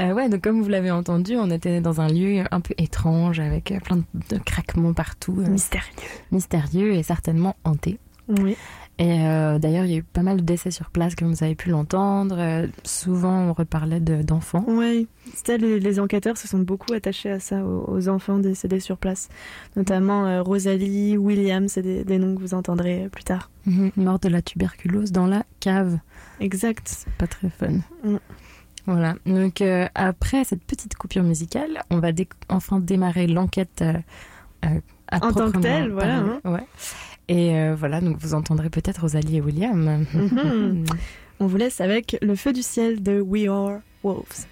Euh, 0.00 0.12
ouais, 0.14 0.28
donc 0.30 0.40
comme 0.42 0.62
vous 0.62 0.68
l'avez 0.68 0.90
entendu, 0.90 1.36
on 1.36 1.50
était 1.50 1.80
dans 1.82 2.00
un 2.00 2.08
lieu 2.08 2.44
un 2.50 2.60
peu 2.60 2.72
étrange 2.78 3.38
avec 3.38 3.70
euh, 3.70 3.80
plein 3.80 3.96
de, 3.98 4.04
de 4.30 4.38
craquements 4.42 4.94
partout. 4.94 5.36
euh, 5.40 5.48
Mystérieux. 5.50 5.84
Mystérieux 6.32 6.92
et 6.94 7.02
certainement 7.02 7.56
hanté. 7.64 7.98
Oui. 8.28 8.56
Et 9.02 9.24
euh, 9.26 9.58
d'ailleurs, 9.58 9.86
il 9.86 9.90
y 9.92 9.94
a 9.94 9.96
eu 9.96 10.02
pas 10.02 10.20
mal 10.20 10.36
de 10.36 10.42
décès 10.42 10.70
sur 10.70 10.90
place, 10.90 11.14
comme 11.14 11.32
vous 11.32 11.42
avez 11.42 11.54
pu 11.54 11.70
l'entendre. 11.70 12.36
Euh, 12.38 12.66
souvent, 12.84 13.48
on 13.48 13.54
reparlait 13.54 13.98
de- 13.98 14.20
d'enfants. 14.22 14.62
Oui, 14.68 15.08
c'était 15.34 15.56
les, 15.56 15.80
les 15.80 15.98
enquêteurs 15.98 16.36
se 16.36 16.46
sont 16.46 16.58
beaucoup 16.58 16.92
attachés 16.92 17.30
à 17.30 17.40
ça, 17.40 17.64
aux, 17.64 17.86
aux 17.88 18.08
enfants 18.10 18.38
décédés 18.38 18.78
sur 18.78 18.98
place. 18.98 19.30
Notamment 19.74 20.26
euh, 20.26 20.42
Rosalie, 20.42 21.16
William, 21.16 21.66
c'est 21.66 21.80
des, 21.80 22.04
des 22.04 22.18
noms 22.18 22.34
que 22.34 22.40
vous 22.42 22.52
entendrez 22.52 23.08
plus 23.10 23.24
tard. 23.24 23.50
Mhm, 23.64 23.90
Mort 23.96 24.18
de 24.18 24.28
la 24.28 24.42
tuberculose 24.42 25.12
dans 25.12 25.26
la 25.26 25.44
cave. 25.60 25.98
Exact. 26.38 27.06
Pas 27.16 27.26
très 27.26 27.48
fun. 27.48 27.78
Mm. 28.04 28.16
Voilà. 28.86 29.14
Donc, 29.24 29.62
après 29.94 30.44
cette 30.44 30.62
petite 30.64 30.94
coupure 30.96 31.22
musicale, 31.22 31.80
on 31.90 32.00
va 32.00 32.12
dé- 32.12 32.28
enfin 32.50 32.80
démarrer 32.80 33.26
l'enquête 33.28 33.82
En 34.62 35.32
tant 35.32 35.50
que 35.50 35.58
telle, 35.58 35.90
voilà, 35.90 36.20
parler. 36.20 36.40
Ouais. 36.44 36.66
Et 37.30 37.54
euh, 37.54 37.76
voilà, 37.78 38.00
donc 38.00 38.16
vous 38.18 38.34
entendrez 38.34 38.70
peut-être 38.70 39.02
Rosalie 39.02 39.36
et 39.36 39.40
William. 39.40 40.04
Mhm. 40.12 40.84
On 41.40 41.46
vous 41.46 41.56
laisse 41.56 41.80
avec 41.80 42.18
Le 42.20 42.34
feu 42.34 42.52
du 42.52 42.60
ciel 42.60 43.02
de 43.02 43.20
We 43.20 43.46
Are 43.46 43.78
Wolves. 44.02 44.46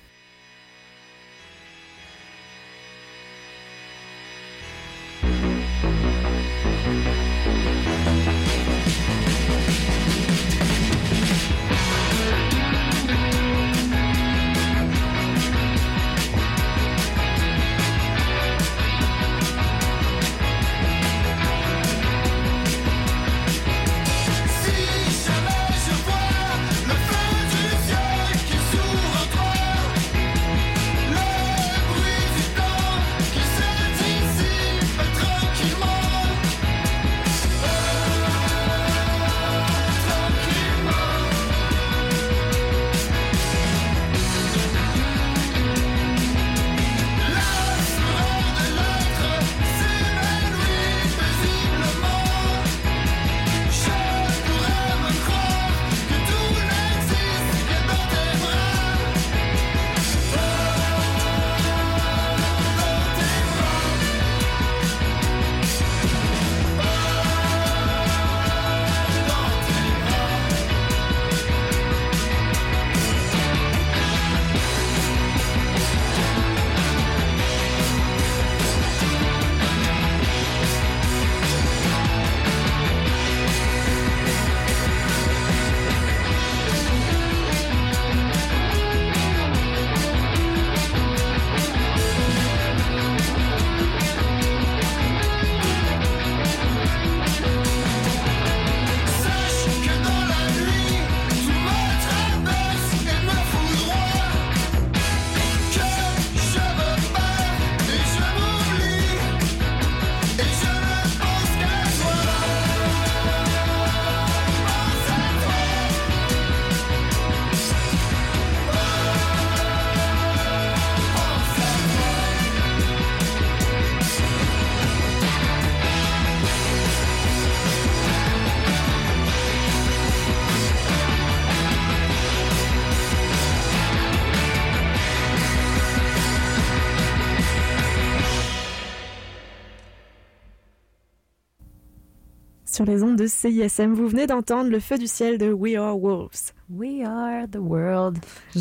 Sur 142.79 142.85
les 142.85 143.03
ondes 143.03 143.16
de 143.16 143.26
CISM, 143.26 143.93
vous 143.93 144.07
venez 144.07 144.29
d'entendre 144.29 144.70
Le 144.70 144.79
feu 144.79 144.99
du 144.99 145.09
ciel 145.09 145.37
de 145.37 145.53
We 145.53 145.74
Are 145.74 146.01
Wolves. 146.01 146.53
We 146.70 147.05
are 147.05 147.49
the 147.51 147.57
world. 147.57 148.18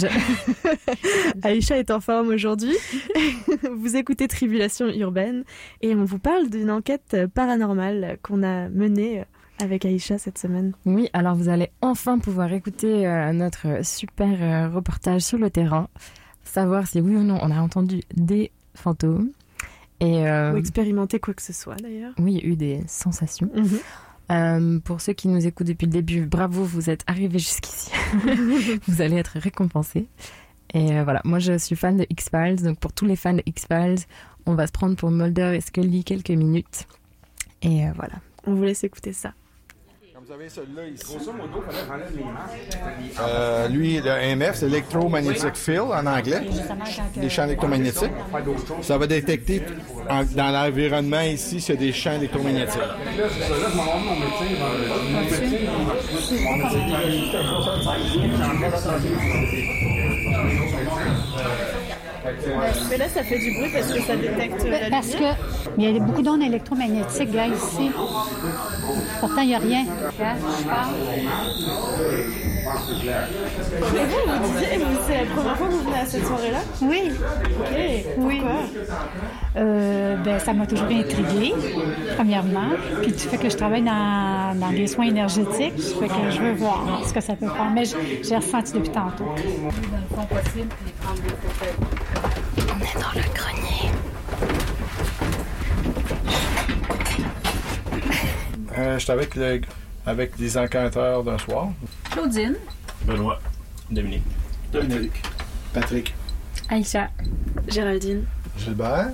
Aïcha 1.44 1.78
est 1.78 1.92
en 1.92 2.00
forme 2.00 2.30
aujourd'hui. 2.30 2.74
vous 3.78 3.96
écoutez 3.96 4.28
Tribulation 4.28 4.88
urbaine 4.88 5.44
et 5.84 5.94
on 5.94 6.04
vous 6.04 6.18
parle 6.18 6.50
d'une 6.50 6.72
enquête 6.72 7.16
paranormale 7.36 8.18
qu'on 8.24 8.42
a 8.42 8.70
menée 8.70 9.24
avec 9.62 9.86
Aïcha 9.86 10.18
cette 10.18 10.40
semaine. 10.40 10.74
Oui, 10.88 11.12
alors 11.14 11.36
vous 11.36 11.48
allez 11.48 11.70
enfin 11.82 12.18
pouvoir 12.18 12.52
écouter 12.54 13.06
euh, 13.06 13.34
notre 13.34 13.86
super 13.86 14.42
euh, 14.42 14.68
reportage 14.74 15.22
sur 15.22 15.38
le 15.38 15.52
terrain, 15.52 15.90
savoir 16.44 16.88
si 16.88 17.02
oui 17.02 17.16
ou 17.16 17.22
non 17.22 17.38
on 17.44 17.52
a 17.52 17.62
entendu 17.62 18.02
des 18.16 18.50
fantômes. 18.74 19.30
Et, 20.00 20.28
euh, 20.28 20.54
Ou 20.54 20.58
expérimenter 20.58 21.20
quoi 21.20 21.34
que 21.34 21.42
ce 21.42 21.54
soit 21.54 21.76
d'ailleurs. 21.76 22.14
Oui, 22.20 22.34
il 22.34 22.44
y 22.44 22.44
a 22.44 22.52
eu 22.52 22.56
des 22.56 22.84
sensations. 22.88 23.50
Mhm. 23.54 23.80
Euh, 24.32 24.80
pour 24.80 25.02
ceux 25.02 25.14
qui 25.14 25.28
nous 25.28 25.46
écoutent 25.48 25.68
depuis 25.68 25.86
le 25.86 25.92
début, 25.92 26.26
bravo, 26.26 26.64
vous 26.64 26.90
êtes 26.90 27.04
arrivés 27.08 27.40
jusqu'ici. 27.40 27.92
vous 28.88 29.02
allez 29.02 29.16
être 29.16 29.40
récompensés. 29.40 30.08
Et 30.74 30.92
euh, 30.92 31.04
voilà, 31.04 31.22
moi 31.24 31.40
je 31.40 31.58
suis 31.58 31.76
fan 31.76 31.98
de 31.98 32.06
X-Files, 32.10 32.62
donc 32.62 32.80
pour 32.80 32.92
tous 32.92 33.06
les 33.06 33.16
fans 33.16 33.34
de 33.34 33.44
X-Files, 33.46 34.00
on 34.46 34.54
va 34.54 34.68
se 34.68 34.74
prendre 34.74 34.96
pour 34.96 35.12
Mulder 35.12 35.54
et 35.56 35.62
Scully 35.62 36.04
quelques 36.04 36.32
minutes. 36.32 36.88
Et 37.62 37.86
euh, 37.86 37.92
voilà. 37.96 38.16
On 38.46 38.54
vous 38.54 38.64
laisse 38.64 38.84
écouter 38.84 39.14
ça. 39.14 39.34
Vous 40.28 40.34
avez 40.34 40.50
celui-là 40.50 40.82
ici. 40.94 41.18
Euh, 43.22 43.68
lui, 43.70 44.02
le 44.04 44.36
MF, 44.36 44.56
c'est 44.56 44.66
Electromagnetic 44.66 45.56
Field 45.56 45.80
en 45.84 46.06
anglais. 46.06 46.42
Des 47.16 47.30
champs 47.30 47.46
électromagnétiques. 47.46 48.12
Ça 48.82 48.98
va 48.98 49.08
détecter 49.08 49.62
en- 50.10 50.24
dans 50.26 50.52
l'environnement 50.52 51.22
ici 51.22 51.62
s'il 51.62 51.76
y 51.76 51.78
a 51.78 51.80
des 51.80 51.94
champs 51.94 52.14
électromagnétiques. 52.16 52.82
Mais 62.90 62.98
là, 62.98 63.08
ça 63.10 63.24
fait 63.24 63.40
du 63.40 63.52
bruit 63.54 63.70
parce 63.74 63.92
que 63.92 64.02
ça 64.02 64.16
détecte 64.16 64.64
la 64.66 64.90
Parce 64.90 65.14
lumière. 65.14 65.36
que 65.38 65.70
il 65.78 65.84
y 65.84 65.96
a 65.96 66.00
beaucoup 66.00 66.22
d'ondes 66.22 66.42
électromagnétiques 66.42 67.34
là 67.34 67.48
ici. 67.48 67.92
Pourtant, 69.20 69.42
il 69.42 69.48
n'y 69.48 69.56
a 69.56 69.60
rien. 69.60 69.86
Je 70.12 70.68
parle. 70.68 70.94
Mais 73.94 74.06
vous, 74.06 74.44
vous 74.44 74.60
disiez, 74.60 74.78
vous, 74.78 74.98
c'est 75.08 75.18
la 75.26 75.26
première 75.36 75.58
fois 75.58 75.68
que 75.68 75.72
vous 75.74 75.84
venez 75.84 76.00
à 76.00 76.06
cette 76.06 76.26
soirée-là 76.26 76.60
Oui. 76.82 77.12
Ok. 77.60 78.06
Oui. 78.18 78.42
Euh, 79.56 80.16
ben, 80.18 80.40
ça 80.40 80.54
m'a 80.54 80.66
toujours 80.68 80.86
intriguée, 80.88 81.54
premièrement. 82.16 82.70
Puis 83.02 83.12
du 83.12 83.18
fait 83.20 83.38
que 83.38 83.50
je 83.50 83.56
travaille 83.58 83.82
dans, 83.84 84.56
dans 84.60 84.70
les 84.70 84.88
soins 84.88 85.06
énergétiques, 85.06 85.80
ça 85.80 85.96
fait 86.00 86.08
que 86.08 86.32
je 86.32 86.42
veux 86.42 86.54
voir 86.54 87.02
ce 87.08 87.14
que 87.14 87.22
ça 87.22 87.36
peut 87.36 87.48
faire. 87.48 87.72
Mais 87.74 87.84
j'ai 87.86 88.36
ressenti 88.36 88.74
depuis 88.74 88.92
tantôt. 88.92 89.24
Dans 89.26 89.32
le 89.34 90.16
fond 90.16 90.26
possible, 90.36 90.68
puis 90.84 90.94
prendre 91.02 91.22
des 91.22 91.30
photos. 91.30 91.74
On 92.58 92.80
est 92.84 93.02
dans 93.02 93.14
le 93.16 93.34
grenier. 93.34 93.92
Euh, 98.78 99.00
J'étais 99.00 99.12
avec, 99.14 99.36
le- 99.36 99.62
avec 100.06 100.38
des 100.38 100.58
encanteurs 100.58 101.24
d'un 101.24 101.38
soir. 101.38 101.70
Claudine. 102.18 102.56
Benoît. 103.06 103.40
Dominique. 103.92 104.24
Dominique. 104.72 105.22
Patrick. 105.72 106.16
Aïcha. 106.68 107.10
Géraldine. 107.68 108.26
Gilbert. 108.58 109.10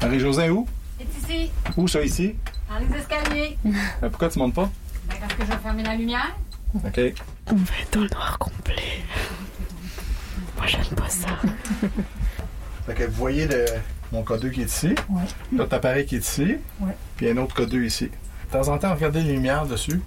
Marie-Josée 0.00 0.50
où? 0.50 0.66
C'est 0.98 1.18
ici, 1.34 1.50
Où 1.76 1.86
ça 1.86 2.02
ici? 2.02 2.34
dans 2.68 2.78
les 2.80 2.98
escaliers. 2.98 3.56
Euh, 3.64 4.08
pourquoi 4.08 4.28
tu 4.28 4.40
montes 4.40 4.54
pas? 4.54 4.68
Ben, 5.08 5.14
parce 5.20 5.34
que 5.34 5.44
je 5.44 5.50
vais 5.52 5.56
fermer 5.58 5.84
la 5.84 5.94
lumière. 5.94 6.34
OK. 6.74 7.00
On 7.46 7.54
va 7.54 7.74
être 7.80 7.92
dans 7.92 8.00
le 8.00 8.08
noir 8.08 8.36
complet. 8.40 8.74
Moi, 10.56 10.66
j'aime 10.66 10.96
pas 10.96 11.08
ça. 11.08 11.28
Fait 12.86 12.94
que 12.94 13.04
vous 13.04 13.12
voyez 13.12 13.46
le, 13.46 13.66
mon 14.10 14.24
K2 14.24 14.50
qui 14.50 14.62
est 14.62 14.64
ici, 14.64 14.94
Ouais. 15.08 15.22
l'autre 15.56 15.74
appareil 15.76 16.06
qui 16.06 16.16
est 16.16 16.26
ici, 16.26 16.56
Ouais. 16.80 16.96
puis 17.16 17.30
un 17.30 17.36
autre 17.36 17.54
K2 17.62 17.84
ici. 17.84 18.06
De 18.52 18.58
temps 18.58 18.66
en 18.72 18.78
temps, 18.78 18.92
regardez 18.94 19.22
les 19.22 19.32
lumières 19.34 19.66
dessus. 19.66 20.00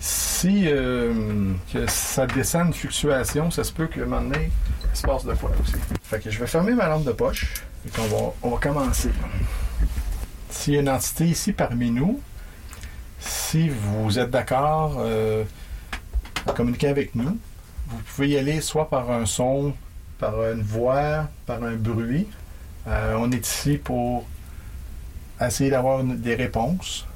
Si 0.00 0.66
euh, 0.66 1.52
ça 1.86 2.26
descend 2.26 2.68
une 2.68 2.72
fluctuation, 2.72 3.50
ça 3.50 3.64
se 3.64 3.72
peut 3.72 3.86
que 3.86 4.00
un 4.00 4.06
moment 4.06 4.22
donné, 4.22 4.50
il 4.90 4.96
se 4.96 5.02
passe 5.02 5.26
de 5.26 5.34
quoi 5.34 5.50
aussi. 5.62 5.74
Fait 6.02 6.18
que 6.18 6.30
je 6.30 6.38
vais 6.38 6.46
fermer 6.46 6.72
ma 6.72 6.88
lampe 6.88 7.04
de 7.04 7.12
poche 7.12 7.52
et 7.86 7.90
qu'on 7.90 8.06
va, 8.06 8.32
on 8.42 8.50
va 8.50 8.56
commencer. 8.56 9.10
S'il 10.48 10.74
y 10.74 10.76
a 10.78 10.80
une 10.80 10.88
entité 10.88 11.26
ici 11.26 11.52
parmi 11.52 11.90
nous, 11.90 12.18
si 13.18 13.68
vous 13.68 14.18
êtes 14.18 14.30
d'accord 14.30 14.96
euh, 14.98 15.44
communiquer 16.56 16.88
avec 16.88 17.14
nous, 17.14 17.38
vous 17.88 17.98
pouvez 17.98 18.30
y 18.30 18.38
aller 18.38 18.62
soit 18.62 18.88
par 18.88 19.10
un 19.10 19.26
son, 19.26 19.74
par 20.18 20.42
une 20.50 20.62
voix, 20.62 21.28
par 21.44 21.62
un 21.62 21.74
bruit. 21.74 22.26
Euh, 22.86 23.16
on 23.18 23.30
est 23.32 23.46
ici 23.46 23.76
pour 23.76 24.26
essayer 25.40 25.70
d'avoir 25.70 26.02
des 26.02 26.34
réponses. 26.34 27.06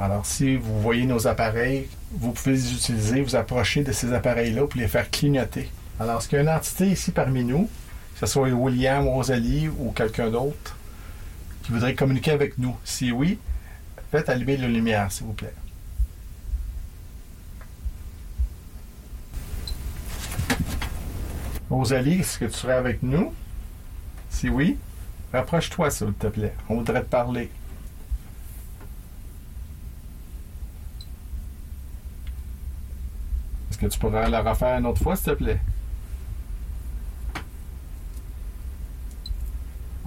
Alors, 0.00 0.24
si 0.24 0.54
vous 0.54 0.80
voyez 0.80 1.06
nos 1.06 1.26
appareils, 1.26 1.88
vous 2.12 2.30
pouvez 2.30 2.52
les 2.52 2.72
utiliser, 2.72 3.20
vous 3.20 3.34
approcher 3.34 3.82
de 3.82 3.90
ces 3.90 4.12
appareils-là 4.12 4.66
pour 4.68 4.80
les 4.80 4.86
faire 4.86 5.10
clignoter. 5.10 5.68
Alors, 5.98 6.18
est-ce 6.18 6.28
qu'il 6.28 6.36
y 6.36 6.38
a 6.38 6.42
une 6.42 6.48
entité 6.48 6.86
ici 6.86 7.10
parmi 7.10 7.42
nous, 7.42 7.68
que 8.14 8.20
ce 8.20 8.26
soit 8.26 8.48
William, 8.48 9.08
Rosalie 9.08 9.68
ou 9.68 9.90
quelqu'un 9.90 10.30
d'autre, 10.30 10.76
qui 11.64 11.72
voudrait 11.72 11.96
communiquer 11.96 12.30
avec 12.30 12.58
nous? 12.58 12.76
Si 12.84 13.10
oui, 13.10 13.40
faites 14.12 14.28
allumer 14.28 14.56
la 14.56 14.68
lumière, 14.68 15.10
s'il 15.10 15.26
vous 15.26 15.32
plaît. 15.32 15.54
Rosalie, 21.68 22.20
est-ce 22.20 22.38
que 22.38 22.44
tu 22.44 22.52
serais 22.52 22.74
avec 22.74 23.02
nous? 23.02 23.34
Si 24.30 24.48
oui, 24.48 24.78
rapproche-toi, 25.32 25.90
s'il 25.90 26.12
te 26.12 26.28
plaît. 26.28 26.54
On 26.68 26.76
voudrait 26.76 27.02
te 27.02 27.06
parler. 27.06 27.50
Est-ce 33.80 33.86
que 33.86 33.92
tu 33.92 33.98
pourrais 34.00 34.28
la 34.28 34.42
refaire 34.42 34.78
une 34.78 34.86
autre 34.86 35.00
fois, 35.00 35.14
s'il 35.14 35.26
te 35.26 35.30
plaît? 35.32 35.60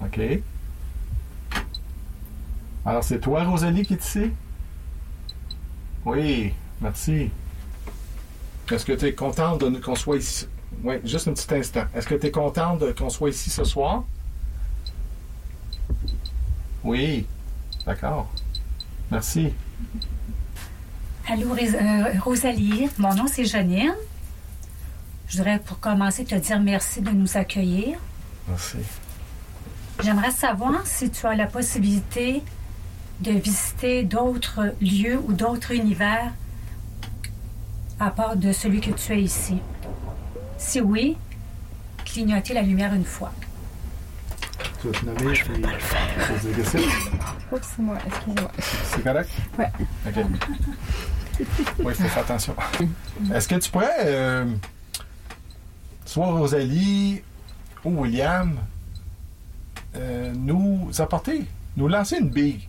OK. 0.04 0.20
Alors, 2.84 3.02
c'est 3.04 3.20
toi, 3.20 3.44
Rosalie, 3.44 3.82
qui 3.86 3.94
est 3.94 4.04
ici? 4.04 4.30
Oui, 6.04 6.52
merci. 6.80 7.30
Est-ce 8.70 8.84
que 8.84 8.92
tu 8.92 9.06
es 9.06 9.14
contente 9.14 9.60
de 9.60 9.68
nous- 9.68 9.80
qu'on 9.80 9.94
soit 9.94 10.16
ici? 10.16 10.48
Oui, 10.82 10.96
juste 11.04 11.28
un 11.28 11.32
petit 11.32 11.54
instant. 11.54 11.84
Est-ce 11.94 12.06
que 12.08 12.14
tu 12.14 12.26
es 12.26 12.30
contente 12.30 12.80
de- 12.80 12.92
qu'on 12.92 13.08
soit 13.10 13.30
ici 13.30 13.48
ce 13.50 13.64
soir? 13.64 14.04
Oui. 16.84 17.26
D'accord. 17.86 18.30
Merci. 19.10 19.52
Allô, 21.28 21.54
euh, 21.54 22.18
Rosalie. 22.20 22.88
Mon 22.98 23.14
nom, 23.14 23.26
c'est 23.28 23.44
Janine. 23.44 23.94
Je 25.28 25.36
voudrais, 25.36 25.60
pour 25.60 25.78
commencer, 25.78 26.24
te 26.24 26.34
dire 26.34 26.60
merci 26.60 27.00
de 27.00 27.10
nous 27.10 27.36
accueillir. 27.36 27.98
Merci. 28.48 28.78
J'aimerais 30.02 30.32
savoir 30.32 30.84
si 30.84 31.10
tu 31.10 31.24
as 31.26 31.34
la 31.34 31.46
possibilité 31.46 32.42
de 33.20 33.30
visiter 33.30 34.02
d'autres 34.02 34.74
lieux 34.80 35.20
ou 35.24 35.32
d'autres 35.32 35.70
univers 35.72 36.32
à 38.00 38.10
part 38.10 38.36
de 38.36 38.50
celui 38.50 38.80
que 38.80 38.90
tu 38.90 39.12
as 39.12 39.16
ici. 39.16 39.58
Si 40.58 40.80
oui, 40.80 41.16
clignoter 42.04 42.52
la 42.52 42.62
lumière 42.62 42.94
une 42.94 43.04
fois. 43.04 43.32
Tu 44.80 44.88
vas 44.88 44.98
te 44.98 45.04
nommer 45.06 45.34
je 45.34 45.44
vais 45.44 45.58
pas 45.60 45.70
le 45.72 45.78
faire. 45.78 46.28
Poser 46.28 46.48
des 46.52 46.62
questions. 46.62 46.80
Oups, 47.52 47.68
c'est 47.76 47.82
moi, 47.82 47.98
excusez-moi. 48.06 48.50
C'est 48.84 49.02
correct? 49.04 49.30
Ouais. 49.58 49.72
OK. 50.06 50.24
Oui, 51.38 51.46
il 51.88 51.94
faut 51.94 52.08
faire 52.08 52.18
attention. 52.18 52.54
Est-ce 53.34 53.48
que 53.48 53.54
tu 53.56 53.70
pourrais, 53.70 53.90
euh, 54.00 54.44
soit 56.04 56.26
Rosalie 56.26 57.22
ou 57.84 58.02
William, 58.02 58.56
euh, 59.96 60.32
nous 60.36 60.90
apporter, 60.98 61.46
nous 61.76 61.88
lancer 61.88 62.16
une 62.18 62.30
bille? 62.30 62.68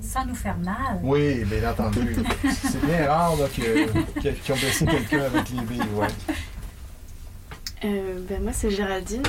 Sans 0.00 0.24
nous 0.26 0.34
faire 0.34 0.56
mal. 0.58 0.98
Oui, 1.02 1.44
bien 1.44 1.70
entendu. 1.70 2.16
C'est 2.52 2.84
bien 2.84 3.08
rare 3.08 3.36
là, 3.36 3.46
que- 3.48 4.20
que- 4.20 4.28
qu'ils 4.28 4.54
ont 4.54 4.58
blessé 4.58 4.84
quelqu'un 4.86 5.22
avec 5.22 5.48
les 5.50 5.60
billes, 5.62 5.82
ouais. 5.94 6.06
Euh, 7.84 8.20
ben 8.28 8.42
moi, 8.42 8.52
c'est 8.52 8.70
Géraldine. 8.70 9.22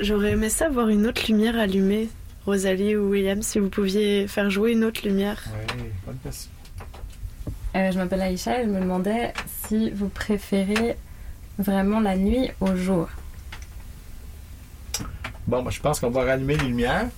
J'aurais 0.00 0.32
aimé 0.32 0.48
ça 0.48 0.68
voir 0.68 0.88
une 0.88 1.06
autre 1.06 1.22
lumière 1.28 1.58
allumée. 1.58 2.08
Rosalie 2.46 2.96
ou 2.96 3.10
William, 3.10 3.42
si 3.42 3.58
vous 3.58 3.68
pouviez 3.68 4.26
faire 4.28 4.50
jouer 4.50 4.72
une 4.72 4.84
autre 4.84 5.00
lumière. 5.06 5.42
Oui, 5.76 5.84
bonne 6.04 6.18
question. 6.22 6.50
Euh, 7.76 7.90
je 7.90 7.98
m'appelle 7.98 8.20
Aïcha 8.20 8.60
et 8.60 8.64
je 8.64 8.70
me 8.70 8.80
demandais 8.80 9.32
si 9.66 9.90
vous 9.90 10.08
préférez 10.08 10.96
vraiment 11.58 12.00
la 12.00 12.16
nuit 12.16 12.50
au 12.60 12.76
jour. 12.76 13.08
Bon, 15.46 15.62
ben, 15.62 15.70
je 15.70 15.80
pense 15.80 16.00
qu'on 16.00 16.10
va 16.10 16.24
rallumer 16.24 16.56
les 16.56 16.66
lumières. 16.66 17.08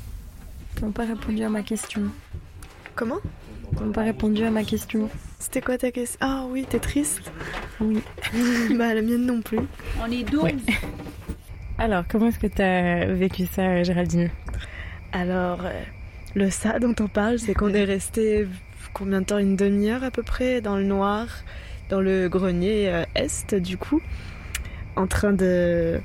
Ils 0.77 0.85
n'ont 0.85 0.93
pas 0.93 1.07
répondu 1.07 1.43
à 1.43 1.49
ma 1.49 1.62
question. 1.62 2.03
Comment? 2.95 3.18
Ils 3.72 3.85
n'ont 3.85 3.93
pas 3.93 4.03
répondu 4.03 4.45
à 4.45 4.51
ma 4.51 4.64
question. 4.64 5.09
C'était 5.39 5.61
quoi 5.61 5.79
ta 5.79 5.91
question? 5.91 6.18
Ah 6.20 6.45
oui, 6.49 6.66
t'es 6.68 6.79
triste? 6.79 7.31
Oui. 7.81 8.01
bah 8.77 8.95
la 8.95 9.03
mienne 9.03 9.27
non 9.27 9.43
plus. 9.43 9.61
On 10.01 10.11
est 10.11 10.22
12. 10.22 10.45
Alors, 11.79 12.05
comment 12.09 12.29
est-ce 12.29 12.39
que 12.39 12.47
tu 12.47 12.62
as 12.62 13.05
vécu 13.12 13.45
ça, 13.45 13.83
Géraldine? 13.83 14.31
Alors, 15.12 15.66
euh, 15.66 15.83
le 16.35 16.49
ça 16.49 16.79
dont 16.79 16.95
on 17.01 17.07
parle, 17.07 17.39
c'est 17.39 17.53
qu'on 17.53 17.74
est 17.74 17.85
resté 17.85 18.49
combien 18.95 19.20
de 19.20 19.27
temps? 19.27 19.37
Une 19.37 19.57
demi-heure 19.57 20.03
à 20.03 20.11
peu 20.11 20.22
près 20.22 20.62
dans 20.62 20.77
le 20.77 20.85
noir, 20.85 21.27
dans 21.91 22.01
le 22.01 22.31
grenier 22.31 22.89
euh, 22.89 23.05
est 23.14 23.55
du 23.55 23.77
coup, 23.77 24.01
en 24.97 25.07
train 25.07 25.35
de 25.35 26.01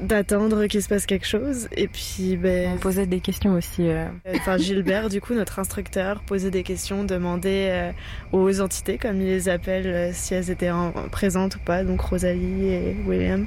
d'attendre 0.00 0.66
qu'il 0.66 0.82
se 0.82 0.88
passe 0.88 1.06
quelque 1.06 1.26
chose. 1.26 1.68
Et 1.76 1.88
puis, 1.88 2.36
ben, 2.36 2.72
On 2.74 2.78
posait 2.78 3.06
des 3.06 3.20
questions 3.20 3.52
aussi. 3.54 3.82
euh. 3.88 4.06
Enfin, 4.34 4.56
Gilbert, 4.58 5.08
du 5.08 5.20
coup, 5.20 5.34
notre 5.34 5.58
instructeur, 5.58 6.20
posait 6.20 6.50
des 6.50 6.62
questions, 6.62 7.04
demandait 7.04 7.68
euh, 7.70 7.92
aux 8.32 8.60
entités, 8.60 8.98
comme 8.98 9.20
il 9.20 9.26
les 9.26 9.48
appelle, 9.48 9.86
euh, 9.86 10.10
si 10.12 10.34
elles 10.34 10.50
étaient 10.50 10.70
en- 10.70 10.92
présentes 11.10 11.56
ou 11.56 11.60
pas, 11.60 11.84
donc 11.84 12.00
Rosalie 12.00 12.66
et 12.68 12.96
William, 13.06 13.46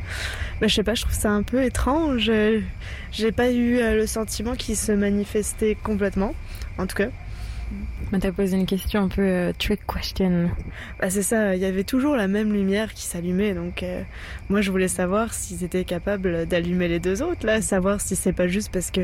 Bah, 0.61 0.67
je 0.67 0.73
sais 0.75 0.83
pas, 0.83 0.95
je 0.95 1.01
trouve 1.03 1.13
ça 1.15 1.29
un 1.31 1.43
peu 1.43 1.63
étrange. 1.63 2.29
Euh, 2.29 2.59
J'ai 3.11 3.31
pas 3.31 3.51
eu 3.51 3.77
euh, 3.77 3.95
le 3.95 4.07
sentiment 4.07 4.53
qu'il 4.55 4.75
se 4.75 4.91
manifestait 4.91 5.75
complètement, 5.83 6.33
en 6.77 6.87
tout 6.87 6.95
cas. 6.95 7.09
Mais 8.11 8.19
t'as 8.19 8.31
posé 8.31 8.55
une 8.55 8.65
question 8.65 9.03
un 9.03 9.07
peu 9.09 9.21
euh, 9.21 9.51
trick 9.57 9.81
question. 9.85 10.49
Bah, 10.99 11.09
c'est 11.09 11.23
ça, 11.23 11.55
il 11.55 11.61
y 11.61 11.65
avait 11.65 11.83
toujours 11.83 12.15
la 12.15 12.27
même 12.29 12.53
lumière 12.53 12.93
qui 12.93 13.03
s'allumait, 13.05 13.53
donc 13.53 13.83
euh, 13.83 14.01
moi 14.49 14.61
je 14.61 14.71
voulais 14.71 14.87
savoir 14.87 15.33
s'ils 15.33 15.63
étaient 15.65 15.83
capables 15.83 16.45
d'allumer 16.45 16.87
les 16.87 16.99
deux 16.99 17.21
autres, 17.21 17.45
là, 17.45 17.61
savoir 17.61 17.99
si 17.99 18.15
c'est 18.15 18.31
pas 18.33 18.47
juste 18.47 18.71
parce 18.71 18.91
que 18.91 19.01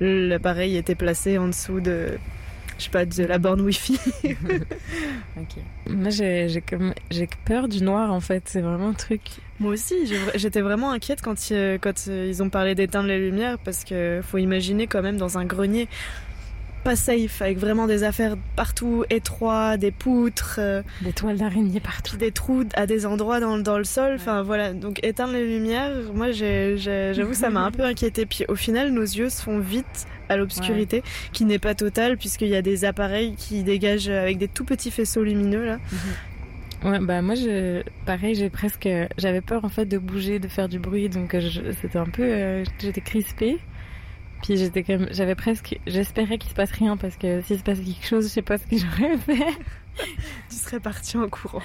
l'appareil 0.00 0.76
était 0.76 0.94
placé 0.94 1.36
en 1.36 1.48
dessous 1.48 1.80
de, 1.80 2.06
je 2.78 2.84
sais 2.84 2.90
pas, 2.90 3.04
de 3.04 3.24
la 3.24 3.36
borne 3.38 3.60
Wi-Fi. 3.60 3.98
Ok. 5.38 5.62
Moi, 5.90 6.08
j'ai 6.08 6.48
j'ai 6.48 6.62
comme 6.62 6.94
j'ai 7.10 7.28
peur 7.44 7.68
du 7.68 7.82
noir 7.84 8.10
en 8.10 8.20
fait. 8.20 8.44
C'est 8.46 8.62
vraiment 8.62 8.88
un 8.88 8.92
truc. 8.94 9.20
Moi 9.60 9.72
aussi, 9.72 9.94
j'étais 10.34 10.62
vraiment 10.62 10.92
inquiète 10.92 11.20
quand, 11.22 11.50
ils- 11.50 11.78
quand 11.80 12.06
euh, 12.08 12.26
ils 12.28 12.42
ont 12.42 12.48
parlé 12.48 12.74
d'éteindre 12.74 13.08
les 13.08 13.18
lumières 13.18 13.58
parce 13.58 13.84
que 13.84 14.20
faut 14.22 14.38
imaginer 14.38 14.86
quand 14.86 15.02
même 15.02 15.18
dans 15.18 15.36
un 15.36 15.44
grenier 15.44 15.88
pas 16.86 16.94
safe 16.94 17.42
avec 17.42 17.58
vraiment 17.58 17.88
des 17.88 18.04
affaires 18.04 18.36
partout 18.54 19.04
étroits, 19.10 19.76
des 19.76 19.90
poutres, 19.90 20.60
euh, 20.60 20.82
des 21.02 21.12
toiles 21.12 21.36
d'araignée 21.36 21.80
partout, 21.80 22.16
des 22.16 22.30
trous 22.30 22.64
à 22.74 22.86
des 22.86 23.06
endroits 23.06 23.40
dans, 23.40 23.58
dans 23.58 23.76
le 23.76 23.82
sol. 23.82 24.12
Enfin 24.14 24.44
voilà, 24.44 24.72
donc 24.72 25.00
éteindre 25.02 25.32
les 25.32 25.48
lumières, 25.48 25.90
moi 26.14 26.30
j'avoue 26.30 27.34
ça 27.34 27.50
m'a 27.50 27.62
un 27.62 27.72
peu 27.72 27.82
inquiété. 27.82 28.24
Puis 28.24 28.44
au 28.46 28.54
final, 28.54 28.92
nos 28.92 29.02
yeux 29.02 29.30
se 29.30 29.42
font 29.42 29.58
vite 29.58 30.06
à 30.28 30.36
l'obscurité, 30.36 31.02
qui 31.32 31.44
n'est 31.44 31.58
pas 31.58 31.74
totale 31.74 32.16
puisqu'il 32.18 32.48
y 32.48 32.56
a 32.56 32.62
des 32.62 32.84
appareils 32.84 33.34
qui 33.34 33.64
dégagent 33.64 34.08
avec 34.08 34.38
des 34.38 34.48
tout 34.48 34.64
petits 34.64 34.92
faisceaux 34.92 35.24
lumineux 35.24 35.66
là. 35.66 35.78
Ouais, 36.84 37.00
bah 37.00 37.20
moi, 37.20 37.34
je, 37.34 37.82
pareil, 38.04 38.36
j'ai 38.36 38.50
presque, 38.50 38.88
j'avais 39.18 39.40
peur 39.40 39.64
en 39.64 39.68
fait 39.70 39.86
de 39.86 39.98
bouger, 39.98 40.38
de 40.38 40.46
faire 40.46 40.68
du 40.68 40.78
bruit, 40.78 41.08
donc 41.08 41.34
euh, 41.34 41.40
c'était 41.80 41.98
un 41.98 42.04
peu, 42.06 42.22
euh, 42.22 42.64
j'étais 42.78 43.00
crispée. 43.00 43.58
Puis 44.46 44.56
j'étais 44.58 44.84
comme, 44.84 45.08
j'avais 45.10 45.34
presque, 45.34 45.76
j'espérais 45.88 46.38
qu'il 46.38 46.50
se 46.50 46.54
passe 46.54 46.70
rien 46.70 46.96
parce 46.96 47.16
que 47.16 47.42
s'il 47.42 47.58
se 47.58 47.64
passe 47.64 47.80
quelque 47.80 48.06
chose, 48.06 48.24
je 48.28 48.28
sais 48.28 48.42
pas 48.42 48.58
ce 48.58 48.66
que 48.66 48.76
j'aurais 48.78 49.16
fait. 49.18 49.44
tu 50.48 50.54
serais 50.56 50.78
parti 50.78 51.16
en 51.16 51.28
courant. 51.28 51.62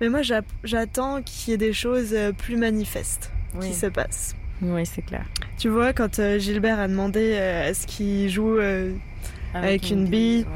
Mais 0.00 0.08
moi, 0.08 0.22
j'a- 0.22 0.42
j'attends 0.62 1.20
qu'il 1.22 1.50
y 1.50 1.54
ait 1.54 1.58
des 1.58 1.72
choses 1.72 2.12
euh, 2.14 2.30
plus 2.30 2.56
manifestes 2.56 3.32
Oui. 3.56 3.68
qui 3.70 3.74
se 3.74 3.86
passent. 3.86 4.36
Oui, 4.60 4.86
c'est 4.86 5.02
clair. 5.02 5.24
Tu 5.58 5.68
vois, 5.68 5.92
quand 5.92 6.20
euh, 6.20 6.38
Gilbert 6.38 6.78
a 6.78 6.86
demandé 6.86 7.32
euh, 7.34 7.70
à 7.70 7.74
ce 7.74 7.88
qu'il 7.88 8.28
joue 8.28 8.56
euh, 8.58 8.94
avec, 9.52 9.90
une, 9.90 10.06
bille, 10.08 10.46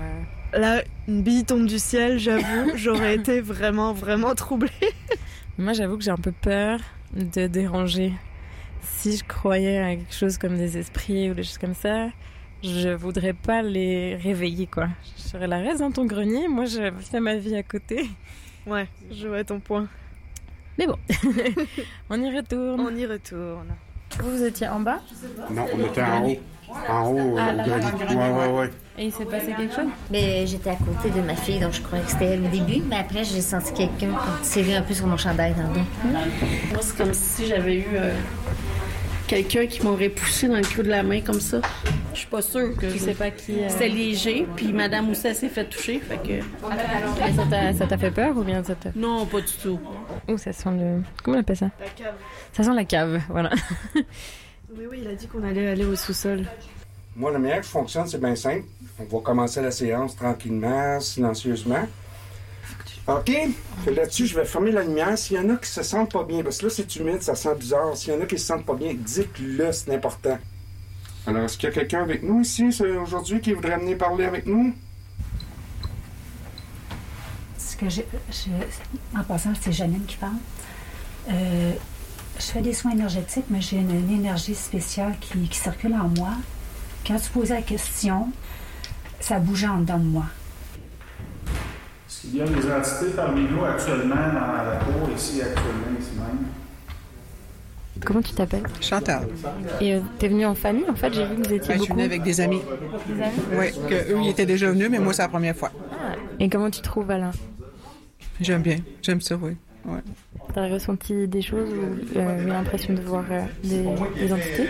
là, 0.53 0.85
une 1.09 1.23
bille 1.23 1.45
tombe 1.45 1.67
du 1.67 1.81
ciel, 1.81 2.21
j'avoue, 2.21 2.71
j'aurais 2.77 3.17
été 3.17 3.41
vraiment, 3.41 3.93
vraiment 3.93 4.37
troublée. 4.37 4.71
Moi, 5.59 5.73
j'avoue 5.73 5.99
que 5.99 6.05
j'ai 6.05 6.13
un 6.13 6.17
peu 6.17 6.31
peur 6.33 6.79
de 7.13 7.49
déranger. 7.49 8.13
Si 8.99 9.17
je 9.17 9.25
croyais 9.25 9.79
à 9.79 9.97
quelque 9.97 10.15
chose 10.15 10.39
comme 10.39 10.57
des 10.57 10.79
esprits 10.79 11.31
ou 11.31 11.35
des 11.35 11.43
choses 11.43 11.59
comme 11.59 11.75
ça, 11.75 12.09
je 12.63 12.89
voudrais 12.89 13.33
pas 13.33 13.63
les 13.63 14.17
réveiller, 14.17 14.67
quoi. 14.67 14.89
Je 15.17 15.23
serais 15.23 15.47
la 15.47 15.59
reste 15.59 15.81
dans 15.81 15.93
ton 15.93 16.07
grenier, 16.07 16.49
moi, 16.49 16.65
je 16.65 16.91
fais 17.01 17.21
ma 17.21 17.37
vie 17.37 17.57
à 17.57 17.63
côté. 17.63 18.09
Ouais, 18.67 18.89
je 19.13 19.29
vois 19.29 19.45
ton 19.45 19.61
point. 19.61 19.89
Mais 20.79 20.87
bon, 20.87 20.97
on 22.11 22.21
y 22.23 22.37
retourne. 22.37 22.81
On 22.81 22.95
y 22.97 23.07
retourne. 23.07 23.75
Vous, 24.19 24.31
vous 24.31 24.45
étiez 24.45 24.69
en 24.69 24.81
bas? 24.81 25.01
Non, 25.51 25.67
on 25.73 25.81
était 25.85 26.03
en 26.03 26.29
haut. 26.29 26.39
En 26.89 27.09
haut, 27.09 27.37
Ah, 27.39 27.53
au 27.53 27.57
le 27.57 27.63
grenier. 27.65 28.17
Ouais, 28.17 28.31
ouais, 28.31 28.59
ouais. 28.59 28.71
Et 28.99 29.05
il 29.07 29.13
s'est 29.13 29.25
passé 29.27 29.53
quelque 29.57 29.75
chose? 29.75 29.89
Mais 30.11 30.47
j'étais 30.47 30.71
à 30.71 30.77
côté 30.77 31.11
de 31.11 31.21
ma 31.21 31.35
fille, 31.35 31.61
donc 31.61 31.73
je 31.73 31.83
croyais 31.83 32.05
que 32.05 32.11
c'était 32.11 32.27
elle 32.27 32.45
au 32.45 32.49
début. 32.49 32.83
Mais 32.89 32.97
après, 32.97 33.25
j'ai 33.25 33.41
senti 33.41 33.73
quelqu'un 33.75 34.09
tirer 34.43 34.77
un 34.77 34.83
peu 34.83 34.95
sur 34.95 35.07
mon 35.07 35.17
chandail 35.19 35.55
dans 35.55 35.69
le 35.69 35.75
dos. 35.75 35.87
Moi, 36.71 36.79
c'est 36.81 36.97
comme 36.97 37.13
si 37.13 37.47
j'avais 37.47 37.77
eu 37.77 37.87
euh, 37.95 38.15
quelqu'un 39.27 39.67
qui 39.67 39.83
m'aurait 39.83 40.09
poussé 40.09 40.49
dans 40.49 40.57
le 40.57 40.63
creux 40.63 40.83
de 40.83 40.89
la 40.89 41.03
main 41.03 41.21
comme 41.21 41.41
ça. 41.41 41.59
Je 42.15 42.21
suis 42.21 42.29
pas 42.29 42.41
sûre 42.41 42.75
que 42.75 42.87
Tu 42.87 42.99
sais 42.99 43.13
pas 43.13 43.31
qui, 43.31 43.61
euh, 43.61 43.69
C'était 43.69 43.89
léger, 43.91 44.47
puis 44.57 44.73
Madame 44.73 45.11
aussi, 45.11 45.27
elle 45.27 45.35
s'est 45.35 45.51
fait 45.51 45.67
toucher, 45.67 46.01
fait 46.01 46.17
que... 46.17 46.33
Et 46.33 47.75
ça 47.77 47.87
t'a- 47.87 47.99
fait 47.99 48.11
peur 48.11 48.35
ou 48.35 48.43
bien 48.43 48.65
ça 48.65 48.75
t'a... 48.75 48.89
Non, 48.97 49.27
pas 49.27 49.43
du 49.43 49.53
tout. 49.63 49.79
Ouh, 50.29 50.39
ça 50.39 50.55
sent 50.55 50.71
le... 50.71 51.03
Comment 51.23 51.37
on 51.37 51.41
appelle 51.41 51.57
ça? 51.59 51.71
La 51.79 51.87
cave. 51.89 52.15
Ça 52.55 52.63
sent 52.63 52.75
la 52.75 52.85
cave, 52.87 53.21
voilà. 53.29 53.51
Oui, 54.79 54.85
oui, 54.91 54.99
il 55.03 55.09
a 55.09 55.15
dit 55.15 55.27
qu'on 55.27 55.43
allait 55.43 55.69
aller 55.69 55.85
au 55.85 55.97
sous-sol. 55.97 56.45
Moi, 57.15 57.33
la 57.33 57.39
manière 57.39 57.61
que 57.61 57.67
je 57.67 57.71
fonctionne, 57.71 58.07
c'est 58.07 58.21
bien 58.21 58.37
simple. 58.37 58.65
On 58.99 59.05
va 59.05 59.23
commencer 59.23 59.63
la 59.63 59.71
séance 59.71 60.15
tranquillement, 60.17 61.01
silencieusement. 61.01 61.87
OK? 63.09 63.33
Là-dessus, 63.87 64.27
je 64.27 64.35
vais 64.35 64.45
fermer 64.45 64.73
la 64.73 64.83
lumière. 64.83 65.17
S'il 65.17 65.37
y 65.37 65.41
en 65.41 65.49
a 65.49 65.57
qui 65.57 65.71
se 65.71 65.83
sentent 65.83 66.13
pas 66.13 66.25
bien, 66.25 66.43
parce 66.43 66.59
que 66.59 66.67
là, 66.67 66.73
c'est 66.75 66.97
humide, 66.97 67.23
ça 67.23 67.35
sent 67.35 67.55
bizarre. 67.55 67.97
S'il 67.97 68.13
y 68.13 68.17
en 68.17 68.21
a 68.21 68.27
qui 68.27 68.39
se 68.39 68.47
sentent 68.47 68.67
pas 68.67 68.75
bien, 68.75 68.93
dites-le, 68.95 69.73
c'est 69.73 69.95
important. 69.95 70.39
Alors, 71.27 71.45
est-ce 71.45 71.57
qu'il 71.57 71.69
y 71.69 71.73
a 71.73 71.75
quelqu'un 71.75 72.03
avec 72.03 72.23
nous 72.23 72.43
ici 72.43 72.71
c'est 72.71 72.89
aujourd'hui 72.89 73.41
qui 73.41 73.53
voudrait 73.53 73.79
venir 73.79 73.97
parler 73.97 74.27
avec 74.27 74.47
nous? 74.47 74.75
Ce 77.59 77.77
que 77.77 77.89
j'ai, 77.89 78.07
en 79.17 79.25
passant, 79.25 79.53
c'est 79.61 79.73
Janine 79.73 80.05
qui 80.05 80.17
parle. 80.17 80.37
Euh, 81.31 81.73
je 82.39 82.45
fais 82.45 82.61
des 82.61 82.73
soins 82.73 82.93
énergétiques, 82.93 83.47
mais 83.51 83.61
j'ai 83.61 83.77
une, 83.79 83.91
une 83.91 84.13
énergie 84.13 84.55
spéciale 84.55 85.15
qui, 85.21 85.39
qui 85.49 85.59
circule 85.59 85.95
en 85.95 86.09
moi. 86.09 86.31
Quand 87.07 87.17
tu 87.17 87.31
posais 87.31 87.55
la 87.55 87.63
question, 87.63 88.29
ça 89.21 89.39
bougeait 89.39 89.69
en 89.69 89.79
dedans 89.79 89.99
de 89.99 90.05
moi. 90.05 90.25
Est-ce 92.09 92.21
qu'il 92.23 92.37
y 92.37 92.41
a 92.41 92.45
des 92.47 92.71
entités 92.73 93.13
parmi 93.15 93.43
nous 93.43 93.65
actuellement 93.65 94.15
dans 94.15 94.53
la 94.71 94.77
cour, 94.77 95.09
ici, 95.17 95.41
actuellement, 95.41 95.99
ici 95.99 96.11
même? 96.19 96.47
Comment 98.05 98.21
tu 98.21 98.33
t'appelles? 98.35 98.65
Chantal. 98.81 99.27
Et 99.81 99.95
euh, 99.95 100.01
t'es 100.19 100.29
venu 100.29 100.45
en 100.45 100.55
famille, 100.55 100.85
en 100.89 100.95
fait, 100.95 101.15
j'ai 101.15 101.25
vu 101.25 101.37
que 101.37 101.49
vous 101.49 101.55
étiez 101.55 101.69
Ben, 101.75 101.79
je 101.79 101.83
suis 101.83 101.89
beaucoup. 101.89 101.93
venue 101.95 102.05
avec 102.05 102.23
des 102.23 102.41
amis. 102.41 102.61
Des 103.09 103.23
amis? 103.23 103.35
Oui, 103.53 103.67
que 103.89 104.13
eux, 104.13 104.19
ils 104.23 104.29
étaient 104.29 104.47
déjà 104.47 104.71
venus, 104.71 104.89
mais 104.91 104.99
moi, 104.99 105.13
c'est 105.15 105.23
la 105.23 105.29
première 105.29 105.57
fois. 105.57 105.73
Et 106.39 106.49
comment 106.51 106.71
tu 106.71 106.83
trouves, 106.83 107.11
Alain? 107.11 107.31
J'aime 108.41 108.61
bien. 108.63 108.79
J'aime 109.01 109.23
ça, 109.23 109.37
oui. 109.37 109.57
Ouais. 109.87 110.01
T'as 110.53 110.69
ressenti 110.69 111.29
des 111.29 111.43
choses 111.43 111.69
ou 111.71 112.19
euh, 112.19 112.43
eu 112.43 112.47
l'impression 112.49 112.95
de 112.95 113.01
voir 113.01 113.25
euh, 113.31 113.43
des, 113.63 113.85
des 114.19 114.33
entités 114.33 114.69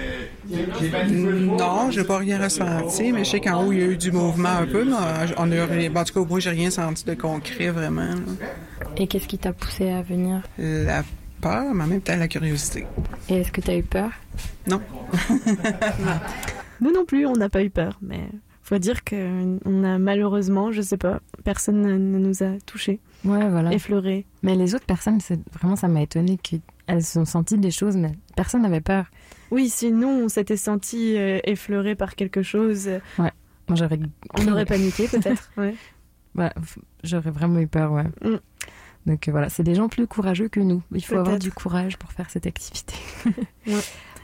Non, 1.10 1.90
j'ai 1.90 2.04
pas 2.04 2.18
rien 2.18 2.42
ressenti, 2.42 3.12
mais 3.12 3.24
je 3.24 3.30
sais 3.30 3.40
qu'en 3.40 3.64
haut, 3.64 3.72
il 3.72 3.78
y 3.78 3.82
a 3.82 3.86
eu 3.86 3.96
du 3.96 4.12
mouvement 4.12 4.48
un 4.50 4.66
peu, 4.66 4.84
mais 4.84 4.92
on 5.38 5.50
a, 5.52 6.00
en 6.00 6.04
tout 6.04 6.12
cas, 6.14 6.28
moi, 6.28 6.40
j'ai 6.40 6.50
rien 6.50 6.70
senti 6.70 7.04
de 7.04 7.14
concret, 7.14 7.68
vraiment. 7.70 8.02
là. 8.02 8.14
Et 8.96 9.06
qu'est-ce 9.06 9.28
qui 9.28 9.38
t'a 9.38 9.52
poussé 9.52 9.90
à 9.90 10.02
venir? 10.02 10.42
La 10.58 11.02
peur, 11.40 11.72
mais 11.74 11.84
en 11.84 11.86
même 11.86 12.00
temps, 12.00 12.16
la 12.16 12.28
curiosité. 12.28 12.86
Et 13.28 13.34
est-ce 13.40 13.52
que 13.52 13.60
t'as 13.60 13.76
eu 13.76 13.82
peur? 13.82 14.10
Non. 14.68 14.80
Nous 16.80 16.92
non 16.92 17.04
plus, 17.04 17.26
on 17.26 17.32
n'a 17.34 17.48
pas 17.48 17.62
eu 17.62 17.70
peur, 17.70 17.98
mais 18.02 18.20
faut 18.62 18.78
dire 18.78 19.04
qu'on 19.04 19.84
a 19.84 19.98
malheureusement, 19.98 20.72
je 20.72 20.82
sais 20.82 20.96
pas, 20.96 21.20
personne 21.44 21.80
ne 21.82 21.92
ne 21.96 22.18
nous 22.18 22.42
a 22.42 22.58
touchés, 22.66 22.98
Ouais, 23.24 23.48
voilà. 23.48 23.72
effleurés. 23.72 24.26
Mais 24.42 24.54
les 24.54 24.74
autres 24.74 24.86
personnes, 24.86 25.20
c'est 25.20 25.38
vraiment, 25.52 25.76
ça 25.76 25.88
m'a 25.88 26.02
étonné 26.02 26.38
qu'elles 26.38 27.02
ont 27.18 27.24
senti 27.24 27.58
des 27.58 27.70
choses, 27.70 27.96
mais 27.96 28.12
personne 28.36 28.62
n'avait 28.62 28.80
peur. 28.80 29.06
Oui, 29.50 29.68
si 29.68 29.90
nous, 29.92 30.08
on 30.08 30.28
s'était 30.28 30.56
sentis 30.56 31.16
euh, 31.16 31.38
effleurés 31.44 31.94
par 31.94 32.14
quelque 32.16 32.42
chose, 32.42 32.86
Ouais. 33.18 33.32
Moi, 33.68 33.74
j'aurais. 33.76 33.98
on 34.38 34.46
aurait 34.48 34.64
paniqué 34.66 35.08
peut-être. 35.10 35.50
Ouais. 35.56 35.74
Ouais, 36.36 36.50
f- 36.60 36.78
j'aurais 37.02 37.30
vraiment 37.30 37.58
eu 37.58 37.66
peur, 37.66 37.90
ouais. 37.92 38.04
Mm. 38.22 38.36
Donc 39.06 39.26
euh, 39.28 39.30
voilà, 39.30 39.48
c'est 39.48 39.62
des 39.62 39.74
gens 39.74 39.88
plus 39.88 40.06
courageux 40.06 40.48
que 40.48 40.60
nous. 40.60 40.82
Il 40.92 41.04
faut 41.04 41.16
avoir 41.16 41.38
du 41.38 41.50
courage 41.52 41.96
pour 41.96 42.12
faire 42.12 42.28
cette 42.30 42.46
activité. 42.46 42.94
Ouais. 43.66 43.80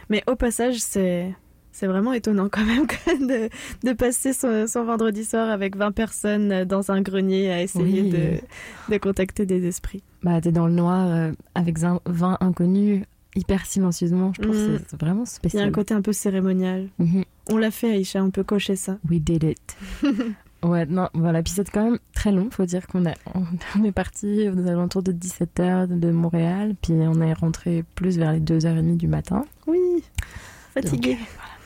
Mais 0.09 0.23
au 0.29 0.37
passage, 0.37 0.77
c'est 0.79 1.33
c'est 1.73 1.87
vraiment 1.87 2.13
étonnant 2.13 2.49
quand 2.51 2.65
même 2.65 2.87
de, 3.29 3.49
de 3.87 3.93
passer 3.95 4.33
son, 4.33 4.67
son 4.67 4.85
vendredi 4.85 5.25
soir 5.25 5.51
avec 5.51 5.77
20 5.77 5.93
personnes 5.93 6.65
dans 6.65 6.91
un 6.91 7.01
grenier 7.03 7.51
à 7.51 7.63
essayer 7.63 8.03
Oui. 8.03 8.11
de, 8.11 8.93
de 8.93 8.99
contacter 8.99 9.47
des 9.47 9.67
esprits. 9.67 10.03
Bah, 10.23 10.41
t'es 10.41 10.53
dans 10.53 10.67
le 10.67 10.73
noir 10.75 11.09
euh, 11.09 11.33
avec 11.55 11.79
zin- 11.79 12.01
20 12.07 12.39
inconnus, 12.41 13.03
hyper 13.35 13.67
silencieusement. 13.67 14.33
Je 14.35 14.43
Mm. 14.47 14.51
que 14.51 14.57
c'est- 14.79 14.85
c'est 14.91 15.01
vraiment 15.01 15.23
Il 15.25 15.27
y 15.27 15.31
a 15.31 15.35
spécial. 15.35 15.69
un 15.69 15.73
côté 15.73 15.95
un 15.95 16.03
peu 16.03 16.13
cérémonial. 16.13 16.89
Mhm. 16.99 17.25
On 17.51 17.57
l'a 17.57 17.71
fait, 17.73 17.91
Aïcha, 17.91 18.23
on 18.23 18.31
peut 18.31 18.45
cocher 18.45 18.77
ça. 18.77 18.99
We 19.11 19.19
did 19.21 19.43
it. 19.43 19.77
ouais, 20.63 20.87
non, 20.87 21.09
voilà. 21.15 21.43
Puis 21.43 21.53
c'est 21.57 21.69
quand 21.69 21.85
même 21.85 21.99
très 22.15 22.31
long. 22.31 22.49
Faut 22.53 22.65
dire 22.67 22.87
qu'on 22.87 23.03
on 23.79 23.85
est 23.85 23.91
parti 23.93 24.49
aux 24.49 24.69
alentours 24.69 25.03
de 25.03 25.11
17h 25.13 25.89
de 25.89 26.11
Montréal, 26.13 26.77
puis 26.81 26.93
on 26.93 27.21
est 27.21 27.33
rentré 27.33 27.85
plus 27.97 28.17
vers 28.19 28.31
les 28.33 28.41
2h30 28.41 28.97
du 28.97 29.09
matin. 29.09 29.45
Oui, 29.67 29.81
fatigué. 30.75 31.19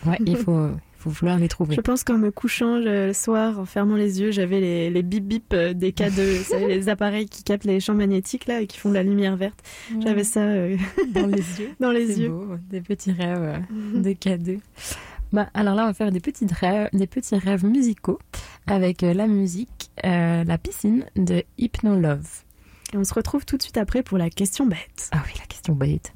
Ouais, 0.07 0.19
il 0.25 0.37
faut, 0.37 0.69
faut 0.99 1.11
vouloir 1.11 1.39
les 1.39 1.49
trouver. 1.49 1.75
Je 1.75 1.81
pense 1.81 2.05
qu'en 2.05 2.19
me 2.19 2.31
couchant 2.31 2.79
le 2.79 3.13
soir, 3.13 3.59
en 3.59 3.65
fermant 3.65 3.97
les 3.97 4.21
yeux, 4.21 4.31
j'avais 4.31 4.61
les, 4.61 4.91
les 4.91 5.03
bip 5.03 5.25
bip 5.25 5.53
euh, 5.53 5.73
des 5.75 5.93
K2, 5.93 6.39
vous 6.39 6.45
savez, 6.45 6.67
les 6.69 6.89
appareils 6.89 7.29
qui 7.29 7.43
captent 7.43 7.65
les 7.65 7.81
champs 7.81 7.95
magnétiques 7.95 8.47
là 8.47 8.61
et 8.61 8.67
qui 8.67 8.79
font 8.79 8.89
de 8.91 8.95
la 8.95 9.03
lumière 9.03 9.37
verte. 9.37 9.59
Ouais. 9.93 10.01
J'avais 10.03 10.25
ça 10.25 10.41
euh, 10.41 10.77
dans 11.15 11.27
les 11.27 11.61
yeux. 11.61 11.71
dans 11.81 11.91
les 11.91 12.07
C'est 12.07 12.21
yeux. 12.21 12.29
beau, 12.29 12.57
des 12.71 12.81
petits 12.81 13.13
rêves 13.13 13.63
euh, 13.73 14.01
de 14.01 14.13
cadeaux. 14.13 14.61
Bah, 15.33 15.49
alors 15.55 15.75
là, 15.75 15.83
on 15.85 15.87
va 15.87 15.95
faire 15.95 16.13
des 16.13 16.21
petits 16.21 16.47
rêves, 16.51 16.89
des 16.93 17.07
petits 17.09 17.35
rêves 17.37 17.65
musicaux 17.65 18.19
avec 18.69 19.03
euh, 19.03 19.13
la 19.13 19.27
musique, 19.27 19.91
la 20.05 20.59
piscine 20.59 21.05
de 21.17 21.43
Hypno 21.59 21.99
Love. 21.99 22.29
Et 22.93 22.97
on 22.97 23.03
se 23.05 23.13
retrouve 23.15 23.45
tout 23.45 23.57
de 23.57 23.63
suite 23.63 23.77
après 23.79 24.05
pour 24.05 24.19
la 24.19 24.31
question 24.31 24.67
bête. 24.67 25.09
Ah 25.11 25.23
oui, 25.27 25.33
la 25.41 25.47
question 25.47 25.75
bête. 25.75 26.13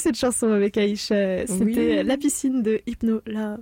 Cette 0.00 0.16
chanson 0.16 0.48
avec 0.50 0.76
Aïcha. 0.76 1.46
C'était 1.46 1.64
Oui. 1.64 2.02
La 2.04 2.16
piscine 2.16 2.62
de 2.62 2.80
Hypno 2.86 3.20
Love. 3.26 3.58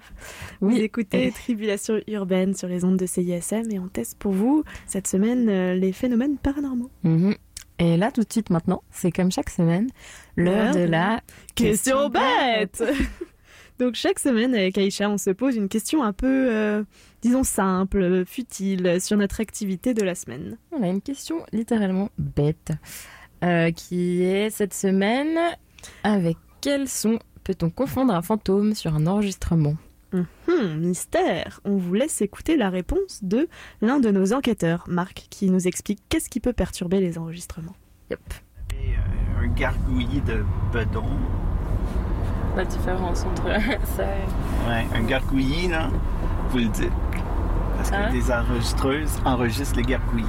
Vous 0.60 0.68
Oui. 0.74 0.80
écoutez 0.80 1.30
Tribulation 1.32 2.00
urbaine 2.08 2.54
sur 2.54 2.68
les 2.68 2.84
ondes 2.84 2.96
de 2.96 3.06
CISM 3.06 3.70
et 3.70 3.78
on 3.78 3.88
teste 3.88 4.16
pour 4.18 4.32
vous 4.32 4.64
cette 4.86 5.06
semaine 5.06 5.48
euh, 5.48 5.74
les 5.74 5.92
phénomènes 5.92 6.38
paranormaux. 6.38 6.90
Mhm. 7.02 7.34
Et 7.80 7.96
là, 7.96 8.10
tout 8.10 8.22
de 8.22 8.32
suite 8.32 8.50
maintenant, 8.50 8.82
c'est 8.90 9.12
comme 9.12 9.30
chaque 9.30 9.50
semaine, 9.50 9.88
l'heure 10.36 10.74
de 10.74 10.80
la 10.80 11.20
question 11.54 12.08
bête. 12.08 12.82
Donc 13.78 13.94
chaque 13.94 14.18
semaine 14.18 14.52
avec 14.56 14.76
Aïcha, 14.76 15.08
on 15.08 15.18
se 15.18 15.30
pose 15.30 15.54
une 15.54 15.68
question 15.68 16.02
un 16.02 16.12
peu, 16.12 16.48
euh, 16.52 16.82
disons 17.22 17.44
simple, 17.44 18.24
futile 18.26 19.00
sur 19.00 19.16
notre 19.16 19.40
activité 19.40 19.94
de 19.94 20.02
la 20.02 20.16
semaine. 20.16 20.56
On 20.72 20.82
a 20.82 20.88
une 20.88 21.00
question 21.00 21.44
littéralement 21.52 22.10
bête 22.18 22.72
euh, 23.44 23.70
qui 23.70 24.24
est 24.24 24.50
cette 24.50 24.74
semaine 24.74 25.38
avec 26.04 26.36
quel 26.60 26.88
son 26.88 27.18
peut-on 27.44 27.70
confondre 27.70 28.12
un 28.14 28.22
fantôme 28.22 28.74
sur 28.74 28.94
un 28.94 29.06
enregistrement? 29.06 29.74
Hum, 30.12 30.78
mystère. 30.80 31.60
On 31.64 31.76
vous 31.76 31.92
laisse 31.94 32.22
écouter 32.22 32.56
la 32.56 32.70
réponse 32.70 33.20
de 33.22 33.48
l'un 33.82 34.00
de 34.00 34.10
nos 34.10 34.32
enquêteurs, 34.32 34.84
Marc, 34.88 35.26
qui 35.30 35.50
nous 35.50 35.66
explique 35.68 36.00
qu'est-ce 36.08 36.30
qui 36.30 36.40
peut 36.40 36.52
perturber 36.54 37.00
les 37.00 37.18
enregistrements. 37.18 37.76
un 38.10 39.46
gargouillis 39.48 40.20
de 40.22 40.44
bedon. 40.72 41.04
La 42.56 42.64
différence 42.64 43.24
entre 43.24 43.44
ça 43.96 44.04
Ouais, 44.66 44.86
un 44.94 45.02
gargouillis, 45.02 45.68
là, 45.68 45.90
vous 46.50 46.58
le 46.58 46.68
dites. 46.68 46.90
Parce 47.76 47.90
que 47.90 47.94
Hein? 47.96 48.10
des 48.10 48.32
enregistreuses 48.32 49.18
enregistrent 49.24 49.76
les 49.76 49.82
gargouillis 49.82 50.26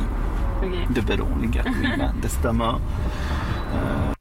de 0.94 1.02
bedon, 1.02 1.28
les 1.42 1.48
gargouillements 1.48 2.12
d'estomac. 2.22 2.80
Euh, 3.74 4.12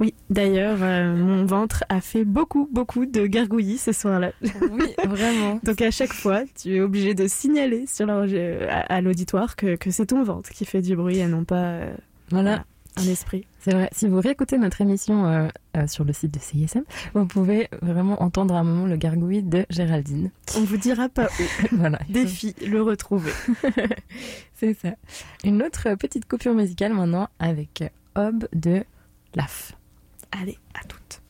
Oui, 0.00 0.14
d'ailleurs, 0.30 0.78
euh, 0.82 1.16
mon 1.16 1.44
ventre 1.44 1.84
a 1.88 2.00
fait 2.00 2.24
beaucoup, 2.24 2.68
beaucoup 2.72 3.04
de 3.06 3.26
gargouillis 3.26 3.78
ce 3.78 3.92
soir-là. 3.92 4.30
Oui, 4.70 4.94
vraiment. 5.06 5.58
Donc 5.64 5.82
à 5.82 5.90
chaque 5.90 6.12
fois, 6.12 6.42
tu 6.60 6.76
es 6.76 6.80
obligé 6.80 7.14
de 7.14 7.26
signaler 7.26 7.86
sur 7.86 8.06
l'enregi- 8.06 8.64
à, 8.68 8.80
à 8.82 9.00
l'auditoire 9.00 9.56
que, 9.56 9.74
que 9.76 9.90
c'est 9.90 10.06
ton 10.06 10.22
ventre 10.22 10.50
qui 10.50 10.64
fait 10.64 10.82
du 10.82 10.94
bruit 10.94 11.18
et 11.18 11.26
non 11.26 11.44
pas 11.44 11.56
euh, 11.64 11.92
Voilà. 12.30 12.64
un 12.96 13.02
esprit. 13.02 13.44
C'est 13.60 13.72
vrai, 13.72 13.88
si 13.92 14.06
vous 14.06 14.20
réécoutez 14.20 14.56
notre 14.56 14.80
émission 14.80 15.26
euh, 15.26 15.48
euh, 15.76 15.86
sur 15.88 16.04
le 16.04 16.12
site 16.12 16.32
de 16.32 16.38
CISM, 16.38 16.84
vous 17.14 17.26
pouvez 17.26 17.68
vraiment 17.82 18.22
entendre 18.22 18.54
à 18.54 18.60
un 18.60 18.64
moment 18.64 18.86
le 18.86 18.96
gargouille 18.96 19.42
de 19.42 19.66
Géraldine. 19.68 20.30
On 20.56 20.60
vous 20.62 20.76
dira 20.76 21.08
pas 21.08 21.26
où. 21.26 21.66
voilà. 21.76 21.98
Défi, 22.08 22.54
le 22.66 22.80
retrouver. 22.82 23.32
C'est 24.54 24.74
ça. 24.74 24.90
Une 25.44 25.62
autre 25.62 25.94
petite 25.96 26.26
coupure 26.28 26.54
musicale 26.54 26.94
maintenant 26.94 27.28
avec 27.40 27.82
Hob 28.14 28.46
de 28.54 28.84
Laf. 29.34 29.72
Allez, 30.30 30.58
à 30.74 30.84
toutes. 30.84 31.22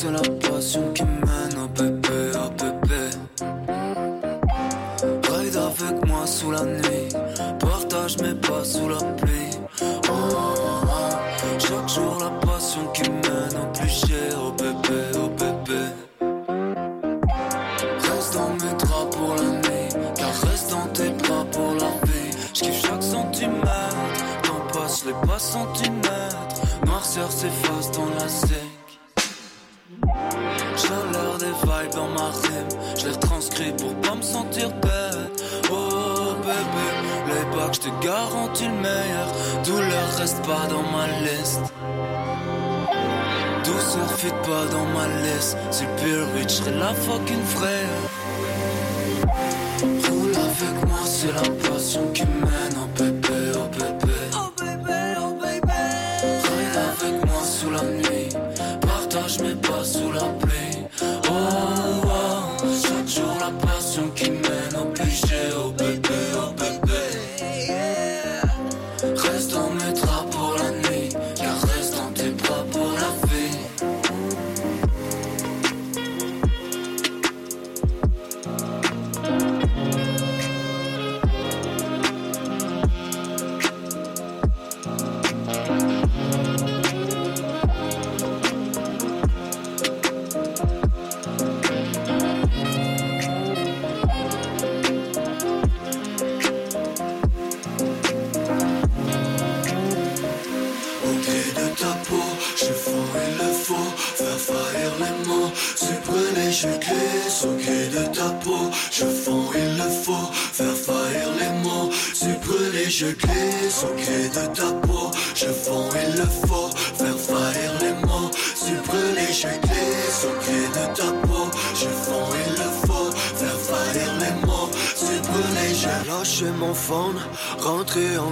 C'est 0.00 0.12
la 0.12 0.20
passion 0.48 0.94
reste 40.18 40.44
pas 40.44 40.66
dans 40.68 40.82
ma 40.82 41.06
liste. 41.22 41.72
Douceur 43.64 44.10
fit 44.16 44.38
pas 44.42 44.64
dans 44.72 44.86
ma 44.86 45.06
liste. 45.22 45.56
C'est 45.70 45.84
le 45.84 45.94
pire 45.96 46.26
bitch, 46.34 46.50
serai 46.50 46.72
la 46.72 46.92
fucking 46.92 47.44
frère. 47.44 47.88
Roule 49.80 50.34
avec 50.34 50.88
moi, 50.88 50.98
c'est 51.04 51.32
la 51.32 51.67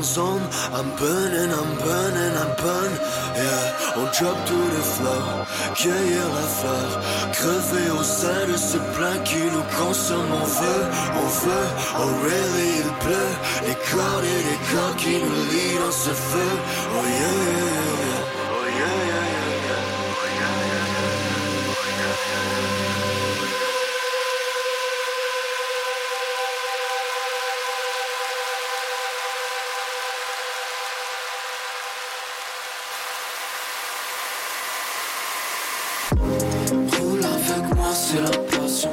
zone, 0.07 0.47
I'm 0.73 0.89
burning, 1.03 1.51
I'm 1.61 1.73
burning, 1.83 2.35
I'm 2.43 2.53
burning. 2.63 3.01
Yeah, 3.41 3.99
on 3.99 4.07
drop 4.17 4.39
to 4.49 4.59
the 4.77 4.85
floor 4.95 5.47
Cueillir 5.79 6.27
la 6.39 6.47
fleur. 6.59 6.91
Crever 7.39 7.91
au 7.99 8.03
sein 8.03 8.43
de 8.53 8.57
ce 8.57 8.79
plein 8.95 9.19
qui 9.29 9.43
nous 9.55 9.67
consomme. 9.81 10.33
On 10.43 10.47
veut, 10.61 10.85
on 11.23 11.29
veut, 11.45 11.69
oh 12.01 12.11
really 12.29 12.69
il 12.83 12.91
pleut. 13.05 13.35
Les 13.67 13.79
cordes 13.91 14.29
et 14.37 14.43
les 14.51 14.61
corps 14.71 14.97
qui 14.97 15.15
nous 15.27 15.43
lient 15.53 15.79
dans 15.85 15.97
ce 16.05 16.13
feu. 16.29 16.51
Oh 16.95 17.05
yeah, 17.19 17.37
yeah, 17.59 17.86
c'est 38.09 38.21
la 38.21 38.31
passion 38.57 38.91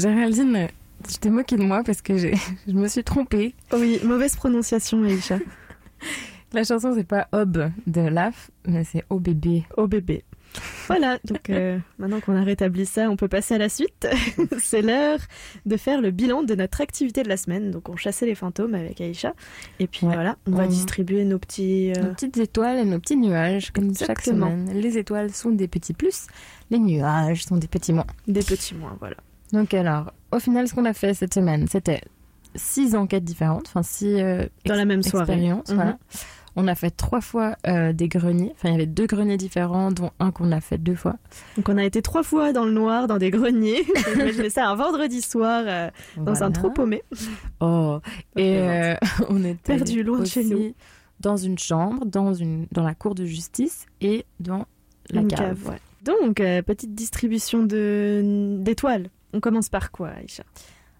Géraldine, 0.00 0.68
je 1.08 1.16
t'ai 1.16 1.30
moqué 1.30 1.56
de 1.56 1.62
moi 1.62 1.82
parce 1.84 2.00
que 2.02 2.16
je 2.66 2.72
me 2.72 2.88
suis 2.88 3.04
trompée. 3.04 3.54
Oui, 3.72 4.00
mauvaise 4.04 4.34
prononciation, 4.36 5.02
Aïcha. 5.04 5.38
La 6.52 6.64
chanson, 6.64 6.92
c'est 6.96 7.04
pas 7.06 7.28
Ob 7.32 7.70
de 7.86 8.00
Laf, 8.00 8.50
mais 8.66 8.82
c'est 8.84 9.04
bébé. 9.10 9.64
Oh 9.76 9.86
bébé. 9.86 10.24
Voilà, 10.88 11.18
donc 11.24 11.48
euh, 11.50 11.78
maintenant 12.00 12.18
qu'on 12.18 12.34
a 12.34 12.42
rétabli 12.42 12.84
ça, 12.84 13.08
on 13.08 13.14
peut 13.14 13.28
passer 13.28 13.54
à 13.54 13.58
la 13.58 13.68
suite. 13.68 14.08
C'est 14.58 14.82
l'heure 14.82 15.20
de 15.64 15.76
faire 15.76 16.00
le 16.00 16.10
bilan 16.10 16.42
de 16.42 16.56
notre 16.56 16.80
activité 16.80 17.22
de 17.22 17.28
la 17.28 17.36
semaine. 17.36 17.70
Donc 17.70 17.88
on 17.88 17.94
chassait 17.94 18.26
les 18.26 18.34
fantômes 18.34 18.74
avec 18.74 19.00
Aïcha. 19.00 19.34
Et 19.78 19.86
puis 19.86 20.06
voilà, 20.06 20.36
on 20.48 20.52
va 20.52 20.66
distribuer 20.66 21.24
nos 21.24 21.38
petits... 21.38 21.92
euh, 21.96 22.02
Nos 22.02 22.14
petites 22.14 22.38
étoiles 22.38 22.78
et 22.78 22.84
nos 22.84 22.98
petits 22.98 23.16
nuages, 23.16 23.70
comme 23.70 23.94
chaque 23.94 24.22
semaine. 24.22 24.70
Les 24.74 24.98
étoiles 24.98 25.30
sont 25.32 25.50
des 25.50 25.68
petits 25.68 25.94
plus, 25.94 26.26
les 26.70 26.80
nuages 26.80 27.44
sont 27.44 27.56
des 27.58 27.68
petits 27.68 27.92
moins. 27.92 28.06
Des 28.26 28.42
petits 28.42 28.74
moins, 28.74 28.96
voilà. 28.98 29.16
Donc 29.52 29.74
alors, 29.74 30.12
au 30.32 30.38
final, 30.38 30.68
ce 30.68 30.74
qu'on 30.74 30.84
a 30.84 30.92
fait 30.92 31.14
cette 31.14 31.34
semaine, 31.34 31.66
c'était 31.68 32.00
six 32.54 32.94
enquêtes 32.94 33.24
différentes, 33.24 33.66
enfin 33.68 33.82
six 33.82 34.20
euh, 34.20 34.44
Dans 34.66 34.74
la 34.74 34.84
même 34.84 35.02
soirée. 35.02 35.32
expériences, 35.32 35.68
Mhm. 35.70 35.74
voilà. 35.76 35.98
On 36.56 36.66
a 36.66 36.74
fait 36.74 36.90
trois 36.90 37.20
fois 37.20 37.54
euh, 37.68 37.92
des 37.92 38.08
greniers, 38.08 38.52
enfin 38.56 38.70
il 38.70 38.72
y 38.72 38.74
avait 38.74 38.86
deux 38.86 39.06
greniers 39.06 39.36
différents, 39.36 39.92
dont 39.92 40.10
un 40.18 40.32
qu'on 40.32 40.50
a 40.50 40.60
fait 40.60 40.78
deux 40.78 40.96
fois. 40.96 41.14
Donc 41.56 41.68
on 41.68 41.78
a 41.78 41.84
été 41.84 42.02
trois 42.02 42.24
fois 42.24 42.52
dans 42.52 42.64
le 42.64 42.72
noir, 42.72 43.06
dans 43.06 43.18
des 43.18 43.30
greniers. 43.30 43.84
Imaginez 44.16 44.50
ça 44.50 44.68
un 44.68 44.74
vendredi 44.74 45.22
soir 45.22 45.62
euh, 45.64 45.90
dans 46.16 46.24
Voilà. 46.32 46.46
un 46.46 46.50
trou 46.50 46.70
paumé. 46.70 47.02
Oh, 47.60 48.00
et 48.36 48.58
euh, 48.58 48.94
on 49.28 49.44
était 49.44 49.76
Perdu 49.76 50.02
loin 50.02 50.18
de 50.18 50.24
chez 50.24 50.42
nous. 50.44 50.74
dans 51.20 51.36
une 51.36 51.56
chambre, 51.58 52.04
dans 52.04 52.34
une 52.34 52.66
dans 52.72 52.82
la 52.82 52.94
cour 52.94 53.14
de 53.14 53.24
justice 53.24 53.86
et 54.00 54.26
dans 54.40 54.66
la 55.10 55.20
Une 55.20 55.28
cave. 55.28 55.68
ouais. 55.68 55.78
Donc, 56.04 56.36
petite 56.66 56.94
distribution 56.96 57.62
de 57.62 58.56
d'étoiles. 58.58 59.08
On 59.32 59.40
commence 59.40 59.68
par 59.68 59.90
quoi, 59.90 60.08
Aïcha? 60.10 60.44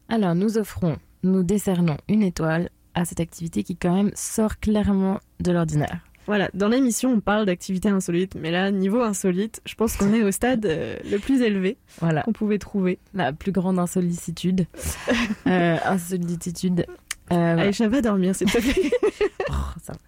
Alors, 0.09 0.35
nous 0.35 0.59
offrons, 0.59 0.97
nous 1.23 1.43
décernons 1.43 1.97
une 2.09 2.23
étoile 2.23 2.71
à 2.95 3.05
cette 3.05 3.21
activité 3.21 3.63
qui 3.63 3.77
quand 3.77 3.95
même 3.95 4.11
sort 4.15 4.59
clairement 4.59 5.21
de 5.41 5.53
l'ordinaire. 5.53 6.01
Voilà, 6.27 6.49
dans 6.55 6.69
l'émission, 6.69 7.13
on 7.13 7.21
parle 7.21 7.47
d'activités 7.47 7.89
insolites, 7.89 8.35
mais 8.37 8.51
là, 8.51 8.71
niveau 8.71 9.01
insolite, 9.03 9.61
je 9.65 9.75
pense 9.75 9.97
qu'on 9.97 10.13
est 10.13 10.23
au 10.23 10.31
stade 10.31 10.65
euh, 10.67 10.97
le 11.11 11.19
plus 11.19 11.41
élevé 11.43 11.77
Voilà. 12.01 12.23
qu'on 12.23 12.33
pouvait 12.33 12.59
trouver. 12.59 12.99
La 13.15 13.33
plus 13.33 13.53
grande 13.53 13.79
insolitude. 13.79 14.67
euh, 15.47 15.77
insolitude. 15.85 16.87
Euh, 17.33 17.59
Aïcha 17.59 17.89
va 17.89 18.01
dormir, 18.01 18.35
s'il 18.35 18.51
te 18.51 18.59
plaît. 18.59 18.91
ça 19.83 19.93
va. 19.93 19.99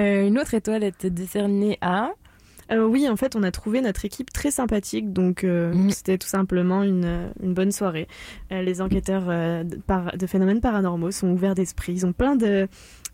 Euh, 0.00 0.26
une 0.26 0.38
autre 0.38 0.54
étoile 0.54 0.84
était 0.84 1.10
décernée 1.10 1.78
à. 1.80 2.10
Euh, 2.72 2.86
oui, 2.86 3.08
en 3.08 3.16
fait, 3.16 3.34
on 3.36 3.42
a 3.42 3.50
trouvé 3.50 3.80
notre 3.80 4.04
équipe 4.04 4.32
très 4.32 4.50
sympathique, 4.50 5.12
donc 5.12 5.42
euh, 5.44 5.72
Mhm. 5.74 5.90
c'était 5.90 6.18
tout 6.18 6.28
simplement 6.28 6.82
une, 6.84 7.04
euh, 7.04 7.28
une 7.42 7.52
bonne 7.54 7.72
soirée. 7.72 8.06
Euh, 8.52 8.62
les 8.62 8.80
enquêteurs 8.80 9.26
de, 9.64 9.76
par- 9.76 10.16
de 10.16 10.26
phénomènes 10.26 10.60
paranormaux 10.60 11.10
sont 11.10 11.28
ouverts 11.30 11.54
d'esprit, 11.54 11.92
ils 11.94 12.06
ont 12.06 12.12
plein 12.12 12.36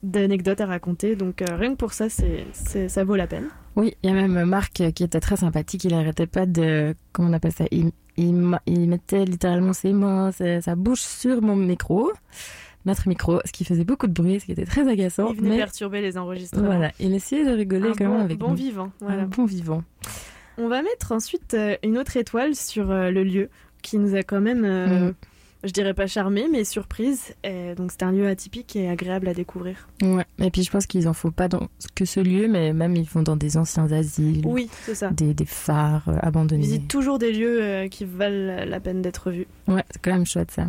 d'anecdotes 0.02 0.60
à 0.60 0.66
raconter, 0.66 1.16
donc 1.16 1.42
rien 1.46 1.70
que 1.72 1.76
pour 1.76 1.92
ça, 1.92 2.08
c'est 2.08 2.88
ça 2.88 3.04
vaut 3.04 3.16
la 3.16 3.26
peine. 3.26 3.48
Oui, 3.76 3.94
il 4.02 4.10
y 4.10 4.12
a 4.12 4.14
même 4.16 4.44
Marc 4.44 4.72
qui 4.94 5.02
était 5.04 5.20
très 5.20 5.36
sympathique. 5.36 5.84
Il 5.84 5.92
arrêtait 5.94 6.26
pas 6.26 6.46
de. 6.46 6.94
Comment 7.12 7.28
on 7.28 7.32
appelle 7.34 7.52
ça? 7.52 7.64
Il, 7.70 7.90
il, 8.16 8.32
ma- 8.32 8.62
il 8.66 8.88
mettait 8.88 9.24
littéralement 9.26 9.74
ses 9.74 9.92
mains, 9.92 10.32
sa, 10.32 10.62
sa 10.62 10.74
bouche 10.76 11.00
sur 11.02 11.42
mon 11.42 11.56
micro, 11.56 12.10
notre 12.86 13.08
micro, 13.08 13.40
ce 13.44 13.52
qui 13.52 13.64
faisait 13.64 13.84
beaucoup 13.84 14.06
de 14.06 14.12
bruit, 14.12 14.40
ce 14.40 14.46
qui 14.46 14.52
était 14.52 14.64
très 14.64 14.88
agaçant. 14.88 15.28
Ils 15.32 15.36
venaient 15.36 15.48
mais 15.50 15.56
perturber 15.58 16.00
les 16.00 16.16
enregistrements. 16.16 16.64
voilà, 16.66 16.92
il 17.00 17.14
essayait 17.14 17.44
de 17.44 17.50
rigoler 17.50 17.90
Un 17.90 17.92
quand 17.94 18.04
bon, 18.06 18.12
même 18.12 18.20
avec 18.22 18.38
bon 18.38 18.50
nous. 18.50 18.56
vivant. 18.56 18.90
Voilà. 19.00 19.22
Un 19.22 19.26
bon 19.26 19.44
vivant. 19.44 19.82
On 20.58 20.68
va 20.68 20.80
mettre 20.82 21.12
ensuite 21.12 21.52
euh, 21.54 21.76
une 21.82 21.98
autre 21.98 22.16
étoile 22.16 22.54
sur 22.54 22.90
euh, 22.90 23.10
le 23.10 23.24
lieu 23.24 23.50
qui 23.82 23.98
nous 23.98 24.14
a 24.14 24.22
quand 24.22 24.40
même, 24.40 24.64
euh, 24.64 24.86
Mhm. 25.08 25.14
je 25.64 25.70
dirais 25.70 25.92
pas 25.92 26.06
charmé, 26.06 26.46
mais 26.50 26.64
surprise. 26.64 27.34
Et 27.44 27.74
donc 27.74 27.90
c'est 27.92 28.02
un 28.04 28.10
lieu 28.12 28.26
atypique 28.26 28.74
et 28.76 28.88
agréable 28.88 29.28
à 29.28 29.34
découvrir. 29.34 29.86
Ouais. 30.02 30.24
Et 30.38 30.50
puis 30.50 30.62
je 30.62 30.70
pense 30.70 30.86
qu'ils 30.86 31.08
en 31.08 31.12
font 31.12 31.30
pas 31.30 31.48
dans 31.48 31.68
que 31.94 32.04
ce 32.06 32.20
lieu, 32.20 32.48
mais 32.48 32.72
même 32.72 32.96
ils 32.96 33.04
vont 33.08 33.22
dans 33.22 33.36
des 33.36 33.56
anciens 33.58 33.90
asiles. 33.92 34.42
Oui, 34.46 34.68
c'est 34.84 34.94
ça. 34.94 35.10
Des, 35.10 35.34
des 35.34 35.44
phares 35.44 36.04
On 36.06 36.16
abandonnés. 36.26 36.62
visite 36.62 36.88
toujours 36.88 37.18
des 37.18 37.32
lieux 37.32 37.88
qui 37.90 38.04
valent 38.06 38.64
la 38.64 38.80
peine 38.80 39.02
d'être 39.02 39.30
vus. 39.30 39.46
Ouais, 39.68 39.84
c'est 39.90 40.00
quand 40.00 40.12
même 40.12 40.24
chouette 40.26 40.50
ça. 40.52 40.68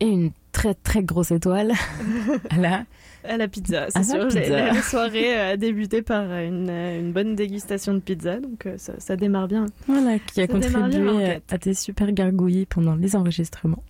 Et 0.00 0.06
une 0.06 0.30
très 0.52 0.74
très 0.74 1.02
grosse 1.02 1.30
étoile. 1.30 1.72
là. 2.58 2.84
À 3.24 3.36
la 3.36 3.48
pizza, 3.48 3.86
c'est 3.90 3.96
À 4.14 4.18
la 4.18 4.30
sûr. 4.30 4.40
La, 4.50 4.72
la 4.72 4.82
soirée 4.82 5.34
a 5.34 5.56
débuté 5.56 6.00
par 6.00 6.22
une, 6.22 6.68
euh, 6.70 7.00
une 7.00 7.12
bonne 7.12 7.34
dégustation 7.34 7.92
de 7.94 7.98
pizza, 7.98 8.38
donc 8.38 8.66
euh, 8.66 8.78
ça, 8.78 8.92
ça 8.98 9.16
démarre 9.16 9.48
bien. 9.48 9.66
Voilà, 9.88 10.18
qui 10.20 10.42
a 10.42 10.46
Ça 10.46 10.52
contribué 10.52 11.32
à, 11.32 11.40
à 11.50 11.58
tes 11.58 11.74
super 11.74 12.12
gargouillis 12.12 12.66
pendant 12.66 12.94
les 12.94 13.16
enregistrements. 13.16 13.82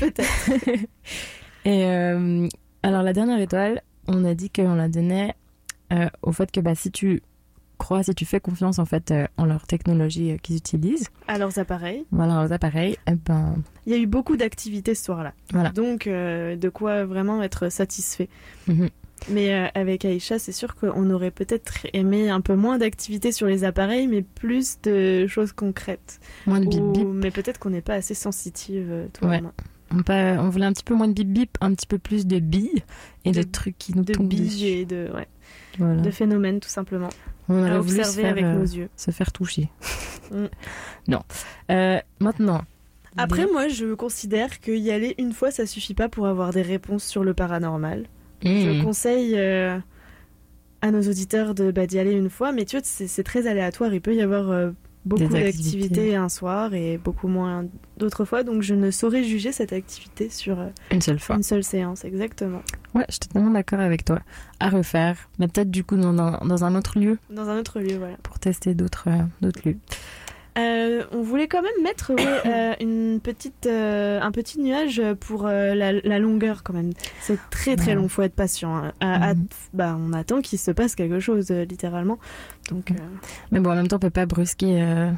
Peut-être. 0.00 0.50
Et 1.64 1.86
euh, 1.86 2.46
alors 2.82 3.02
la 3.02 3.12
dernière 3.14 3.40
étoile, 3.40 3.80
on 4.06 4.24
a 4.24 4.34
dit 4.34 4.50
qu'on 4.50 4.74
la 4.74 4.88
donnait 4.88 5.34
euh, 5.92 6.08
au 6.22 6.32
fait 6.32 6.50
que 6.52 6.60
bah, 6.60 6.74
si 6.74 6.90
tu 6.90 7.22
crois, 7.84 8.02
si 8.02 8.14
tu 8.14 8.24
fais 8.24 8.40
confiance 8.40 8.78
en 8.78 8.84
fait 8.84 9.10
euh, 9.10 9.26
en 9.36 9.44
leur 9.44 9.66
technologie 9.66 10.32
euh, 10.32 10.36
qu'ils 10.38 10.56
utilisent, 10.56 11.08
À 11.28 11.38
leurs 11.38 11.58
appareils. 11.58 12.04
voilà 12.10 12.34
leurs 12.34 12.52
appareils, 12.52 12.96
eh 13.06 13.14
ben 13.14 13.56
Il 13.86 13.92
y 13.92 13.96
a 13.96 13.98
eu 13.98 14.06
beaucoup 14.06 14.36
d'activités 14.36 14.94
ce 14.94 15.04
soir-là. 15.04 15.32
Voilà. 15.52 15.70
Donc, 15.70 16.06
euh, 16.06 16.56
de 16.56 16.68
quoi 16.68 17.04
vraiment 17.04 17.42
être 17.42 17.68
satisfait. 17.70 18.28
Mhm. 18.68 18.88
Mais 19.30 19.54
euh, 19.54 19.66
avec 19.74 20.04
Aïcha, 20.04 20.38
c'est 20.38 20.52
sûr 20.52 20.74
qu'on 20.74 21.08
aurait 21.10 21.30
peut-être 21.30 21.86
aimé 21.94 22.28
un 22.28 22.40
peu 22.42 22.56
moins 22.56 22.76
d'activités 22.78 23.32
sur 23.32 23.46
les 23.46 23.64
appareils, 23.64 24.06
mais 24.06 24.20
plus 24.22 24.78
de 24.82 25.26
choses 25.28 25.52
concrètes. 25.52 26.20
moins 26.46 26.60
de 26.60 26.66
bip 26.66 26.80
Ou- 26.80 26.92
bip. 26.92 27.06
Mais 27.14 27.30
peut-être 27.30 27.58
qu'on 27.58 27.70
n'est 27.70 27.80
pas 27.80 27.94
assez 27.94 28.14
sensitive, 28.14 29.08
toi 29.14 29.28
Ouais. 29.28 29.38
et 29.38 29.40
moi. 29.40 29.52
On, 29.92 30.48
voulait 30.50 30.64
un 30.66 30.72
petit 30.72 30.82
peu 30.84 30.94
moins 30.94 31.06
de 31.08 31.12
bip 31.14 31.28
bip, 31.32 31.56
un 31.60 31.72
petit 31.72 31.86
peu 31.86 31.98
plus 31.98 32.26
de 32.26 32.38
billes 32.40 32.82
et 33.24 33.30
de, 33.30 33.38
De- 33.42 33.48
trucs 33.48 33.78
qui 33.78 33.94
nous 33.96 34.02
De 34.04 34.12
tombent 34.12 34.28
billes 34.28 34.40
dessus. 34.40 34.64
et 34.64 34.84
de, 34.84 35.08
ouais, 35.14 35.28
Voilà. 35.78 36.00
de 36.00 36.10
phénomènes, 36.10 36.60
tout 36.60 36.68
simplement. 36.68 37.08
On 37.48 37.60
aurait 37.60 37.70
à 37.72 37.78
voulu 37.80 37.90
se 37.96 37.98
observer 38.00 38.22
faire, 38.22 38.30
avec 38.30 38.44
euh, 38.44 38.54
nos 38.54 38.62
yeux. 38.64 38.88
se 38.96 39.10
faire 39.10 39.32
toucher. 39.32 39.68
Mm. 40.30 40.46
Non. 41.08 41.20
Euh, 41.70 41.98
maintenant. 42.20 42.62
Après, 43.16 43.44
des- 43.44 43.52
moi, 43.52 43.68
je 43.68 43.92
considère 43.94 44.58
qu'y 44.60 44.90
aller 44.90 45.14
une 45.18 45.32
fois, 45.32 45.50
ça 45.50 45.66
suffit 45.66 45.92
pas 45.94 46.08
pour 46.08 46.26
avoir 46.26 46.52
des 46.52 46.62
réponses 46.62 47.04
sur 47.04 47.22
le 47.24 47.34
paranormal. 47.34 48.04
Mm. 48.42 48.48
Je 48.48 48.82
conseille 48.82 49.34
euh, 49.36 49.78
à 50.80 50.90
nos 50.90 51.02
auditeurs 51.02 51.54
de 51.54 51.70
bah, 51.70 51.86
d'y 51.86 51.98
aller 51.98 52.12
une 52.12 52.30
fois, 52.30 52.52
mais 52.52 52.64
tu 52.64 52.76
vois, 52.76 52.84
c'est 52.84 53.22
très 53.22 53.46
aléatoire. 53.46 53.92
Il 53.92 54.00
peut 54.00 54.14
y 54.14 54.22
avoir 54.22 54.50
beaucoup 55.04 55.24
d'activités 55.24 55.48
activités. 55.48 56.16
un 56.16 56.28
soir 56.28 56.74
et 56.74 56.98
beaucoup 56.98 57.28
moins 57.28 57.66
d'autres 57.98 58.24
fois, 58.24 58.42
donc 58.42 58.62
je 58.62 58.74
ne 58.74 58.90
saurais 58.90 59.22
juger 59.24 59.52
cette 59.52 59.72
activité 59.72 60.28
sur 60.30 60.58
euh, 60.60 60.68
Une 60.90 61.00
seule 61.02 61.18
fois. 61.20 61.36
une 61.36 61.42
seule 61.42 61.62
séance, 61.64 62.04
exactement. 62.04 62.62
Ouais, 62.94 63.04
je 63.08 63.14
suis 63.14 63.20
totalement 63.20 63.50
d'accord 63.50 63.80
avec 63.80 64.04
toi. 64.04 64.20
À 64.60 64.68
refaire, 64.70 65.28
mais 65.38 65.46
peut-être 65.48 65.70
du 65.70 65.84
coup 65.84 65.96
dans 65.96 66.16
un, 66.18 66.38
dans 66.46 66.64
un 66.64 66.74
autre 66.74 66.98
lieu 66.98 67.18
Dans 67.30 67.48
un 67.48 67.58
autre 67.58 67.80
lieu, 67.80 67.96
voilà. 67.98 68.16
pour 68.22 68.38
tester 68.38 68.74
d'autres 68.74 69.04
euh, 69.08 69.22
d'autres 69.40 69.60
lieux. 69.68 69.76
Euh, 70.56 71.02
on 71.10 71.22
voulait 71.22 71.48
quand 71.48 71.62
même 71.62 71.82
mettre 71.82 72.12
ouais, 72.14 72.24
euh, 72.46 72.74
une 72.80 73.20
petite, 73.20 73.66
euh, 73.66 74.20
un 74.20 74.30
petit 74.30 74.60
nuage 74.60 75.02
pour 75.20 75.44
la, 75.48 75.92
la 75.92 76.18
longueur 76.18 76.62
quand 76.62 76.72
même. 76.74 76.92
C'est 77.20 77.38
très 77.50 77.74
très 77.76 77.88
Ouais. 77.88 77.94
long, 77.94 78.08
faut 78.08 78.22
être 78.22 78.34
patient. 78.34 78.76
hein. 78.76 78.92
À- 79.00 79.30
à- 79.30 79.34
Mhm. 79.34 79.46
bah, 79.72 79.96
on 79.98 80.12
attend 80.12 80.40
qu'il 80.42 80.58
se 80.58 80.70
passe 80.70 80.94
quelque 80.94 81.18
chose 81.20 81.50
littéralement. 81.50 82.18
Donc 82.70 82.92
Mais 83.50 83.60
bon, 83.60 83.70
en 83.70 83.74
même 83.74 83.88
temps, 83.88 83.96
on 83.96 84.00
peut 84.00 84.10
pas 84.10 84.26
brusquer 84.26 85.10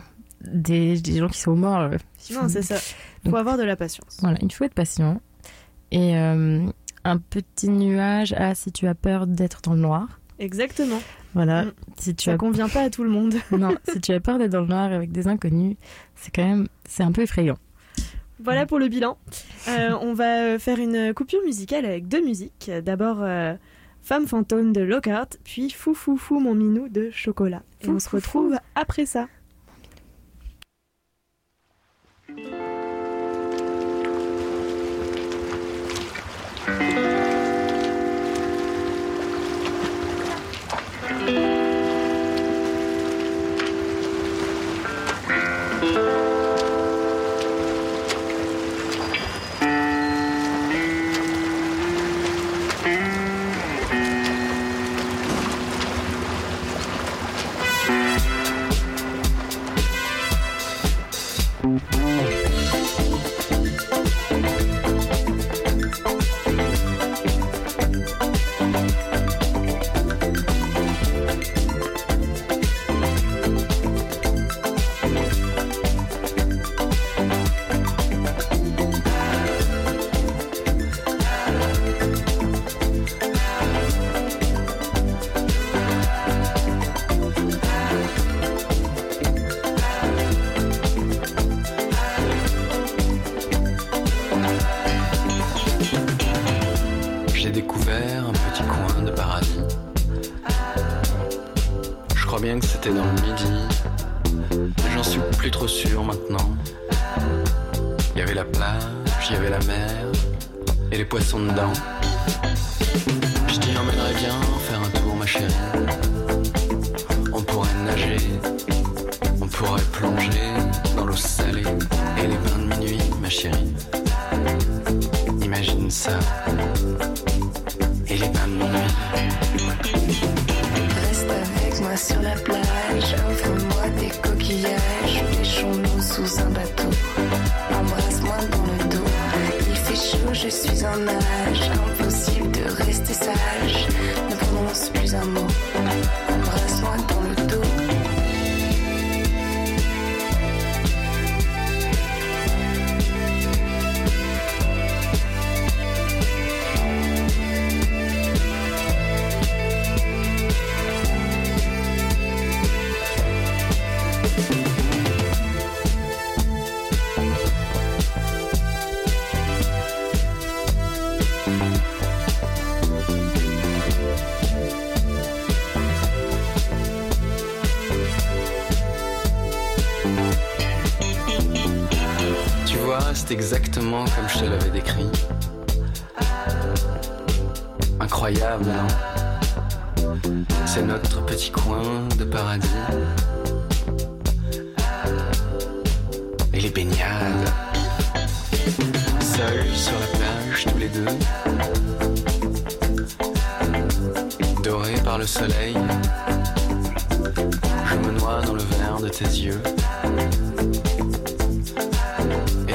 des, 0.42 1.00
des 1.00 1.18
gens 1.18 1.28
qui 1.28 1.38
sont 1.40 1.54
morts. 1.56 1.90
Il 2.28 2.34
faut- 2.34 2.42
non, 2.42 2.48
c'est 2.48 2.62
ça. 2.62 2.76
Faut 2.76 3.30
Donc- 3.30 3.38
avoir 3.38 3.58
de 3.58 3.62
la 3.64 3.76
patience. 3.76 4.18
Voilà, 4.20 4.38
il 4.40 4.52
faut 4.52 4.64
être 4.64 4.74
patient. 4.74 5.20
Et 5.90 6.16
un 6.16 7.18
petit 7.18 7.68
nuage 7.68 8.32
à 8.32 8.54
si 8.54 8.72
tu 8.72 8.86
as 8.86 8.94
peur 8.94 9.26
d'être 9.26 9.60
dans 9.62 9.74
le 9.74 9.80
noir. 9.80 10.18
Exactement. 10.38 11.00
Voilà, 11.34 11.64
Mm. 11.66 11.72
si 11.98 12.14
tu 12.14 12.24
Ça 12.24 12.32
as 12.32 12.36
convient 12.36 12.68
pas 12.68 12.82
à 12.82 12.90
tout 12.90 13.04
le 13.04 13.10
monde. 13.10 13.34
non, 13.52 13.74
si 13.90 14.00
tu 14.00 14.12
as 14.12 14.20
peur 14.20 14.38
d'être 14.38 14.52
dans 14.52 14.60
le 14.62 14.66
noir 14.68 14.92
avec 14.92 15.12
des 15.12 15.28
inconnus, 15.28 15.76
c'est 16.14 16.34
quand 16.34 16.44
même 16.44 16.68
c'est 16.88 17.02
un 17.02 17.12
peu 17.12 17.22
effrayant. 17.22 17.58
Voilà 18.38 18.66
pour 18.66 18.78
le 18.78 18.88
bilan. 18.88 19.16
Euh, 19.68 19.96
on 20.02 20.12
va 20.12 20.58
faire 20.58 20.78
une 20.78 21.14
coupure 21.14 21.42
musicale 21.44 21.86
avec 21.86 22.06
deux 22.06 22.22
musiques. 22.22 22.70
D'abord 22.84 23.18
euh, 23.22 23.54
Femme 24.02 24.26
fantôme 24.26 24.72
de 24.72 24.82
Lockhart, 24.82 25.28
puis 25.42 25.70
Fou 25.70 25.94
Fou 25.94 26.16
Fou 26.16 26.38
mon 26.38 26.54
minou 26.54 26.88
de 26.88 27.10
Chocolat. 27.10 27.62
Et 27.80 27.86
Fou, 27.86 27.92
on 27.92 27.98
se 27.98 28.08
fou, 28.08 28.16
retrouve 28.16 28.56
après 28.74 29.06
ça. 29.06 29.26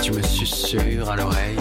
tu 0.02 0.12
me 0.14 0.22
susurres 0.24 1.12
à 1.12 1.16
l'oreille. 1.16 1.58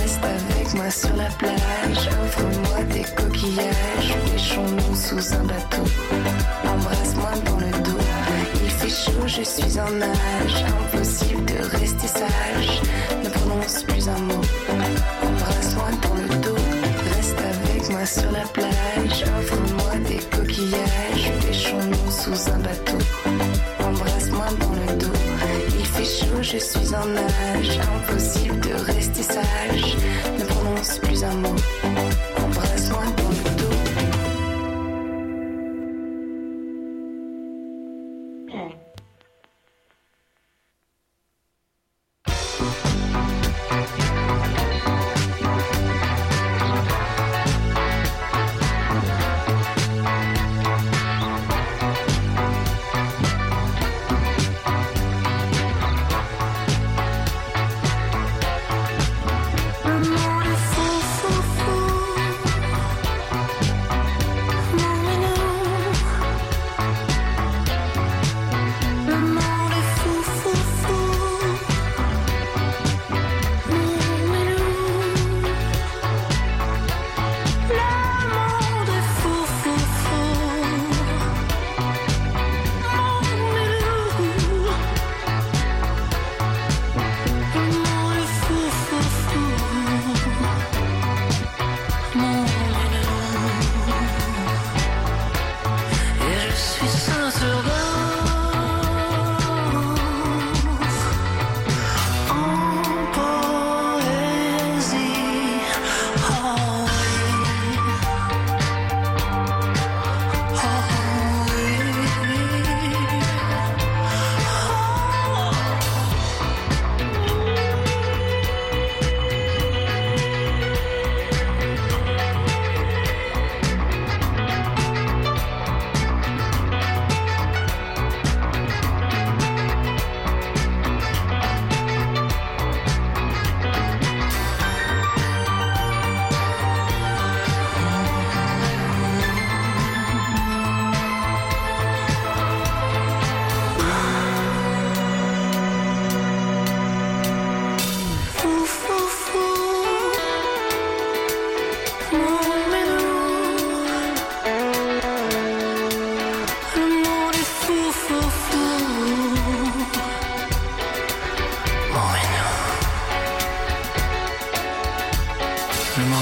Reste 0.00 0.24
avec 0.24 0.74
moi 0.74 0.90
sur 0.90 1.16
la 1.16 1.28
plage, 1.30 2.08
offre-moi 2.24 2.84
des 2.92 3.02
coquillages, 3.16 4.14
pêchons-nous 4.30 4.94
sous 4.94 5.34
un 5.34 5.44
bateau. 5.44 5.82
Embrasse-moi 6.64 7.30
dans 7.46 7.58
le 7.58 7.70
dos, 7.82 7.98
il 8.62 8.70
fait 8.70 8.88
chaud, 8.88 9.26
je 9.26 9.42
suis 9.42 9.80
en 9.80 9.90
nage, 9.90 10.64
impossible 10.94 11.44
de 11.46 11.78
rester 11.78 12.06
sage, 12.06 12.82
ne 13.24 13.28
prononce 13.30 13.82
plus 13.82 14.08
un 14.08 14.18
mot. 14.18 14.42
Embrasse-moi 15.22 15.90
dans 16.02 16.14
le 16.14 16.28
dos, 16.42 16.62
reste 17.16 17.38
avec 17.40 17.90
moi 17.90 18.06
sur 18.06 18.30
la 18.30 18.46
plage, 18.52 19.24
offre-moi 19.40 19.96
des 20.08 20.20
coquillages, 20.36 21.32
pêchons-nous 21.40 22.10
sous 22.10 22.50
un 22.52 22.58
bateau 22.58 22.98
je 26.50 26.56
suis 26.56 26.94
en 26.94 27.14
âge, 27.14 27.78
impossible 27.94 28.60
de 28.60 28.72
rester 28.82 29.22
sage, 29.22 29.96
ne 30.38 30.44
prononce 30.44 30.98
plus 31.00 31.22
un 31.22 31.34
mot. 31.34 31.54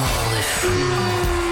all 0.06 0.34
if 0.34 1.45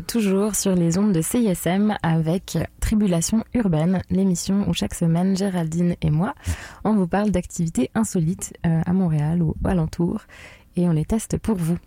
toujours 0.00 0.54
sur 0.54 0.74
les 0.74 0.98
ondes 0.98 1.12
de 1.12 1.20
CISM 1.20 1.96
avec 2.02 2.58
Tribulation 2.80 3.44
urbaine, 3.54 4.02
l'émission 4.10 4.68
où 4.68 4.74
chaque 4.74 4.94
semaine 4.94 5.36
Géraldine 5.36 5.96
et 6.02 6.10
moi, 6.10 6.34
on 6.84 6.94
vous 6.94 7.06
parle 7.06 7.30
d'activités 7.30 7.90
insolites 7.94 8.52
euh, 8.66 8.80
à 8.84 8.92
Montréal 8.92 9.42
ou 9.42 9.54
alentour 9.64 10.22
et 10.76 10.88
on 10.88 10.92
les 10.92 11.04
teste 11.04 11.38
pour 11.38 11.56
vous. 11.56 11.78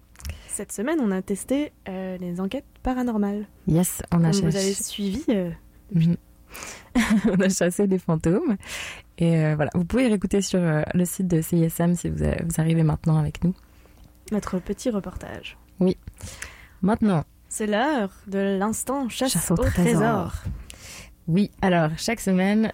Cette 0.48 0.72
semaine, 0.72 1.00
on 1.02 1.12
a 1.12 1.22
testé 1.22 1.72
euh, 1.88 2.18
les 2.18 2.40
enquêtes 2.42 2.66
paranormales. 2.84 3.48
Yes, 3.68 4.02
on 4.12 4.24
a 4.24 4.32
Comme 4.32 4.50
vous 4.50 4.56
avez 4.58 4.74
suivi, 4.74 5.24
euh, 5.30 5.52
Mhm. 5.94 6.18
on 7.32 7.40
a 7.42 7.50
chassé 7.50 7.88
des 7.88 8.00
fantômes. 8.00 8.58
Et 9.18 9.38
euh, 9.38 9.56
voilà, 9.56 9.72
vous 9.76 9.86
pouvez 9.86 10.08
réécouter 10.08 10.42
sur 10.42 10.60
le 10.60 11.06
site 11.06 11.28
de 11.28 11.42
CISM 11.42 11.96
si 11.96 12.10
vous, 12.10 12.18
vous 12.18 12.62
arrivez 12.62 12.84
maintenant 12.84 13.18
avec 13.18 13.44
nous. 13.44 13.54
notre 14.32 14.60
petit 14.60 14.90
reportage. 14.90 15.58
Oui. 15.80 15.98
Maintenant, 16.82 17.24
C'est 17.50 17.68
l'heure 17.68 18.12
de 18.28 18.58
l'instant 18.60 19.10
chasse, 19.10 19.34
chasse 19.34 19.52
au, 19.52 19.56
au 19.56 19.58
trésor. 19.58 19.74
trésor. 19.74 20.34
Oui, 21.28 21.52
alors 21.62 21.90
chaque 21.98 22.20
semaine, 22.20 22.72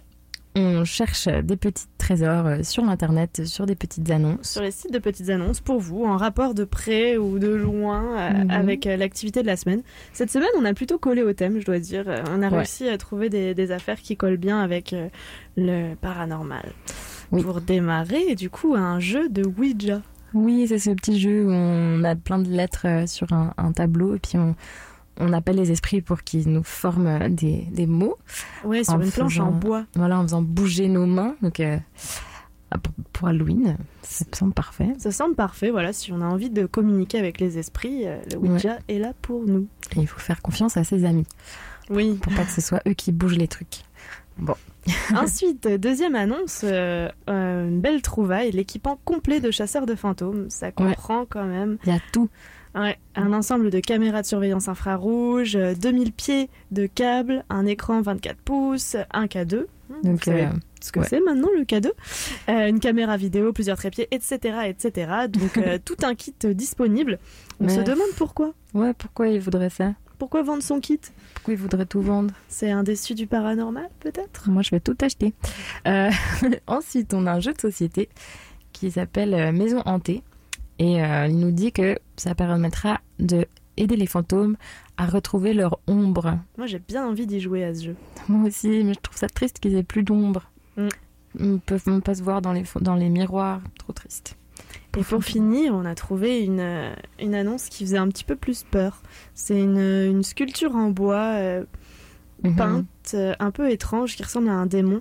on 0.54 0.84
cherche 0.84 1.28
des 1.28 1.56
petits 1.56 1.86
trésors 1.98 2.46
euh, 2.46 2.62
sur 2.62 2.84
Internet, 2.88 3.44
sur 3.46 3.66
des 3.66 3.74
petites 3.74 4.10
annonces. 4.10 4.52
Sur 4.52 4.62
les 4.62 4.70
sites 4.70 4.92
de 4.92 4.98
petites 4.98 5.28
annonces 5.28 5.60
pour 5.60 5.80
vous, 5.80 6.04
en 6.04 6.16
rapport 6.16 6.54
de 6.54 6.64
près 6.64 7.16
ou 7.18 7.38
de 7.38 7.48
loin 7.48 8.16
euh, 8.18 8.44
Mhm. 8.44 8.50
avec 8.50 8.86
euh, 8.86 8.96
l'activité 8.96 9.42
de 9.42 9.46
la 9.46 9.56
semaine. 9.56 9.82
Cette 10.12 10.30
semaine, 10.30 10.48
on 10.58 10.64
a 10.64 10.72
plutôt 10.74 10.98
collé 10.98 11.22
au 11.22 11.32
thème, 11.32 11.58
je 11.60 11.66
dois 11.66 11.78
dire. 11.78 12.04
On 12.30 12.42
a 12.42 12.48
Ouais. 12.50 12.56
réussi 12.58 12.88
à 12.88 12.96
trouver 12.96 13.28
des, 13.28 13.54
des 13.54 13.70
affaires 13.72 14.00
qui 14.00 14.16
collent 14.16 14.36
bien 14.38 14.58
avec 14.60 14.94
le 15.56 15.94
paranormal. 15.96 16.64
Pour 17.30 17.60
démarrer, 17.60 18.34
du 18.34 18.48
coup, 18.50 18.74
un 18.76 19.00
jeu 19.00 19.28
de 19.28 19.44
Ouija. 19.44 20.00
Oui, 20.36 20.66
c'est 20.68 20.78
ce 20.78 20.90
petit 20.90 21.18
jeu 21.18 21.46
où 21.46 21.50
on 21.50 22.04
a 22.04 22.14
plein 22.14 22.38
de 22.38 22.50
lettres 22.50 22.86
euh, 22.86 23.06
sur 23.06 23.32
un, 23.32 23.54
un 23.56 23.72
tableau 23.72 24.14
et 24.14 24.18
puis 24.18 24.36
on, 24.36 24.54
on 25.16 25.32
appelle 25.32 25.56
les 25.56 25.70
esprits 25.70 26.02
pour 26.02 26.22
qu'ils 26.22 26.50
nous 26.50 26.62
forment 26.62 27.06
euh, 27.06 27.28
des, 27.30 27.66
des 27.72 27.86
mots. 27.86 28.18
Ouais, 28.62 28.84
sur 28.84 29.00
une 29.00 29.10
planche 29.10 29.40
en 29.40 29.50
bois. 29.50 29.86
Voilà, 29.94 30.18
en 30.18 30.22
faisant 30.24 30.42
bouger 30.42 30.88
nos 30.88 31.06
mains. 31.06 31.36
Donc, 31.40 31.58
euh, 31.60 31.78
pour, 32.82 32.92
pour 33.14 33.28
Halloween, 33.28 33.78
ça 34.02 34.26
me 34.30 34.36
semble 34.36 34.52
parfait. 34.52 34.92
Ça 34.98 35.10
semble 35.10 35.36
parfait, 35.36 35.70
voilà, 35.70 35.94
si 35.94 36.12
on 36.12 36.20
a 36.20 36.26
envie 36.26 36.50
de 36.50 36.66
communiquer 36.66 37.18
avec 37.18 37.40
les 37.40 37.56
esprits, 37.56 38.04
le 38.30 38.36
Ouija 38.36 38.78
est 38.88 38.98
là 38.98 39.14
pour 39.22 39.42
nous. 39.46 39.66
Et 39.96 40.00
il 40.00 40.06
faut 40.06 40.20
faire 40.20 40.42
confiance 40.42 40.76
à 40.76 40.84
ses 40.84 41.06
amis. 41.06 41.26
Oui. 41.88 42.18
Pour 42.20 42.34
pas 42.34 42.44
que 42.44 42.50
ce 42.50 42.60
soit 42.60 42.82
eux 42.86 42.92
qui 42.92 43.10
bougent 43.10 43.38
les 43.38 43.48
trucs. 43.48 43.85
Bon. 44.38 44.54
Ensuite, 45.16 45.66
deuxième 45.66 46.14
annonce, 46.14 46.60
euh, 46.64 47.08
euh, 47.28 47.68
une 47.68 47.80
belle 47.80 48.02
trouvaille, 48.02 48.50
l'équipement 48.52 48.98
complet 49.04 49.40
de 49.40 49.50
chasseurs 49.50 49.86
de 49.86 49.94
fantômes. 49.94 50.46
Ça 50.50 50.70
comprend 50.72 51.24
quand 51.28 51.44
même. 51.44 51.78
Il 51.84 51.92
y 51.92 51.96
a 51.96 52.00
tout. 52.12 52.28
Ouais, 52.74 52.98
un 53.14 53.32
ensemble 53.32 53.70
de 53.70 53.80
caméras 53.80 54.20
de 54.20 54.26
surveillance 54.26 54.68
infrarouge, 54.68 55.56
euh, 55.56 55.74
2000 55.74 56.12
pieds 56.12 56.50
de 56.72 56.86
câbles, 56.86 57.42
un 57.48 57.64
écran 57.64 58.02
24 58.02 58.36
pouces, 58.36 58.96
un 59.14 59.24
K2. 59.26 59.64
Donc, 60.02 60.18
Vous 60.18 60.22
savez 60.24 60.42
euh, 60.44 60.48
ce 60.82 60.92
que 60.92 61.00
ouais. 61.00 61.06
c'est 61.08 61.20
maintenant 61.20 61.48
le 61.56 61.62
K2 61.64 61.90
Euh, 62.50 62.68
Une 62.68 62.78
caméra 62.80 63.16
vidéo, 63.16 63.52
plusieurs 63.54 63.78
trépieds, 63.78 64.08
etc. 64.10 64.58
etc. 64.66 65.10
Donc 65.30 65.56
euh, 65.56 65.78
tout 65.84 65.96
un 66.02 66.14
kit 66.14 66.34
disponible. 66.42 67.18
On 67.60 67.64
Mais- 67.66 67.74
se 67.76 67.80
demande 67.80 68.08
pourquoi. 68.18 68.52
Ouais, 68.74 68.92
pourquoi 68.92 69.28
ils 69.28 69.40
voudraient 69.40 69.70
ça? 69.70 69.94
Pourquoi 70.18 70.42
vendre 70.42 70.62
son 70.62 70.80
kit? 70.80 71.00
Pourquoi 71.34 71.54
ils 71.54 71.60
voudraient 71.60 71.86
tout 71.86 72.00
vendre? 72.00 72.32
C'est 72.48 72.70
un 72.70 72.82
déçu 72.82 73.14
du 73.14 73.26
paranormal 73.26 73.88
peut-être? 74.00 74.50
Moi, 74.50 74.62
je 74.62 74.70
vais 74.70 74.80
tout 74.80 74.96
acheter. 75.02 75.34
Euh, 75.86 76.10
ensuite, 76.66 77.12
on 77.14 77.26
a 77.26 77.32
un 77.32 77.40
jeu 77.40 77.52
de 77.52 77.60
société 77.60 78.08
qui 78.72 78.90
s'appelle 78.90 79.34
euh, 79.34 79.52
Maison 79.52 79.82
hantée. 79.84 80.22
Et 80.78 81.02
euh, 81.02 81.26
il 81.26 81.38
nous 81.38 81.50
dit 81.50 81.72
que 81.72 81.98
ça 82.16 82.34
permettra 82.34 83.00
de 83.18 83.46
aider 83.76 83.96
les 83.96 84.06
fantômes 84.06 84.56
à 84.96 85.06
retrouver 85.06 85.52
leur 85.54 85.78
ombre. 85.86 86.38
Moi 86.56 86.66
j'ai 86.66 86.78
bien 86.78 87.06
envie 87.06 87.26
d'y 87.26 87.40
jouer 87.40 87.64
à 87.64 87.74
ce 87.74 87.84
jeu. 87.84 87.96
Moi 88.28 88.48
aussi, 88.48 88.68
mais 88.84 88.94
je 88.94 89.00
trouve 89.00 89.16
ça 89.16 89.28
triste 89.28 89.60
qu'ils 89.60 89.74
aient 89.74 89.82
plus 89.82 90.02
d'ombre. 90.02 90.50
Mm. 90.76 90.88
Ils 91.38 91.52
ne 91.52 91.58
peuvent 91.58 91.86
même 91.86 92.02
pas 92.02 92.14
se 92.14 92.22
voir 92.22 92.40
dans 92.40 92.52
les, 92.52 92.64
dans 92.80 92.94
les 92.94 93.08
miroirs. 93.08 93.60
Trop 93.78 93.92
triste. 93.92 94.36
Et 94.98 95.02
pour 95.02 95.22
finir, 95.24 95.74
on 95.74 95.84
a 95.84 95.94
trouvé 95.94 96.42
une, 96.42 96.60
euh, 96.60 96.90
une 97.20 97.34
annonce 97.34 97.68
qui 97.68 97.84
faisait 97.84 97.98
un 97.98 98.08
petit 98.08 98.24
peu 98.24 98.36
plus 98.36 98.64
peur. 98.70 99.02
C'est 99.34 99.60
une, 99.60 99.78
une 99.78 100.22
sculpture 100.22 100.74
en 100.74 100.90
bois 100.90 101.34
euh, 101.36 101.64
Mhm. 102.44 102.54
peinte, 102.56 102.86
euh, 103.14 103.34
un 103.40 103.50
peu 103.50 103.70
étrange, 103.70 104.14
qui 104.16 104.22
ressemble 104.22 104.48
à 104.50 104.52
un 104.52 104.66
démon 104.66 105.00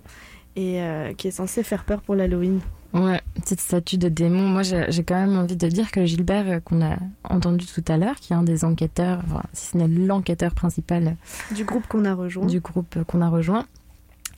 et 0.56 0.82
euh, 0.82 1.14
qui 1.14 1.28
est 1.28 1.32
censée 1.32 1.64
faire 1.64 1.84
peur 1.84 2.02
pour 2.02 2.16
l'Halloween. 2.16 2.62
Ouais, 2.94 3.20
petite 3.36 3.60
statue 3.60 3.98
de 3.98 4.08
démon. 4.08 4.48
Moi, 4.48 4.62
j'ai 4.64 5.04
quand 5.04 5.16
même 5.16 5.38
envie 5.38 5.58
de 5.58 5.68
dire 5.68 5.92
que 5.92 6.06
Gilbert, 6.06 6.46
euh, 6.48 6.60
qu'on 6.62 6.82
a 6.82 6.96
entendu 7.26 7.66
tout 7.66 7.84
à 7.90 7.98
l'heure, 7.98 8.16
qui 8.16 8.32
est 8.32 8.38
un 8.38 8.44
des 8.44 8.64
enquêteurs, 8.64 9.20
enfin, 9.28 9.42
si 9.52 9.68
ce 9.72 9.78
n'est 9.78 9.88
l'enquêteur 9.90 10.54
principal 10.54 11.18
Du 11.54 11.66
groupe 11.66 11.86
qu'on 11.88 12.06
a 12.06 12.14
rejoint. 12.14 12.46
du 12.46 12.62
groupe 12.62 13.04
qu'on 13.06 13.20
a 13.22 13.28
rejoint, 13.28 13.66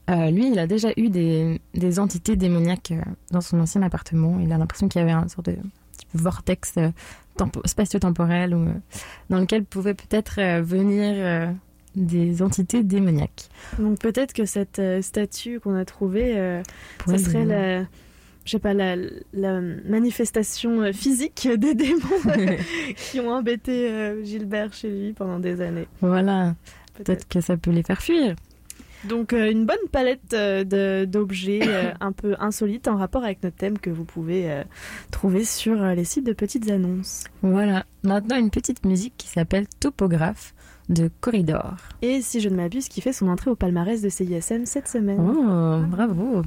euh, 0.10 0.32
lui, 0.32 0.50
il 0.52 0.60
a 0.60 0.68
déjà 0.68 0.90
eu 0.98 1.10
des, 1.10 1.60
des 1.74 2.00
entités 2.00 2.36
démoniaques 2.36 2.92
euh, 2.92 3.02
dans 3.32 3.42
son 3.42 3.60
ancien 3.60 3.82
appartement. 3.82 4.40
Il 4.40 4.52
a 4.54 4.58
l'impression 4.58 4.88
qu'il 4.88 5.00
y 5.00 5.04
avait 5.04 5.12
un 5.12 5.28
sorte 5.28 5.48
de 5.48 5.54
petit 5.54 6.08
vortex 6.14 6.74
euh, 6.78 6.90
tempo- 7.38 7.62
spatio-temporel 7.66 8.54
où, 8.56 8.66
dans 9.30 9.40
lequel 9.40 9.64
pouvaient 9.66 9.94
peut-être 9.94 10.62
venir 10.62 11.54
des 11.96 12.42
entités 12.42 12.84
démoniaques. 12.84 13.50
Donc 13.80 14.00
peut-être 14.00 14.34
que 14.34 14.46
cette 14.46 14.82
statue 15.02 15.60
qu'on 15.60 15.76
a 15.76 15.84
trouvée, 15.86 16.62
ça 17.06 17.18
serait 17.18 17.46
la, 17.46 17.82
je 18.46 18.52
sais 18.52 18.60
pas, 18.60 18.74
la, 18.74 18.96
la 19.34 19.62
manifestation 19.62 20.92
physique 20.94 21.48
des 21.58 21.74
démons 21.76 22.00
qui 22.96 23.20
ont 23.20 23.30
embêté 23.32 23.92
Gilbert 24.24 24.74
chez 24.74 24.90
lui 24.90 25.14
pendant 25.14 25.40
des 25.40 25.60
années. 25.62 25.88
Voilà, 26.02 26.56
peut-être 26.96 27.28
que 27.28 27.42
ça 27.42 27.58
peut 27.58 27.72
les 27.72 27.84
faire 27.84 28.02
fuir. 28.02 28.36
Donc 29.06 29.34
euh, 29.34 29.52
une 29.52 29.65
bonne 29.65 29.78
palette 29.91 30.34
euh, 30.34 31.06
d'objets 31.06 31.61
euh, 31.64 31.91
un 31.99 32.11
peu 32.11 32.36
insolites 32.40 32.88
en 32.88 32.98
rapport 32.98 33.24
avec 33.24 33.44
notre 33.44 33.56
thème 33.56 33.78
que 33.78 33.90
vous 33.90 34.06
pouvez 34.06 34.64
trouver 35.11 35.45
sur 35.45 35.76
les 35.76 36.03
sites 36.03 36.26
de 36.26 36.34
petites 36.34 36.69
annonces. 36.69 37.24
Voilà, 37.41 37.86
maintenant 38.03 38.38
une 38.38 38.49
petite 38.49 38.86
musique 38.86 39.14
qui 39.18 39.28
s'appelle 39.28 39.68
Topographe 39.80 40.53
de 40.90 41.10
Corridor. 41.19 41.76
Et 42.02 42.22
si 42.22 42.40
je 42.40 42.49
ne 42.49 42.56
m'abuse, 42.56 42.88
qui 42.88 43.02
fait 43.02 43.14
son 43.14 43.28
entrée 43.28 43.52
au 43.52 43.56
palmarès 43.56 44.02
de 44.02 44.10
CISM 44.10 44.65
cette 44.65 44.88
semaine. 44.88 45.19
Oh, 45.19 45.86
bravo 45.88 46.44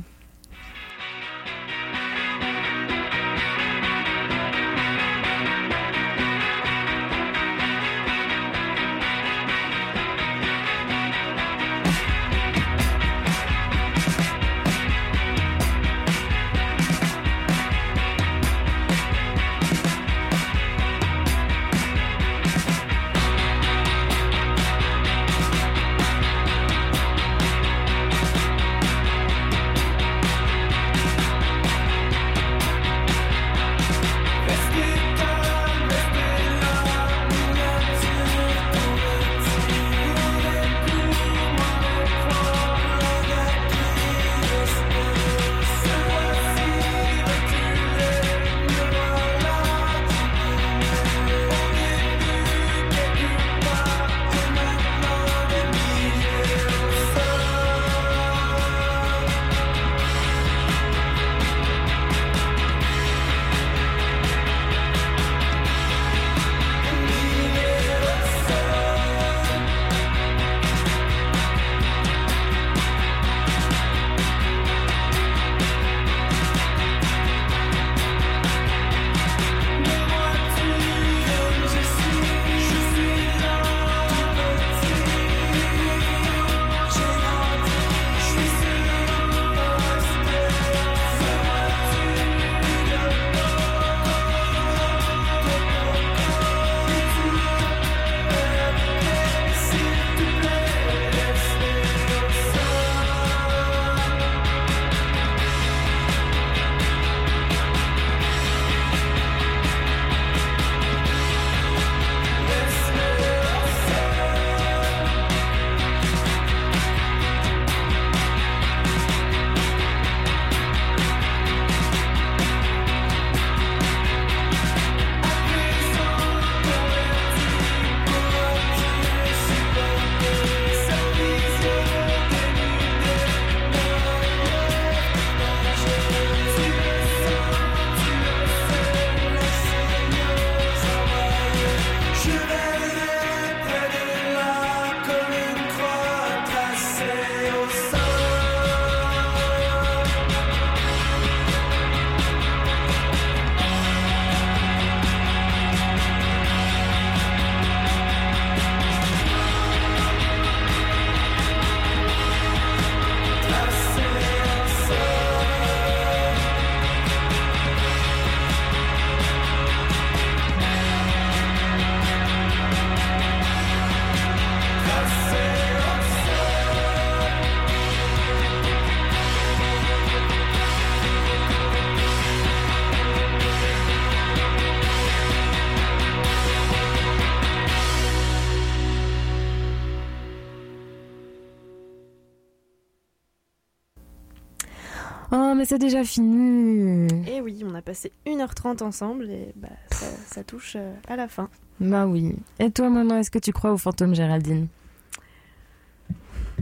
mais 195.61 195.66
c'est 195.66 195.78
déjà 195.78 196.03
fini. 196.05 197.07
Et 197.28 197.43
oui, 197.43 197.62
on 197.66 197.74
a 197.74 197.82
passé 197.82 198.12
1h30 198.24 198.82
ensemble 198.82 199.31
et 199.31 199.53
bah, 199.57 199.69
ça, 199.91 200.07
ça 200.24 200.43
touche 200.43 200.77
euh, 200.77 200.95
à 201.07 201.16
la 201.16 201.28
fin. 201.28 201.51
Bah 201.81 202.07
oui. 202.07 202.35
Et 202.59 202.70
toi, 202.70 202.89
maman, 202.89 203.19
est-ce 203.19 203.31
que 203.31 203.39
tu 203.39 203.53
crois 203.53 203.70
au 203.70 203.77
fantôme 203.77 204.15
Géraldine? 204.15 204.69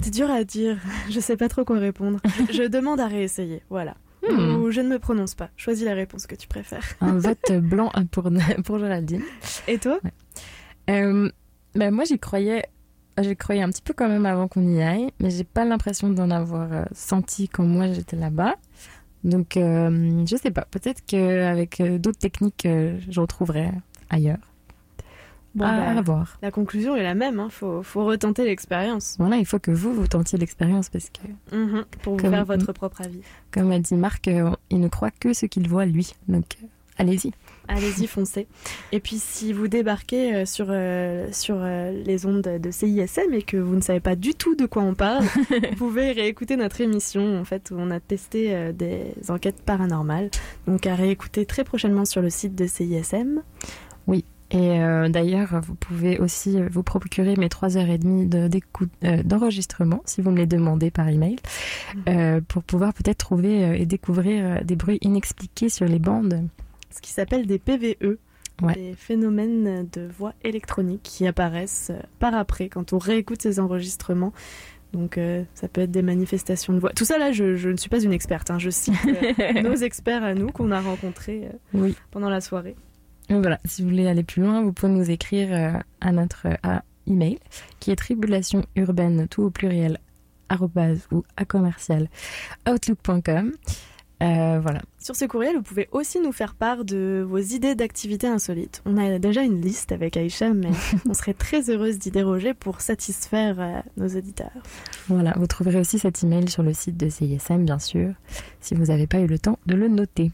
C'est 0.03 0.11
dur 0.11 0.29
à 0.29 0.43
dire, 0.43 0.79
je 1.11 1.20
sais 1.20 1.37
pas 1.37 1.49
trop 1.49 1.65
quoi 1.65 1.79
répondre. 1.79 2.19
Je, 2.25 2.53
je 2.53 2.62
demande 2.65 2.99
à 2.99 3.07
réessayer, 3.07 3.62
voilà. 3.70 3.95
Hmm. 4.29 4.57
Ou 4.57 4.73
je 4.73 4.81
ne 4.81 4.89
me 4.89 4.99
prononce 4.99 5.37
pas. 5.37 5.51
Choisis 5.57 5.85
la 5.85 5.95
réponse 5.95 6.27
que 6.27 6.35
tu 6.35 6.49
préfères. 6.49 6.97
Un 7.01 7.19
vote 7.19 7.53
blanc 7.53 7.93
pour, 8.11 8.29
pour 8.65 8.79
Géraldine. 8.81 9.23
Et 9.69 9.79
toi? 9.79 10.01
Euh, 10.91 11.31
bah, 11.77 11.93
moi, 11.93 12.03
j'y 12.03 12.19
croyais. 12.19 12.65
J'y 13.20 13.37
croyais 13.37 13.62
un 13.62 13.70
petit 13.70 13.83
peu 13.83 13.95
quand 13.95 14.09
même 14.09 14.27
avant 14.27 14.49
qu'on 14.49 14.66
y 14.66 14.83
aille, 14.83 15.12
mais 15.20 15.31
j'ai 15.31 15.45
pas 15.45 15.65
l'impression 15.65 16.09
d'en 16.11 16.31
avoir 16.31 16.73
euh, 16.73 16.85
senti 16.93 17.49
quand 17.49 17.65
moi 17.65 17.93
j'étais 17.93 18.16
là-bas. 18.16 18.57
Donc, 19.24 19.57
euh, 19.57 20.24
je 20.27 20.36
sais 20.36 20.51
pas. 20.51 20.66
Peut-être 20.70 21.03
qu'avec 21.07 21.81
euh, 21.81 21.99
d'autres 21.99 22.19
techniques, 22.19 22.66
euh, 22.66 22.99
je 23.11 23.20
retrouverai 23.20 23.70
ailleurs. 24.11 24.39
Bon, 25.55 25.65
à, 25.65 25.77
bah, 25.95 25.99
à 25.99 26.03
voir. 26.03 26.39
La 26.43 26.51
conclusion 26.51 26.95
est 26.95 27.03
la 27.03 27.15
même, 27.15 27.40
hein. 27.40 27.49
faut, 27.51 27.82
faut 27.82 28.05
retenter 28.05 28.45
l'expérience. 28.45 29.16
Voilà, 29.19 29.39
il 29.39 29.47
faut 29.47 29.59
que 29.59 29.70
vous, 29.70 29.93
vous 29.93 30.07
tentiez 30.07 30.39
l'expérience 30.39 30.89
parce 30.89 31.11
que, 31.11 31.57
Mhm, 31.57 31.85
Pour 32.03 32.15
vous 32.15 32.20
Comme- 32.23 32.31
faire 32.31 32.45
votre 32.45 32.73
propre 32.73 33.01
avis. 33.01 33.20
comme 33.51 33.73
a 33.73 33.78
dit 33.78 33.95
Marc, 33.95 34.28
euh, 34.28 34.51
il 34.70 34.78
ne 34.81 34.89
croit 34.89 35.11
que 35.11 35.32
ce 35.32 35.47
qu'il 35.47 35.69
voit 35.69 35.86
lui. 35.86 36.12
Donc, 36.28 36.45
allez-y. 36.99 37.32
Allez-y, 37.69 38.07
foncez. 38.07 38.47
Et 38.93 39.01
puis 39.01 39.19
si 39.19 39.53
vous 39.53 39.69
débarquez 39.69 40.35
euh, 40.35 40.45
sur, 40.47 40.66
euh, 40.70 41.28
sur 41.32 41.57
euh, 41.59 41.93
les 42.05 42.24
ondes 42.24 42.40
de 42.43 42.70
CISM 42.70 43.35
et 43.35 43.43
que 43.43 43.57
vous 43.59 43.77
ne 43.77 43.82
savez 43.82 44.01
pas 44.01 44.16
du 44.16 44.35
tout 44.35 44.55
de 44.57 44.65
quoi 44.66 44.82
on 44.82 44.95
parle, 44.95 45.24
vous 45.51 45.77
pouvez 45.77 46.12
réécouter 46.12 46.57
notre 46.57 46.81
émission 46.81 47.39
en 47.39 47.45
fait 47.45 47.70
où 47.70 47.77
on 47.78 47.90
a 47.90 48.01
testé 48.01 48.55
euh, 48.55 48.73
des 48.73 49.12
enquêtes 49.28 49.61
paranormales. 49.62 50.31
Donc 50.66 50.86
à 50.86 50.95
réécouter 50.95 51.45
très 51.45 51.62
prochainement 51.62 52.05
sur 52.07 52.23
le 52.23 52.31
site 52.31 52.55
de 52.55 52.66
CISM. 52.66 53.43
Oui. 54.07 54.24
Et 54.51 54.81
euh, 54.81 55.11
d'ailleurs, 55.11 55.61
vous 55.62 55.74
pouvez 55.74 56.19
aussi 56.19 56.57
vous 56.70 56.82
procurer 56.82 57.35
mes 57.36 57.49
3h30 57.49 58.31
de- 58.31 58.49
d'écoute- 58.49 58.89
euh, 59.05 59.23
d'enregistrement, 59.23 60.01
si 60.07 60.23
vous 60.23 60.31
me 60.31 60.39
les 60.39 60.47
demandez 60.47 60.90
par 60.90 61.07
email, 61.11 61.36
euh, 62.09 62.40
pour 62.49 62.62
pouvoir 62.62 62.95
peut-être 62.95 63.19
trouver 63.19 63.78
et 63.78 63.85
découvrir 63.85 64.65
des 64.65 64.74
bruits 64.74 64.97
inexpliqués 65.03 65.69
sur 65.69 65.85
les 65.85 65.99
bandes. 65.99 66.49
Ce 66.90 67.01
qui 67.01 67.12
s'appelle 67.12 67.47
des 67.47 67.59
PVE. 67.59 68.19
Ouais. 68.60 68.74
Des 68.74 68.94
phénomènes 68.94 69.89
de 69.93 70.09
voix 70.09 70.32
électronique 70.43 71.02
qui 71.05 71.28
apparaissent 71.28 71.90
euh, 71.94 72.01
par 72.19 72.35
après 72.35 72.69
quand 72.69 72.93
on 72.93 72.98
réécoute 72.98 73.40
ces 73.40 73.60
enregistrements. 73.60 74.32
Donc 74.93 75.16
euh, 75.16 75.44
ça 75.55 75.69
peut 75.69 75.82
être 75.82 75.93
des 75.93 76.02
manifestations 76.02 76.73
de 76.73 76.81
voix. 76.81 76.90
Tout 76.93 77.05
ça 77.05 77.19
là, 77.19 77.31
je, 77.31 77.55
je 77.55 77.69
ne 77.69 77.77
suis 77.77 77.89
pas 77.89 78.01
une 78.02 78.12
experte. 78.12 78.51
hein. 78.51 78.59
Je 78.59 78.70
cite 78.70 78.94
euh, 79.06 79.52
nos 79.62 79.74
experts 79.77 80.24
à 80.24 80.35
nous 80.35 80.48
qu'on 80.48 80.73
a 80.73 80.81
rencontrés 80.81 81.43
euh, 81.44 81.56
Oui. 81.73 81.94
pendant 82.10 82.28
la 82.31 82.40
soirée. 82.40 82.74
Voilà, 83.31 83.60
si 83.65 83.82
vous 83.82 83.90
voulez 83.90 84.09
aller 84.09 84.24
plus 84.24 84.43
loin, 84.43 84.60
vous 84.62 84.73
pouvez 84.73 84.90
nous 84.90 85.09
écrire 85.10 85.82
à 86.01 86.12
notre 86.12 86.47
à 86.62 86.82
email 87.06 87.39
qui 87.78 87.90
est 87.93 87.97
tribulation 87.97 88.65
urbaine 88.74 89.28
tout 89.28 89.43
au 89.43 89.51
pluriel 89.51 89.98
arrobase 90.48 91.06
ou 91.12 91.23
à 91.36 91.44
commercial 91.44 92.09
outlook.com. 92.69 93.52
Euh, 94.23 94.59
voilà. 94.61 94.81
Sur 94.99 95.15
ce 95.15 95.24
courriel, 95.24 95.57
vous 95.57 95.62
pouvez 95.62 95.89
aussi 95.93 96.20
nous 96.20 96.32
faire 96.32 96.55
part 96.55 96.85
de 96.85 97.24
vos 97.28 97.39
idées 97.39 97.74
d'activités 97.74 98.27
insolites. 98.27 98.82
On 98.85 98.97
a 98.97 99.19
déjà 99.19 99.43
une 99.43 99.61
liste 99.61 99.93
avec 99.93 100.16
Aïcha, 100.16 100.53
mais 100.53 100.70
on 101.09 101.15
serait 101.15 101.35
très 101.35 101.70
heureuse 101.70 101.99
d'y 101.99 102.11
déroger 102.11 102.55
pour 102.55 102.81
satisfaire 102.81 103.57
euh, 103.61 103.81
nos 103.97 104.09
auditeurs. 104.09 104.51
Voilà, 105.09 105.35
vous 105.36 105.47
trouverez 105.47 105.78
aussi 105.78 105.99
cet 105.99 106.23
email 106.24 106.49
sur 106.49 106.62
le 106.62 106.73
site 106.73 106.97
de 106.97 107.09
CISM, 107.09 107.65
bien 107.65 107.78
sûr, 107.78 108.12
si 108.61 108.74
vous 108.74 108.86
n'avez 108.86 109.07
pas 109.07 109.20
eu 109.20 109.27
le 109.27 109.39
temps 109.39 109.59
de 109.66 109.74
le 109.74 109.89
noter. 109.89 110.32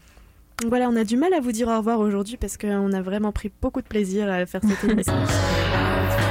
Voilà, 0.67 0.89
on 0.89 0.95
a 0.95 1.03
du 1.03 1.17
mal 1.17 1.33
à 1.33 1.41
vous 1.41 1.51
dire 1.51 1.67
au 1.67 1.77
revoir 1.77 1.99
aujourd'hui 1.99 2.37
parce 2.37 2.57
qu'on 2.57 2.93
a 2.93 3.01
vraiment 3.01 3.31
pris 3.31 3.51
beaucoup 3.61 3.81
de 3.81 3.87
plaisir 3.87 4.31
à 4.31 4.45
faire 4.45 4.61
cette 4.63 4.89
émission. 4.89 5.13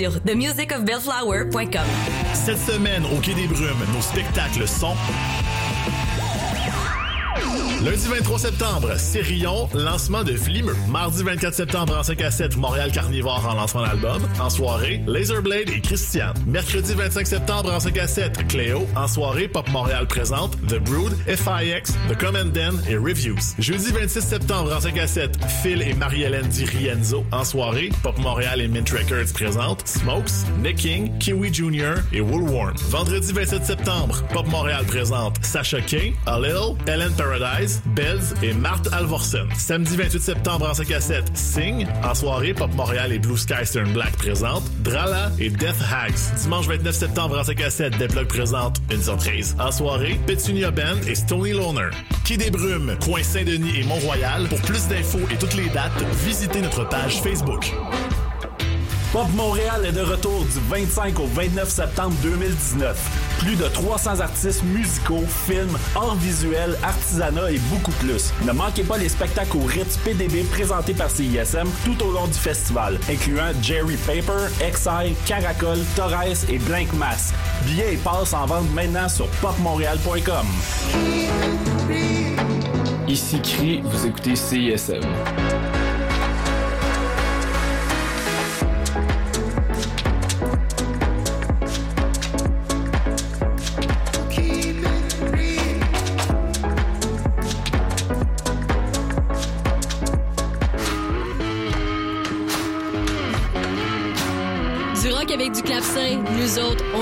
sur 0.00 0.18
themusicofbellflower.com. 0.22 1.86
Cette 2.32 2.58
semaine, 2.58 3.02
au 3.04 3.20
Quai 3.20 3.34
des 3.34 3.46
Brumes, 3.46 3.84
nos 3.94 4.00
spectacles 4.00 4.66
sont... 4.66 4.94
Lundi 7.84 8.08
23 8.08 8.38
septembre, 8.38 8.98
Sérion, 8.98 9.68
lancement 9.74 10.22
de 10.22 10.32
Flimeux. 10.36 10.76
Mardi 10.88 11.22
24 11.22 11.54
septembre, 11.54 11.96
en 11.98 12.02
5 12.02 12.20
à 12.22 12.30
7, 12.30 12.56
Montréal 12.56 12.92
Carnivore 12.92 13.46
en 13.46 13.54
lancement 13.54 13.82
d'album. 13.82 14.22
En 14.38 14.50
soirée, 14.50 15.02
Laserblade 15.06 15.70
et 15.70 15.80
Christian. 15.80 16.32
Mercredi 16.50 16.94
25 16.94 17.26
septembre, 17.28 17.72
en 17.72 17.78
5 17.78 17.96
à 17.98 18.08
7, 18.08 18.48
Cléo. 18.48 18.84
En 18.96 19.06
soirée, 19.06 19.46
Pop 19.46 19.68
Montréal 19.68 20.08
présente 20.08 20.56
The 20.66 20.80
Brood, 20.80 21.16
FIX, 21.28 21.92
The 22.08 22.18
Commandant 22.18 22.76
et 22.88 22.96
Reviews. 22.96 23.38
Jeudi 23.60 23.92
26 23.92 24.20
septembre, 24.20 24.74
en 24.74 24.80
5 24.80 24.98
à 24.98 25.06
7, 25.06 25.38
Phil 25.62 25.80
et 25.80 25.94
Marie-Hélène 25.94 26.48
Di 26.48 26.64
Rienzo. 26.64 27.24
En 27.30 27.44
soirée, 27.44 27.90
Pop 28.02 28.18
Montréal 28.18 28.60
et 28.60 28.66
Mint 28.66 28.90
Records 28.90 29.32
présentent 29.32 29.86
Smokes, 29.86 30.44
Nick 30.60 30.78
King, 30.78 31.16
Kiwi 31.18 31.54
Jr. 31.54 32.02
et 32.12 32.20
Woolworm. 32.20 32.74
Vendredi 32.88 33.32
27 33.32 33.64
septembre, 33.64 34.24
Pop 34.32 34.48
Montréal 34.48 34.84
présente 34.86 35.36
Sasha 35.44 35.80
King, 35.80 36.14
A 36.26 36.40
Little, 36.40 36.74
Ellen 36.88 37.12
Paradise, 37.16 37.80
Bells 37.94 38.34
et 38.42 38.54
Marthe 38.54 38.88
Alvorsen. 38.92 39.48
Samedi 39.56 39.96
28 39.96 40.20
septembre 40.20 40.68
en 40.68 40.74
5 40.74 40.90
à 40.90 41.00
7, 41.00 41.30
Sing. 41.32 41.86
En 42.02 42.14
soirée, 42.16 42.54
Pop 42.54 42.74
Montréal 42.74 43.12
et 43.12 43.20
Blue 43.20 43.38
Sky 43.38 43.64
Stern 43.64 43.92
Black 43.92 44.16
présentent 44.16 44.68
Drala 44.82 45.30
et 45.38 45.50
Death 45.50 45.80
Hags. 45.92 46.38
Dimanche 46.42 46.66
29 46.66 46.94
septembre 46.94 47.38
en 47.38 47.44
5 47.44 47.60
à 47.60 47.70
7, 47.70 47.98
Deploy 47.98 48.24
présente 48.24 48.80
Une 48.90 49.02
surprise. 49.02 49.56
En 49.58 49.70
soirée, 49.70 50.18
Petunia 50.26 50.70
Band 50.70 51.00
et 51.06 51.14
Stony 51.14 51.52
Loner. 51.52 51.90
Quai 52.24 52.36
des 52.36 52.50
Brumes, 52.50 52.96
coin 53.04 53.22
Saint-Denis 53.22 53.80
et 53.80 53.84
Mont-Royal. 53.84 54.48
Pour 54.48 54.60
plus 54.62 54.88
d'infos 54.88 55.20
et 55.30 55.36
toutes 55.36 55.54
les 55.54 55.68
dates, 55.68 55.92
visitez 56.24 56.60
notre 56.60 56.88
page 56.88 57.20
Facebook. 57.20 57.72
Pop 59.12 59.26
Montréal 59.34 59.84
est 59.86 59.92
de 59.92 60.02
retour 60.02 60.44
du 60.44 60.60
25 60.70 61.18
au 61.18 61.26
29 61.26 61.68
septembre 61.68 62.14
2019. 62.22 63.19
Plus 63.40 63.56
de 63.56 63.64
300 63.64 64.20
artistes 64.20 64.62
musicaux, 64.64 65.24
films, 65.46 65.78
arts 65.96 66.14
visuels, 66.16 66.76
artisanat 66.82 67.50
et 67.50 67.58
beaucoup 67.70 67.90
plus. 67.92 68.34
Ne 68.44 68.52
manquez 68.52 68.82
pas 68.82 68.98
les 68.98 69.08
spectacles 69.08 69.56
au 69.56 69.64
Ritz 69.64 69.96
PDB 70.04 70.42
présentés 70.42 70.92
par 70.92 71.10
CISM 71.10 71.66
tout 71.86 71.96
au 72.04 72.12
long 72.12 72.26
du 72.26 72.34
festival, 72.34 73.00
incluant 73.08 73.50
Jerry 73.62 73.96
Paper, 73.96 74.46
Exile, 74.62 75.14
Caracol, 75.24 75.78
Torres 75.96 76.44
et 76.50 76.58
Blank 76.58 76.92
Mass. 76.92 77.32
Billets 77.64 77.94
et 77.94 77.96
passes 77.96 78.34
en 78.34 78.44
vente 78.44 78.70
maintenant 78.74 79.08
sur 79.08 79.26
popmontréal.com. 79.40 80.46
Ici 83.08 83.40
Cri, 83.40 83.80
vous 83.82 84.06
écoutez 84.06 84.36
CISM. 84.36 85.00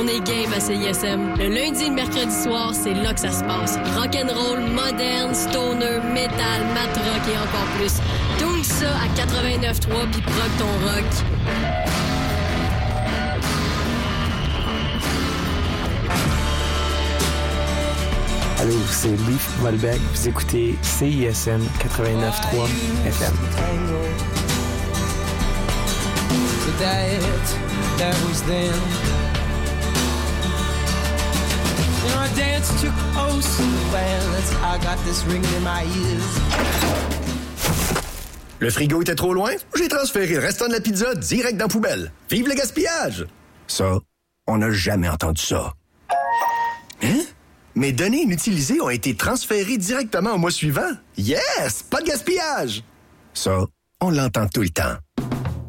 Est 0.08 0.20
game 0.20 0.52
à 0.52 0.60
CISM. 0.60 1.34
Le 1.38 1.48
lundi 1.48 1.84
et 1.84 1.88
le 1.88 1.94
mercredi 1.94 2.34
soir, 2.34 2.72
c'est 2.72 2.94
là 2.94 3.12
que 3.12 3.20
ça 3.20 3.30
se 3.30 3.44
passe. 3.44 3.76
Rock 3.96 4.16
and 4.16 4.32
roll, 4.32 4.60
moderne, 4.60 5.34
stoner, 5.34 6.00
metal, 6.12 6.60
mat 6.74 6.94
rock 6.96 7.22
et 7.28 7.36
encore 7.36 7.68
plus. 7.76 7.94
Tout 8.38 8.62
ça 8.64 8.88
à 8.96 9.06
89.3 9.14 10.10
puis 10.10 10.22
proc 10.22 10.50
ton 10.58 10.66
rock. 10.86 11.04
Allô, 18.60 18.74
c'est 18.90 19.08
Leaf 19.08 19.62
Malbec. 19.62 20.00
Vous 20.14 20.28
écoutez 20.28 20.76
CISM 20.82 21.60
89.3 21.80 22.66
FM. 23.06 23.34
That, 26.78 27.98
that 27.98 28.14
was 28.28 28.42
then. 28.42 29.37
Le 38.60 38.70
frigo 38.70 39.02
était 39.02 39.14
trop 39.14 39.32
loin? 39.32 39.52
J'ai 39.76 39.88
transféré 39.88 40.34
le 40.34 40.40
restant 40.40 40.66
de 40.66 40.72
la 40.72 40.80
pizza 40.80 41.14
direct 41.14 41.56
dans 41.56 41.66
la 41.66 41.68
poubelle. 41.68 42.12
Vive 42.30 42.48
le 42.48 42.54
gaspillage! 42.54 43.26
Ça, 43.66 43.98
on 44.46 44.58
n'a 44.58 44.70
jamais 44.72 45.08
entendu 45.08 45.42
ça. 45.42 45.74
Hein? 47.02 47.20
Mes 47.74 47.92
données 47.92 48.22
inutilisées 48.22 48.80
ont 48.80 48.90
été 48.90 49.14
transférées 49.14 49.76
directement 49.76 50.32
au 50.32 50.38
mois 50.38 50.50
suivant. 50.50 50.90
Yes! 51.16 51.84
Pas 51.88 52.00
de 52.00 52.06
gaspillage! 52.06 52.82
Ça, 53.34 53.66
on 54.00 54.10
l'entend 54.10 54.48
tout 54.48 54.62
le 54.62 54.70
temps. 54.70 54.96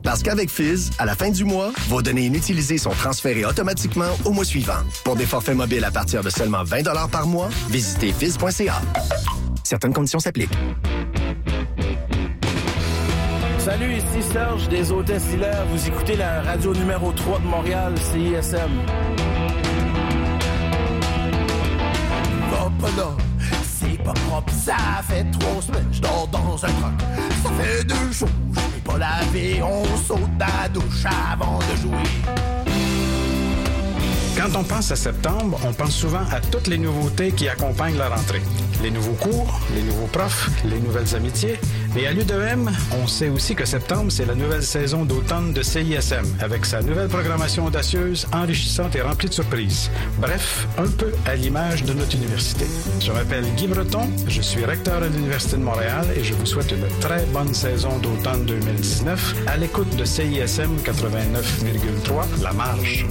Parce 0.03 0.23
qu'avec 0.23 0.49
Fizz, 0.49 0.91
à 0.97 1.05
la 1.05 1.15
fin 1.15 1.29
du 1.29 1.43
mois, 1.43 1.71
vos 1.87 2.01
données 2.01 2.25
inutilisées 2.25 2.77
sont 2.77 2.91
transférées 2.91 3.45
automatiquement 3.45 4.09
au 4.25 4.31
mois 4.31 4.45
suivant. 4.45 4.81
Pour 5.03 5.15
des 5.15 5.25
forfaits 5.25 5.55
mobiles 5.55 5.83
à 5.83 5.91
partir 5.91 6.23
de 6.23 6.29
seulement 6.29 6.63
20 6.63 6.83
par 7.11 7.27
mois, 7.27 7.49
visitez 7.69 8.11
fizz.ca. 8.11 8.81
Certaines 9.63 9.93
conditions 9.93 10.19
s'appliquent. 10.19 10.57
Salut, 13.59 13.93
ici 13.93 14.27
Serge 14.31 14.67
des 14.69 14.91
Hôtesses 14.91 15.31
Hilaire. 15.33 15.65
Vous 15.71 15.87
écoutez 15.87 16.15
la 16.15 16.41
radio 16.41 16.73
numéro 16.73 17.11
3 17.11 17.39
de 17.39 17.45
Montréal, 17.45 17.93
CISM. 17.97 18.71
Va 22.49 22.71
pas 22.81 22.97
là, 22.97 23.09
c'est 23.79 24.03
pas 24.03 24.13
propre, 24.13 24.51
ça 24.51 25.01
fait 25.07 25.25
trois 25.31 25.61
semaines, 25.61 25.87
je 25.91 26.01
dors 26.01 26.27
dans 26.31 26.65
un 26.65 26.69
truck. 26.69 26.99
Ça 27.43 27.49
fait 27.59 27.83
deux 27.85 28.11
jours, 28.11 28.29
je 28.53 28.59
n'ai 28.59 28.81
pas 28.83 28.97
lavé, 28.97 29.61
on 29.63 29.85
saute 29.97 30.19
la 30.37 30.67
douche 30.69 31.05
avant 31.05 31.59
de 31.59 31.75
jouer. 31.81 32.58
Quand 34.39 34.57
on 34.57 34.63
pense 34.63 34.89
à 34.89 34.95
septembre, 34.95 35.59
on 35.67 35.73
pense 35.73 35.93
souvent 35.93 36.23
à 36.31 36.39
toutes 36.39 36.67
les 36.67 36.77
nouveautés 36.77 37.33
qui 37.33 37.49
accompagnent 37.49 37.97
la 37.97 38.07
rentrée. 38.07 38.41
Les 38.81 38.89
nouveaux 38.89 39.15
cours, 39.15 39.59
les 39.75 39.81
nouveaux 39.81 40.07
profs, 40.07 40.49
les 40.63 40.79
nouvelles 40.79 41.13
amitiés. 41.13 41.59
Mais 41.93 42.07
à 42.07 42.13
l'UDM, 42.13 42.69
on 43.03 43.05
sait 43.05 43.27
aussi 43.27 43.53
que 43.53 43.65
septembre, 43.65 44.09
c'est 44.09 44.23
la 44.23 44.35
nouvelle 44.35 44.63
saison 44.63 45.03
d'automne 45.03 45.51
de 45.51 45.61
CISM, 45.61 46.23
avec 46.39 46.65
sa 46.65 46.81
nouvelle 46.81 47.09
programmation 47.09 47.65
audacieuse, 47.65 48.27
enrichissante 48.31 48.95
et 48.95 49.01
remplie 49.01 49.27
de 49.27 49.33
surprises. 49.33 49.91
Bref, 50.19 50.69
un 50.77 50.87
peu 50.87 51.11
à 51.25 51.35
l'image 51.35 51.83
de 51.83 51.91
notre 51.91 52.15
université. 52.15 52.65
Je 53.01 53.11
m'appelle 53.11 53.43
Guy 53.57 53.67
Breton, 53.67 54.09
je 54.25 54.41
suis 54.41 54.63
recteur 54.63 55.03
à 55.03 55.07
l'Université 55.09 55.57
de 55.57 55.63
Montréal 55.63 56.07
et 56.15 56.23
je 56.23 56.33
vous 56.33 56.45
souhaite 56.45 56.71
une 56.71 56.87
très 57.01 57.25
bonne 57.33 57.53
saison 57.53 57.97
d'automne 57.97 58.45
2019 58.45 59.35
à 59.47 59.57
l'écoute 59.57 59.93
de 59.97 60.05
CISM 60.05 60.77
89,3, 60.85 62.41
La 62.41 62.53
Marge. 62.53 63.05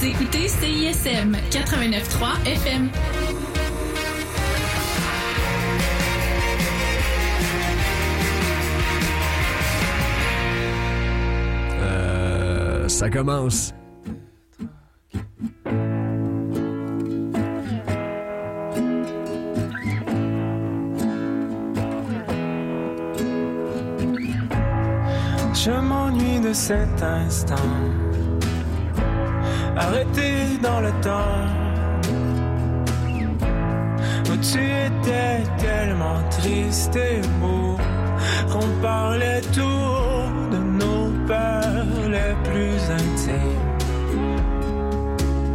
Vous 0.00 0.06
écoutez 0.06 0.48
CISM 0.48 1.36
89.3 1.50 2.46
FM. 2.46 2.88
Euh, 11.80 12.88
ça 12.88 13.10
commence. 13.10 13.74
Je 25.52 25.78
m'ennuie 25.78 26.40
de 26.40 26.54
cet 26.54 27.02
instant, 27.02 27.54
arrêté 29.80 30.58
dans 30.62 30.80
le 30.80 30.92
temps, 31.00 31.46
où 34.30 34.36
tu 34.36 34.60
étais 34.86 35.42
tellement 35.58 36.20
triste 36.30 36.96
et 36.96 37.20
beau, 37.40 37.76
qu'on 38.50 38.68
parlait 38.82 39.42
tout 39.52 40.50
de 40.52 40.58
nos 40.80 41.04
peurs 41.26 42.08
les 42.08 42.34
plus 42.48 42.80
intimes. 42.90 43.69